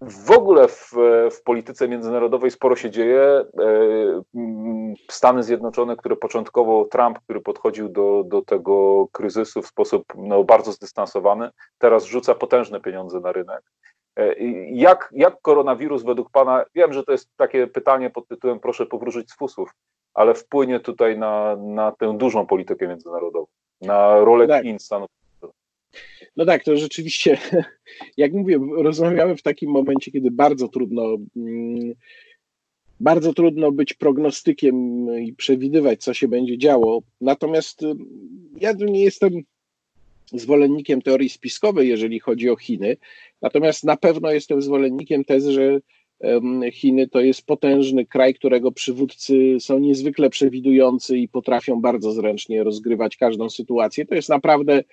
W 0.00 0.30
ogóle 0.30 0.68
w, 0.68 0.92
w, 1.30 1.42
polityce 1.44 1.88
międzynarodowej 1.88 2.50
sporo 2.50 2.76
się 2.76 2.90
dzieje. 2.90 3.44
E, 4.92 4.94
Stany 5.10 5.42
Zjednoczone, 5.42 5.96
które 5.96 6.16
początkowo 6.16 6.84
Trump, 6.84 7.18
który 7.18 7.40
podchodził 7.40 7.88
do, 7.88 8.24
do 8.26 8.42
tego 8.42 9.06
kryzysu 9.12 9.62
w 9.62 9.66
sposób 9.66 10.04
no, 10.16 10.44
bardzo 10.44 10.72
zdystansowany, 10.72 11.50
teraz 11.78 12.04
rzuca 12.04 12.34
potężne 12.34 12.80
pieniądze 12.80 13.20
na 13.20 13.32
rynek. 13.32 13.62
Jak, 14.70 15.10
jak 15.12 15.40
koronawirus 15.42 16.02
według 16.02 16.30
Pana, 16.30 16.64
wiem, 16.74 16.92
że 16.92 17.04
to 17.04 17.12
jest 17.12 17.28
takie 17.36 17.66
pytanie 17.66 18.10
pod 18.10 18.28
tytułem 18.28 18.60
proszę 18.60 18.86
powrócić 18.86 19.30
z 19.30 19.36
fusów, 19.36 19.70
ale 20.14 20.34
wpłynie 20.34 20.80
tutaj 20.80 21.18
na, 21.18 21.56
na 21.56 21.92
tę 21.92 22.18
dużą 22.18 22.46
politykę 22.46 22.88
międzynarodową, 22.88 23.46
na 23.80 24.20
rolę 24.20 24.46
tak. 24.46 24.62
Chin, 24.62 24.78
Stanów 24.78 25.08
no 26.36 26.44
tak, 26.44 26.64
to 26.64 26.76
rzeczywiście, 26.76 27.38
jak 28.16 28.32
mówię, 28.32 28.58
rozmawiamy 28.76 29.36
w 29.36 29.42
takim 29.42 29.70
momencie, 29.70 30.10
kiedy 30.10 30.30
bardzo 30.30 30.68
trudno, 30.68 31.02
mm, 31.36 31.94
bardzo 33.00 33.34
trudno 33.34 33.72
być 33.72 33.94
prognostykiem 33.94 35.06
i 35.22 35.32
przewidywać, 35.32 36.02
co 36.02 36.14
się 36.14 36.28
będzie 36.28 36.58
działo. 36.58 37.02
Natomiast 37.20 37.82
y, 37.82 37.94
ja 38.60 38.72
nie 38.72 39.04
jestem 39.04 39.32
zwolennikiem 40.32 41.02
teorii 41.02 41.28
spiskowej, 41.28 41.88
jeżeli 41.88 42.20
chodzi 42.20 42.50
o 42.50 42.56
Chiny. 42.56 42.96
Natomiast 43.42 43.84
na 43.84 43.96
pewno 43.96 44.30
jestem 44.30 44.62
zwolennikiem 44.62 45.24
tezy, 45.24 45.52
że 45.52 45.80
Chiny 46.72 47.08
to 47.08 47.20
jest 47.20 47.46
potężny 47.46 48.06
kraj, 48.06 48.34
którego 48.34 48.72
przywódcy 48.72 49.56
są 49.60 49.78
niezwykle 49.78 50.30
przewidujący 50.30 51.18
i 51.18 51.28
potrafią 51.28 51.80
bardzo 51.80 52.12
zręcznie 52.12 52.64
rozgrywać 52.64 53.16
każdą 53.16 53.50
sytuację. 53.50 54.06
To 54.06 54.14
jest 54.14 54.28
naprawdę 54.28 54.84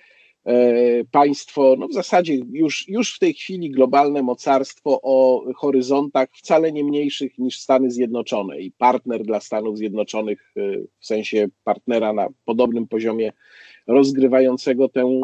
państwo, 1.10 1.76
no 1.78 1.88
w 1.88 1.92
zasadzie 1.92 2.34
już, 2.52 2.88
już 2.88 3.14
w 3.14 3.18
tej 3.18 3.34
chwili 3.34 3.70
globalne 3.70 4.22
mocarstwo 4.22 5.00
o 5.02 5.44
horyzontach 5.56 6.28
wcale 6.32 6.72
nie 6.72 6.84
mniejszych 6.84 7.38
niż 7.38 7.58
Stany 7.58 7.90
Zjednoczone 7.90 8.60
i 8.60 8.72
partner 8.72 9.22
dla 9.22 9.40
Stanów 9.40 9.78
Zjednoczonych 9.78 10.52
e, 10.56 10.60
w 10.98 11.06
sensie 11.06 11.46
partnera 11.64 12.12
na 12.12 12.28
podobnym 12.44 12.88
poziomie 12.88 13.32
rozgrywającego 13.86 14.88
tę, 14.88 15.20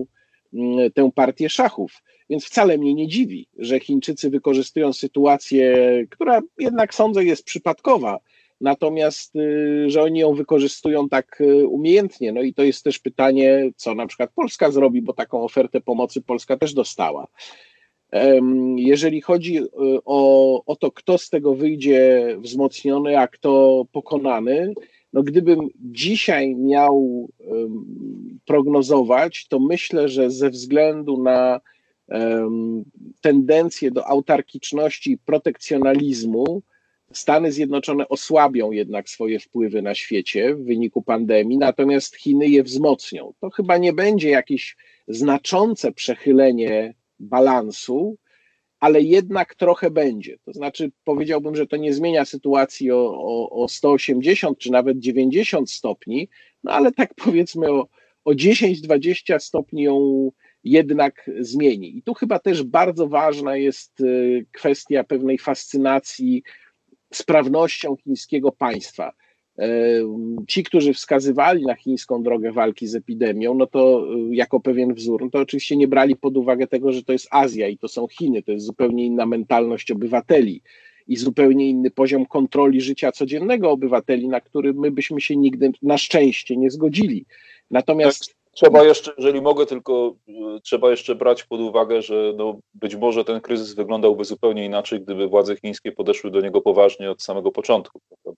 tę 0.94 1.10
partię 1.14 1.48
szachów. 1.48 2.02
Więc 2.30 2.44
wcale 2.44 2.78
mnie 2.78 2.94
nie 2.94 3.08
dziwi, 3.08 3.48
że 3.58 3.80
Chińczycy 3.80 4.30
wykorzystują 4.30 4.92
sytuację, 4.92 5.76
która 6.10 6.40
jednak 6.58 6.94
sądzę 6.94 7.24
jest 7.24 7.44
przypadkowa, 7.44 8.18
natomiast 8.62 9.36
y, 9.36 9.90
że 9.90 10.02
oni 10.02 10.20
ją 10.20 10.34
wykorzystują 10.34 11.08
tak 11.08 11.40
y, 11.40 11.66
umiejętnie. 11.66 12.32
No 12.32 12.42
i 12.42 12.54
to 12.54 12.62
jest 12.62 12.84
też 12.84 12.98
pytanie, 12.98 13.70
co 13.76 13.94
na 13.94 14.06
przykład 14.06 14.30
Polska 14.34 14.70
zrobi, 14.70 15.02
bo 15.02 15.12
taką 15.12 15.44
ofertę 15.44 15.80
pomocy 15.80 16.22
Polska 16.22 16.56
też 16.56 16.74
dostała. 16.74 17.26
Jeżeli 18.76 19.20
chodzi 19.20 19.58
y, 19.58 19.68
o, 20.04 20.64
o 20.64 20.76
to, 20.76 20.92
kto 20.92 21.18
z 21.18 21.30
tego 21.30 21.54
wyjdzie 21.54 22.26
wzmocniony, 22.38 23.18
a 23.18 23.28
kto 23.28 23.84
pokonany, 23.92 24.74
no 25.12 25.22
gdybym 25.22 25.68
dzisiaj 25.80 26.56
miał 26.56 27.28
prognozować, 28.44 29.46
to 29.48 29.58
myślę, 29.58 30.08
że 30.08 30.30
ze 30.30 30.50
względu 30.50 31.22
na 31.22 31.60
tendencję 33.20 33.90
do 33.90 34.06
autarkiczności 34.06 35.12
i 35.12 35.18
protekcjonalizmu, 35.18 36.62
Stany 37.18 37.52
Zjednoczone 37.52 38.08
osłabią 38.08 38.70
jednak 38.70 39.08
swoje 39.08 39.40
wpływy 39.40 39.82
na 39.82 39.94
świecie 39.94 40.54
w 40.54 40.64
wyniku 40.64 41.02
pandemii, 41.02 41.58
natomiast 41.58 42.16
Chiny 42.16 42.48
je 42.48 42.62
wzmocnią. 42.62 43.34
To 43.40 43.50
chyba 43.50 43.78
nie 43.78 43.92
będzie 43.92 44.30
jakieś 44.30 44.76
znaczące 45.08 45.92
przechylenie 45.92 46.94
balansu, 47.20 48.16
ale 48.80 49.00
jednak 49.00 49.54
trochę 49.54 49.90
będzie. 49.90 50.38
To 50.44 50.52
znaczy, 50.52 50.90
powiedziałbym, 51.04 51.56
że 51.56 51.66
to 51.66 51.76
nie 51.76 51.94
zmienia 51.94 52.24
sytuacji 52.24 52.90
o, 52.90 53.14
o, 53.14 53.62
o 53.62 53.68
180 53.68 54.58
czy 54.58 54.70
nawet 54.70 54.98
90 54.98 55.70
stopni, 55.70 56.28
no 56.64 56.72
ale 56.72 56.92
tak 56.92 57.14
powiedzmy 57.24 57.72
o, 57.72 57.88
o 58.24 58.30
10-20 58.32 59.38
stopni 59.38 59.82
ją 59.82 60.30
jednak 60.64 61.30
zmieni. 61.38 61.96
I 61.96 62.02
tu 62.02 62.14
chyba 62.14 62.38
też 62.38 62.62
bardzo 62.62 63.08
ważna 63.08 63.56
jest 63.56 64.00
y, 64.00 64.46
kwestia 64.52 65.04
pewnej 65.04 65.38
fascynacji 65.38 66.42
sprawnością 67.16 67.96
chińskiego 67.96 68.52
państwa. 68.52 69.12
E, 69.58 69.68
ci, 70.48 70.62
którzy 70.62 70.94
wskazywali 70.94 71.66
na 71.66 71.74
chińską 71.74 72.22
drogę 72.22 72.52
walki 72.52 72.86
z 72.86 72.94
epidemią, 72.94 73.54
no 73.54 73.66
to 73.66 74.04
e, 74.04 74.34
jako 74.34 74.60
pewien 74.60 74.94
wzór, 74.94 75.24
no 75.24 75.30
to 75.30 75.38
oczywiście 75.38 75.76
nie 75.76 75.88
brali 75.88 76.16
pod 76.16 76.36
uwagę 76.36 76.66
tego, 76.66 76.92
że 76.92 77.02
to 77.02 77.12
jest 77.12 77.28
Azja 77.30 77.68
i 77.68 77.78
to 77.78 77.88
są 77.88 78.06
Chiny, 78.08 78.42
to 78.42 78.52
jest 78.52 78.66
zupełnie 78.66 79.06
inna 79.06 79.26
mentalność 79.26 79.90
obywateli 79.90 80.62
i 81.08 81.16
zupełnie 81.16 81.68
inny 81.68 81.90
poziom 81.90 82.26
kontroli 82.26 82.80
życia 82.80 83.12
codziennego 83.12 83.70
obywateli, 83.70 84.28
na 84.28 84.40
który 84.40 84.74
my 84.74 84.90
byśmy 84.90 85.20
się 85.20 85.36
nigdy 85.36 85.72
na 85.82 85.98
szczęście 85.98 86.56
nie 86.56 86.70
zgodzili. 86.70 87.26
Natomiast 87.70 88.41
Trzeba 88.54 88.84
jeszcze, 88.84 89.12
jeżeli 89.18 89.40
mogę, 89.40 89.66
tylko 89.66 90.14
e, 90.28 90.60
trzeba 90.62 90.90
jeszcze 90.90 91.14
brać 91.14 91.44
pod 91.44 91.60
uwagę, 91.60 92.02
że 92.02 92.32
no, 92.36 92.58
być 92.74 92.96
może 92.96 93.24
ten 93.24 93.40
kryzys 93.40 93.74
wyglądałby 93.74 94.24
zupełnie 94.24 94.64
inaczej, 94.64 95.00
gdyby 95.00 95.28
władze 95.28 95.56
chińskie 95.56 95.92
podeszły 95.92 96.30
do 96.30 96.40
niego 96.40 96.60
poważnie 96.60 97.10
od 97.10 97.22
samego 97.22 97.52
początku. 97.52 98.00
Bo, 98.24 98.34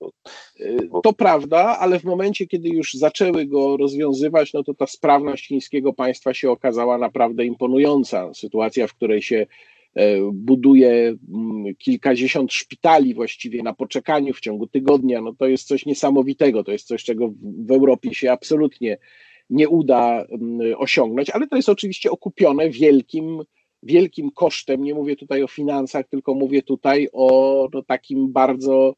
bo... 0.91 1.01
To 1.01 1.13
prawda, 1.13 1.79
ale 1.79 2.01
w 2.01 2.05
momencie, 2.05 2.47
kiedy 2.47 2.69
już 2.69 2.95
zaczęły 2.95 3.47
go 3.47 3.77
rozwiązywać, 3.77 4.53
no 4.53 4.65
to 4.65 4.75
ta 4.75 4.87
sprawność 4.87 5.49
chińskiego 5.49 5.93
państwa 5.93 6.35
się 6.35 6.51
okazała 6.51 6.99
naprawdę 6.99 7.45
imponująca. 7.45 8.35
Sytuacja, 8.35 8.87
w 8.87 8.95
której 8.95 9.23
się 9.23 9.47
e, 9.95 10.19
buduje 10.33 11.15
mm, 11.35 11.75
kilkadziesiąt 11.79 12.53
szpitali 12.53 13.15
właściwie 13.15 13.63
na 13.63 13.75
poczekaniu 13.75 14.35
w 14.35 14.41
ciągu 14.41 14.67
tygodnia, 14.67 15.21
no 15.21 15.33
to 15.39 15.47
jest 15.47 15.69
coś 15.69 15.87
niesamowitego. 15.87 16.65
To 16.65 16.73
jest 16.73 16.87
coś, 16.87 17.05
czego 17.05 17.33
w 17.67 17.71
Europie 17.71 18.15
się 18.15 18.33
absolutnie 18.33 18.99
nie 19.51 19.69
uda 19.69 20.25
mm, 20.25 20.75
osiągnąć, 20.77 21.31
ale 21.31 21.47
to 21.47 21.57
jest 21.57 21.69
oczywiście 21.69 22.11
okupione 22.11 22.71
wielkim, 22.71 23.43
wielkim 23.83 24.31
kosztem. 24.31 24.83
Nie 24.83 24.95
mówię 24.95 25.17
tutaj 25.17 25.43
o 25.43 25.49
finansach, 25.49 26.09
tylko 26.09 26.35
mówię 26.35 26.63
tutaj 26.63 27.09
o 27.13 27.69
no, 27.73 27.83
takim 27.83 28.33
bardzo 28.33 28.95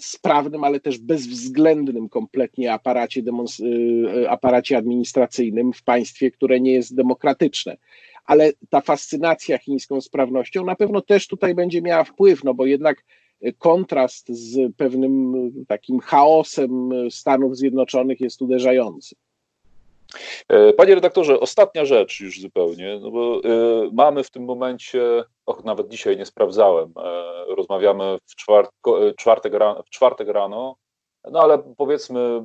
sprawnym, 0.00 0.64
ale 0.64 0.80
też 0.80 0.98
bezwzględnym 0.98 2.08
kompletnie 2.08 2.72
aparacie, 2.72 3.22
y, 3.60 4.30
aparacie 4.30 4.76
administracyjnym 4.76 5.72
w 5.72 5.82
państwie, 5.82 6.30
które 6.30 6.60
nie 6.60 6.72
jest 6.72 6.94
demokratyczne. 6.94 7.76
Ale 8.24 8.52
ta 8.70 8.80
fascynacja 8.80 9.58
chińską 9.58 10.00
sprawnością 10.00 10.64
na 10.64 10.76
pewno 10.76 11.00
też 11.00 11.26
tutaj 11.26 11.54
będzie 11.54 11.82
miała 11.82 12.04
wpływ, 12.04 12.44
no 12.44 12.54
bo 12.54 12.66
jednak 12.66 13.04
kontrast 13.58 14.28
z 14.28 14.76
pewnym 14.76 15.34
takim 15.68 16.00
chaosem 16.00 16.90
Stanów 17.10 17.56
Zjednoczonych 17.56 18.20
jest 18.20 18.42
uderzający. 18.42 19.16
E, 20.48 20.72
panie 20.72 20.94
redaktorze, 20.94 21.40
ostatnia 21.40 21.84
rzecz 21.84 22.20
już 22.20 22.40
zupełnie, 22.40 22.98
no 23.02 23.10
bo 23.10 23.40
y, 23.44 23.90
mamy 23.92 24.24
w 24.24 24.30
tym 24.30 24.44
momencie, 24.44 25.24
och, 25.46 25.64
nawet 25.64 25.88
dzisiaj 25.88 26.16
nie 26.16 26.26
sprawdzałem, 26.26 26.88
y, 26.88 27.54
rozmawiamy 27.54 28.18
w, 28.26 28.34
czwartek 29.16 29.54
rano, 29.54 29.82
w 29.82 29.90
czwartek 29.90 30.28
rano, 30.28 30.76
no 31.30 31.40
ale 31.40 31.58
powiedzmy, 31.76 32.42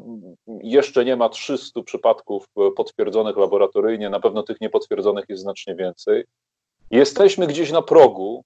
jeszcze 0.63 1.05
nie 1.05 1.15
ma 1.15 1.30
300 1.30 1.84
przypadków 1.84 2.45
potwierdzonych 2.76 3.38
laboratoryjnie, 3.38 4.09
na 4.09 4.20
pewno 4.20 4.43
tych 4.43 4.61
niepotwierdzonych 4.61 5.26
jest 5.30 5.41
znacznie 5.41 5.76
więcej. 5.76 6.24
Jesteśmy 6.91 7.47
gdzieś 7.47 7.72
na 7.72 7.82
progu. 7.82 8.43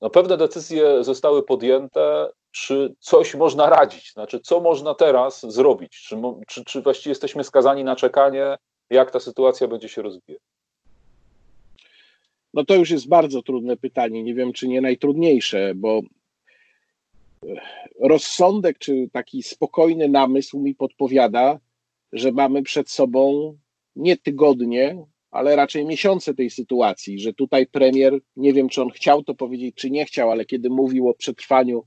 No, 0.00 0.10
pewne 0.10 0.36
decyzje 0.36 1.04
zostały 1.04 1.42
podjęte, 1.42 2.28
czy 2.50 2.94
coś 2.98 3.34
można 3.34 3.70
radzić? 3.70 4.12
Znaczy, 4.12 4.40
co 4.40 4.60
można 4.60 4.94
teraz 4.94 5.52
zrobić? 5.52 5.92
Czy, 5.92 6.16
czy, 6.46 6.64
czy 6.64 6.82
właściwie 6.82 7.10
jesteśmy 7.10 7.44
skazani 7.44 7.84
na 7.84 7.96
czekanie, 7.96 8.56
jak 8.90 9.10
ta 9.10 9.20
sytuacja 9.20 9.68
będzie 9.68 9.88
się 9.88 10.02
rozwijać? 10.02 10.42
No 12.54 12.64
to 12.64 12.74
już 12.74 12.90
jest 12.90 13.08
bardzo 13.08 13.42
trudne 13.42 13.76
pytanie. 13.76 14.22
Nie 14.22 14.34
wiem, 14.34 14.52
czy 14.52 14.68
nie 14.68 14.80
najtrudniejsze, 14.80 15.72
bo 15.74 16.00
rozsądek 18.00 18.78
czy 18.78 19.08
taki 19.12 19.42
spokojny 19.42 20.08
namysł 20.08 20.60
mi 20.60 20.74
podpowiada, 20.74 21.58
że 22.12 22.32
mamy 22.32 22.62
przed 22.62 22.90
sobą 22.90 23.54
nie 23.96 24.16
tygodnie, 24.16 25.06
ale 25.34 25.56
raczej 25.56 25.84
miesiące 25.84 26.34
tej 26.34 26.50
sytuacji, 26.50 27.18
że 27.18 27.32
tutaj 27.32 27.66
premier, 27.66 28.18
nie 28.36 28.52
wiem 28.52 28.68
czy 28.68 28.82
on 28.82 28.90
chciał 28.90 29.22
to 29.22 29.34
powiedzieć, 29.34 29.74
czy 29.74 29.90
nie 29.90 30.04
chciał, 30.04 30.30
ale 30.30 30.44
kiedy 30.44 30.70
mówił 30.70 31.08
o 31.08 31.14
przetrwaniu 31.14 31.84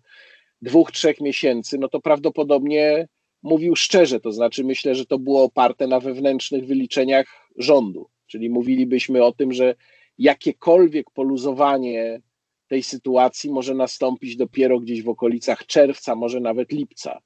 dwóch, 0.62 0.92
trzech 0.92 1.22
miesięcy, 1.22 1.78
no 1.78 1.90
to 1.90 2.02
prawdopodobnie 2.02 3.08
mówił 3.44 3.76
szczerze, 3.76 4.20
to 4.20 4.32
znaczy 4.32 4.64
myślę, 4.64 4.96
że 4.96 5.06
to 5.06 5.20
było 5.20 5.44
oparte 5.44 5.88
na 5.88 6.00
wewnętrznych 6.00 6.66
wyliczeniach 6.66 7.28
rządu, 7.58 8.10
czyli 8.26 8.50
mówilibyśmy 8.50 9.24
o 9.24 9.32
tym, 9.32 9.54
że 9.54 9.76
jakiekolwiek 10.18 11.12
poluzowanie 11.12 12.22
tej 12.68 12.84
sytuacji 12.84 13.52
może 13.52 13.74
nastąpić 13.74 14.36
dopiero 14.36 14.80
gdzieś 14.80 15.04
w 15.04 15.10
okolicach 15.10 15.66
czerwca, 15.66 16.16
może 16.16 16.40
nawet 16.40 16.72
lipca. 16.72 17.22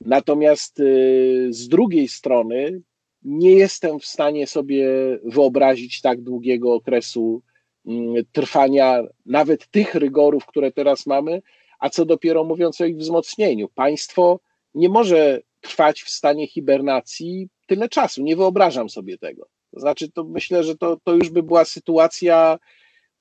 Natomiast 0.00 0.80
y, 0.80 1.46
z 1.50 1.68
drugiej 1.68 2.08
strony 2.08 2.82
nie 3.24 3.52
jestem 3.52 4.00
w 4.00 4.06
stanie 4.06 4.46
sobie 4.46 4.88
wyobrazić 5.24 6.00
tak 6.00 6.20
długiego 6.20 6.74
okresu 6.74 7.42
mm, 7.86 8.24
trwania 8.32 9.02
nawet 9.26 9.70
tych 9.70 9.94
rygorów, 9.94 10.46
które 10.46 10.72
teraz 10.72 11.06
mamy, 11.06 11.42
a 11.78 11.90
co 11.90 12.04
dopiero 12.04 12.44
mówiąc 12.44 12.80
o 12.80 12.84
ich 12.84 12.96
wzmocnieniu. 12.96 13.68
Państwo 13.68 14.40
nie 14.74 14.88
może 14.88 15.40
trwać 15.60 16.02
w 16.02 16.10
stanie 16.10 16.46
hibernacji 16.46 17.48
tyle 17.66 17.88
czasu. 17.88 18.22
Nie 18.22 18.36
wyobrażam 18.36 18.90
sobie 18.90 19.18
tego. 19.18 19.46
To 19.74 19.80
znaczy, 19.80 20.10
to 20.10 20.24
myślę, 20.24 20.64
że 20.64 20.76
to, 20.76 20.96
to 21.04 21.14
już 21.14 21.30
by 21.30 21.42
była 21.42 21.64
sytuacja 21.64 22.58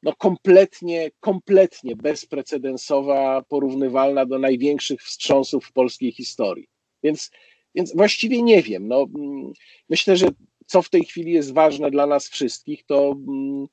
no 0.04 0.14
kompletnie, 0.16 1.12
kompletnie 1.20 1.96
bezprecedensowa, 1.96 3.42
porównywalna 3.48 4.26
do 4.26 4.40
największych 4.40 5.02
wstrząsów 5.02 5.66
w 5.66 5.74
polskiej 5.74 6.12
historii. 6.12 6.68
Więc, 7.04 7.32
więc 7.76 7.96
właściwie 7.96 8.42
nie 8.42 8.62
wiem. 8.62 8.88
No, 8.88 9.08
mm, 9.16 9.54
myślę, 9.90 10.18
że 10.18 10.28
co 10.66 10.82
w 10.82 10.90
tej 10.90 11.06
chwili 11.06 11.32
jest 11.32 11.54
ważne 11.54 11.92
dla 11.92 12.08
nas 12.08 12.30
wszystkich, 12.30 12.86
to 12.86 13.16
mm, 13.28 13.68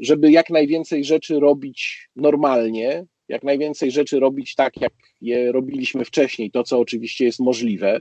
żeby 0.00 0.30
jak 0.30 0.50
najwięcej 0.50 1.04
rzeczy 1.04 1.40
robić 1.40 2.08
normalnie, 2.16 3.06
jak 3.28 3.42
najwięcej 3.42 3.90
rzeczy 3.90 4.20
robić 4.20 4.54
tak, 4.54 4.80
jak 4.80 4.92
je 5.20 5.52
robiliśmy 5.52 6.04
wcześniej, 6.04 6.50
to 6.50 6.64
co 6.64 6.78
oczywiście 6.78 7.24
jest 7.24 7.40
możliwe. 7.40 8.00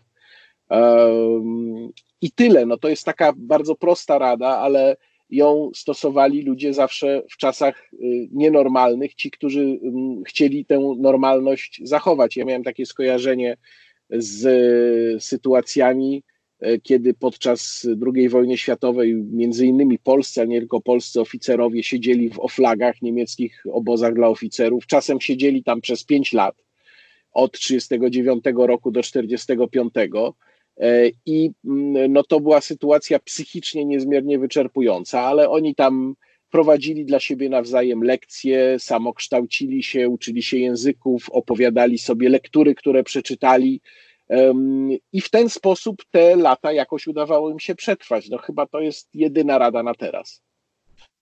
I 2.21 2.31
tyle. 2.31 2.65
No 2.65 2.77
to 2.77 2.89
jest 2.89 3.05
taka 3.05 3.33
bardzo 3.37 3.75
prosta 3.75 4.17
rada, 4.17 4.47
ale 4.47 4.97
ją 5.29 5.71
stosowali 5.75 6.41
ludzie 6.41 6.73
zawsze 6.73 7.23
w 7.31 7.37
czasach 7.37 7.89
y, 7.93 7.97
nienormalnych, 8.31 9.15
ci, 9.15 9.31
którzy 9.31 9.79
chcieli 10.27 10.65
tę 10.65 10.95
normalność 10.97 11.81
zachować. 11.83 12.37
Ja 12.37 12.45
miałem 12.45 12.63
takie 12.63 12.85
skojarzenie 12.85 13.57
z 14.11 15.23
sytuacjami, 15.23 16.23
e, 16.59 16.79
kiedy 16.79 17.13
podczas 17.13 17.87
II 18.15 18.29
wojny 18.29 18.57
światowej 18.57 19.15
między 19.15 19.65
innymi 19.65 19.99
polscy, 19.99 20.41
a 20.41 20.45
nie 20.45 20.59
tylko 20.59 20.81
polscy 20.81 21.21
oficerowie 21.21 21.83
siedzieli 21.83 22.29
w 22.29 22.39
oflagach, 22.39 23.01
niemieckich 23.01 23.63
obozach 23.71 24.13
dla 24.13 24.27
oficerów. 24.27 24.87
Czasem 24.87 25.21
siedzieli 25.21 25.63
tam 25.63 25.81
przez 25.81 26.03
pięć 26.03 26.33
lat, 26.33 26.55
od 27.31 27.51
1939 27.51 28.67
roku 28.67 28.91
do 28.91 29.01
1945 29.01 29.93
E, 30.77 31.09
I 31.25 31.51
mm, 31.65 32.13
no 32.13 32.23
to 32.23 32.39
była 32.39 32.61
sytuacja 32.61 33.19
psychicznie 33.19 33.85
niezmiernie 33.85 34.39
wyczerpująca, 34.39 35.21
ale 35.21 35.49
oni 35.49 35.75
tam 35.75 36.15
prowadzili 36.51 37.05
dla 37.05 37.19
siebie 37.19 37.49
nawzajem 37.49 38.03
lekcje, 38.03 38.79
samokształcili 38.79 39.83
się, 39.83 40.09
uczyli 40.09 40.43
się 40.43 40.57
języków, 40.57 41.29
opowiadali 41.29 41.97
sobie 41.97 42.29
lektury, 42.29 42.75
które 42.75 43.03
przeczytali. 43.03 43.81
I 45.13 45.21
w 45.21 45.29
ten 45.29 45.49
sposób 45.49 45.95
te 46.11 46.35
lata 46.35 46.71
jakoś 46.71 47.07
udawało 47.07 47.51
im 47.51 47.59
się 47.59 47.75
przetrwać. 47.75 48.29
No 48.29 48.37
chyba 48.37 48.65
to 48.65 48.79
jest 48.79 49.09
jedyna 49.13 49.57
rada 49.57 49.83
na 49.83 49.93
teraz. 49.93 50.41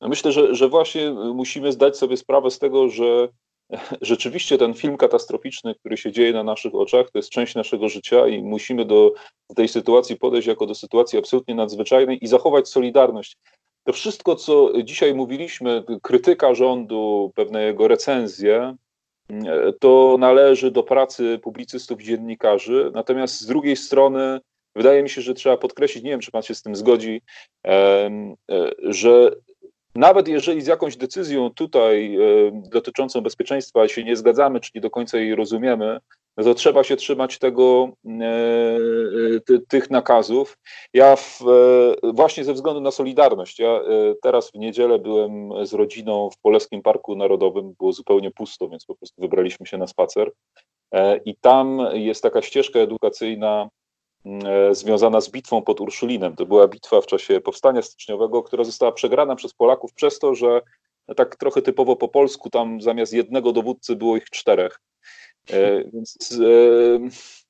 No 0.02 0.10
myślę, 0.10 0.32
że, 0.32 0.56
że 0.56 0.70
właśnie 0.70 1.12
musimy 1.12 1.72
zdać 1.72 1.98
sobie 1.98 2.18
sprawę 2.18 2.52
z 2.52 2.60
tego, 2.60 2.90
że 2.90 3.28
rzeczywiście 4.02 4.58
ten 4.58 4.74
film 4.74 4.98
katastroficzny, 4.98 5.76
który 5.76 5.98
się 5.98 6.12
dzieje 6.12 6.34
na 6.34 6.44
naszych 6.44 6.76
oczach, 6.76 7.12
to 7.12 7.20
jest 7.20 7.30
część 7.30 7.56
naszego 7.56 7.90
życia 7.90 8.28
i 8.28 8.44
musimy 8.44 8.86
do 8.86 9.14
tej 9.56 9.68
sytuacji 9.68 10.16
podejść 10.16 10.48
jako 10.48 10.66
do 10.66 10.76
sytuacji 10.76 11.20
absolutnie 11.20 11.56
nadzwyczajnej 11.56 12.24
i 12.24 12.28
zachować 12.28 12.70
solidarność. 12.70 13.38
To 13.84 13.94
wszystko, 13.94 14.36
co 14.36 14.72
dzisiaj 14.84 15.14
mówiliśmy, 15.14 15.84
krytyka 16.02 16.54
rządu, 16.54 17.32
pewne 17.36 17.64
jego 17.64 17.88
recenzje, 17.88 18.76
to 19.80 20.16
należy 20.20 20.72
do 20.72 20.84
pracy 20.84 21.40
publicystów 21.44 22.02
i 22.02 22.06
dziennikarzy. 22.06 22.92
Natomiast 22.94 23.42
z 23.42 23.46
drugiej 23.46 23.76
strony, 23.76 24.40
wydaje 24.76 25.04
mi 25.04 25.10
się, 25.10 25.22
że 25.22 25.34
trzeba 25.34 25.58
podkreślić, 25.58 26.04
nie 26.04 26.12
wiem, 26.12 26.20
czy 26.20 26.32
pan 26.32 26.42
się 26.42 26.56
z 26.56 26.62
tym 26.62 26.76
zgodzi, 26.76 27.22
że 28.84 29.32
nawet 29.96 30.28
jeżeli 30.28 30.62
z 30.62 30.68
jakąś 30.68 30.98
decyzją 30.98 31.50
tutaj 31.50 32.16
e, 32.16 32.20
dotyczącą 32.70 33.22
bezpieczeństwa 33.22 33.88
się 33.88 34.04
nie 34.04 34.16
zgadzamy, 34.16 34.60
czy 34.60 34.72
nie 34.76 34.82
do 34.82 34.90
końca 34.90 35.18
jej 35.18 35.36
rozumiemy, 35.36 36.00
to 36.44 36.54
trzeba 36.54 36.84
się 36.84 36.96
trzymać 36.96 37.40
tego, 37.40 37.90
e, 38.06 39.40
ty, 39.46 39.60
tych 39.60 39.90
nakazów. 39.90 40.58
Ja 40.94 41.16
w, 41.16 41.42
e, 41.42 42.12
właśnie 42.14 42.44
ze 42.44 42.54
względu 42.54 42.82
na 42.82 42.92
Solidarność, 42.92 43.60
ja 43.60 43.80
teraz 44.22 44.52
w 44.52 44.56
niedzielę 44.56 45.00
byłem 45.00 45.66
z 45.66 45.74
rodziną 45.74 46.30
w 46.30 46.38
Polskim 46.42 46.82
Parku 46.82 47.16
Narodowym, 47.16 47.74
było 47.80 47.92
zupełnie 47.92 48.32
pusto, 48.32 48.70
więc 48.70 48.86
po 48.86 48.96
prostu 48.96 49.22
wybraliśmy 49.22 49.66
się 49.66 49.78
na 49.78 49.88
spacer. 49.88 50.32
I 51.26 51.36
tam 51.36 51.80
jest 51.94 52.24
taka 52.24 52.42
ścieżka 52.42 52.80
edukacyjna 52.80 53.70
E, 54.26 54.76
związana 54.76 55.22
z 55.22 55.30
bitwą 55.30 55.62
pod 55.62 55.82
Urszulinem. 55.82 56.36
To 56.36 56.46
była 56.46 56.68
bitwa 56.68 57.02
w 57.02 57.06
czasie 57.06 57.42
powstania 57.42 57.82
styczniowego, 57.82 58.44
która 58.44 58.64
została 58.64 58.92
przegrana 58.92 59.36
przez 59.36 59.54
Polaków 59.54 59.94
przez 59.94 60.20
to, 60.20 60.36
że 60.36 60.62
tak 61.16 61.36
trochę 61.36 61.62
typowo 61.62 61.96
po 61.96 62.08
polsku 62.08 62.50
tam 62.50 62.82
zamiast 62.82 63.14
jednego 63.14 63.52
dowódcy 63.52 63.96
było 63.96 64.18
ich 64.18 64.30
czterech. 64.30 64.80
E, 65.52 65.84
więc 65.94 66.40
e, 66.42 67.10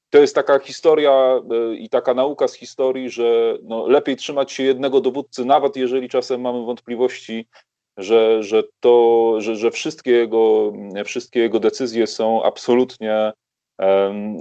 to 0.10 0.18
jest 0.18 0.36
taka 0.36 0.60
historia 0.60 1.41
i 1.78 1.89
taka 1.89 2.14
nauka 2.14 2.47
z 2.47 2.54
historii, 2.54 3.10
że 3.10 3.58
no, 3.64 3.88
lepiej 3.88 4.16
trzymać 4.16 4.52
się 4.52 4.64
jednego 4.64 5.02
dowódcy, 5.02 5.45
nawet 5.45 5.76
jeżeli 5.76 6.10
czasem 6.10 6.41
mamy 6.41 6.66
wątpliwości, 6.66 7.47
że, 7.97 8.43
że, 8.43 8.64
to, 8.80 9.36
że, 9.41 9.56
że 9.56 9.72
wszystkie, 9.72 10.12
jego, 10.12 10.74
wszystkie 11.06 11.39
jego 11.39 11.60
decyzje 11.60 12.08
są 12.08 12.43
absolutnie 12.43 13.32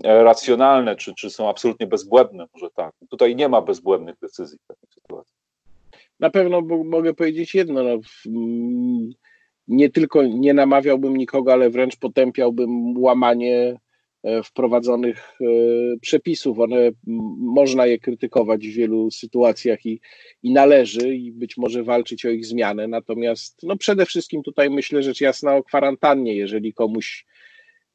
racjonalne, 0.05 0.97
czy, 0.97 1.15
czy 1.15 1.31
są 1.31 1.49
absolutnie 1.49 1.87
bezbłędne, 1.87 2.47
może 2.55 2.71
tak. 2.71 2.95
Tutaj 3.11 3.37
nie 3.37 3.49
ma 3.49 3.61
bezbłędnych 3.61 4.17
decyzji 4.23 4.59
w 4.59 4.67
takiej 4.67 4.89
sytuacji. 4.91 5.35
Na 6.21 6.31
pewno 6.31 6.61
mogę 6.85 7.15
powiedzieć 7.15 7.55
jedno, 7.55 7.83
no, 7.83 7.99
nie 9.69 9.91
tylko 9.91 10.27
nie 10.27 10.55
namawiałbym 10.55 11.17
nikogo, 11.17 11.53
ale 11.53 11.71
wręcz 11.71 11.97
potępiałbym 11.97 12.99
łamanie 12.99 13.81
e, 14.23 14.43
wprowadzonych 14.43 15.35
e, 15.41 15.45
przepisów. 16.01 16.59
One 16.59 16.91
można 17.39 17.87
je 17.87 17.99
krytykować 17.99 18.69
w 18.69 18.75
wielu 18.75 19.11
sytuacjach 19.11 19.87
i, 19.87 20.01
i 20.43 20.53
należy 20.53 21.17
i 21.17 21.33
być 21.33 21.57
może 21.57 21.83
walczyć 21.83 22.27
o 22.27 22.31
ich 22.31 22.47
zmianę. 22.47 22.89
Natomiast 22.89 23.63
no 23.63 23.77
przede 23.77 24.07
wszystkim 24.07 24.43
tutaj 24.43 24.71
myślę 24.71 25.03
rzecz 25.03 25.21
jasna 25.21 25.57
o 25.57 25.63
kwarantannie. 25.63 26.37
Jeżeli 26.37 26.75
komuś 26.75 27.27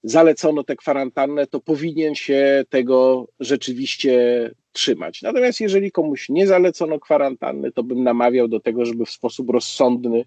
zalecono 0.04 0.64
tę 0.64 0.76
kwarantannę, 0.76 1.48
to 1.48 1.60
powinien 1.60 2.16
się 2.16 2.66
tego 2.70 3.28
rzeczywiście 3.40 4.52
trzymać. 4.72 5.22
Natomiast 5.22 5.62
jeżeli 5.62 5.92
komuś 5.92 6.30
nie 6.30 6.48
zalecono 6.48 7.00
kwarantanny, 7.00 7.72
to 7.72 7.84
bym 7.84 8.04
namawiał 8.04 8.48
do 8.48 8.60
tego, 8.60 8.86
żeby 8.86 9.06
w 9.06 9.12
sposób 9.12 9.50
rozsądny 9.50 10.26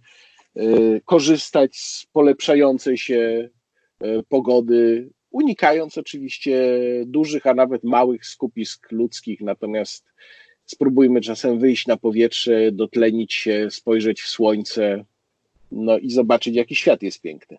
korzystać 1.05 1.77
z 1.77 2.07
polepszającej 2.13 2.99
się 2.99 3.49
y, 4.05 4.23
pogody, 4.29 5.11
unikając 5.31 5.99
oczywiście 5.99 6.81
dużych, 7.07 7.47
a 7.47 7.55
nawet 7.55 7.85
małych 7.85 8.27
skupisk 8.27 8.93
ludzkich. 8.93 9.41
Natomiast 9.41 10.05
spróbujmy 10.65 11.21
czasem 11.21 11.59
wyjść 11.59 11.87
na 11.87 11.97
powietrze, 11.97 12.73
dotlenić 12.73 13.35
się, 13.35 13.69
spojrzeć 13.71 14.23
w 14.23 14.29
słońce, 14.29 15.05
no 15.73 15.99
i 15.99 16.11
zobaczyć, 16.11 16.57
jaki 16.57 16.75
świat 16.75 17.03
jest 17.03 17.21
piękny. 17.21 17.59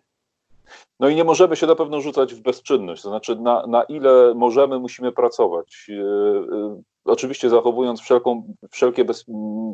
No 1.00 1.08
i 1.08 1.14
nie 1.14 1.24
możemy 1.24 1.56
się 1.56 1.66
na 1.66 1.74
pewno 1.74 2.00
rzucać 2.00 2.34
w 2.34 2.40
bezczynność, 2.40 3.02
to 3.02 3.08
znaczy 3.08 3.36
na, 3.36 3.66
na 3.66 3.82
ile 3.82 4.34
możemy, 4.34 4.78
musimy 4.78 5.12
pracować. 5.12 5.84
Yy, 5.88 5.94
yy, 5.94 6.82
oczywiście 7.04 7.50
zachowując 7.50 8.00
wszelką, 8.00 8.54
wszelkie 8.70 9.04
bez, 9.04 9.24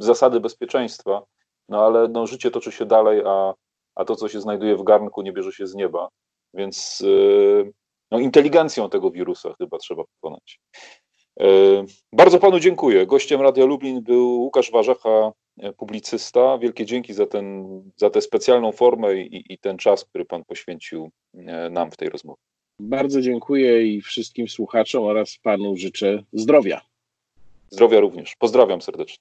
zasady 0.00 0.40
bezpieczeństwa, 0.40 1.22
no 1.68 1.86
ale 1.86 2.08
no, 2.08 2.26
życie 2.26 2.50
toczy 2.50 2.72
się 2.72 2.86
dalej, 2.86 3.22
a, 3.26 3.54
a 3.94 4.04
to, 4.04 4.16
co 4.16 4.28
się 4.28 4.40
znajduje 4.40 4.76
w 4.76 4.82
garnku, 4.82 5.22
nie 5.22 5.32
bierze 5.32 5.52
się 5.52 5.66
z 5.66 5.74
nieba. 5.74 6.08
Więc 6.54 7.00
yy, 7.00 7.72
no, 8.10 8.18
inteligencją 8.18 8.90
tego 8.90 9.10
wirusa 9.10 9.54
chyba 9.58 9.78
trzeba 9.78 10.02
pokonać. 10.04 10.60
Bardzo 12.12 12.38
panu 12.38 12.60
dziękuję. 12.60 13.06
Gościem 13.06 13.40
Radia 13.40 13.64
Lublin 13.64 14.02
był 14.02 14.40
Łukasz 14.40 14.70
Warzecha, 14.70 15.32
E, 15.58 15.72
publicysta. 15.72 16.58
Wielkie 16.58 16.86
dzięki 16.86 17.14
za, 17.14 17.26
ten, 17.26 17.66
za 17.96 18.10
tę 18.10 18.20
specjalną 18.20 18.72
formę 18.72 19.16
i, 19.16 19.52
i 19.52 19.58
ten 19.58 19.78
czas, 19.78 20.04
który 20.04 20.24
Pan 20.24 20.44
poświęcił 20.44 21.10
e, 21.34 21.70
nam 21.70 21.90
w 21.90 21.96
tej 21.96 22.08
rozmowie. 22.08 22.40
Bardzo 22.78 23.20
dziękuję 23.20 23.86
i 23.86 24.00
wszystkim 24.00 24.48
słuchaczom 24.48 25.04
oraz 25.04 25.38
Panu 25.42 25.76
życzę 25.76 26.22
zdrowia. 26.32 26.80
Zdrowia 27.70 28.00
również. 28.00 28.36
Pozdrawiam 28.38 28.82
serdecznie. 28.82 29.18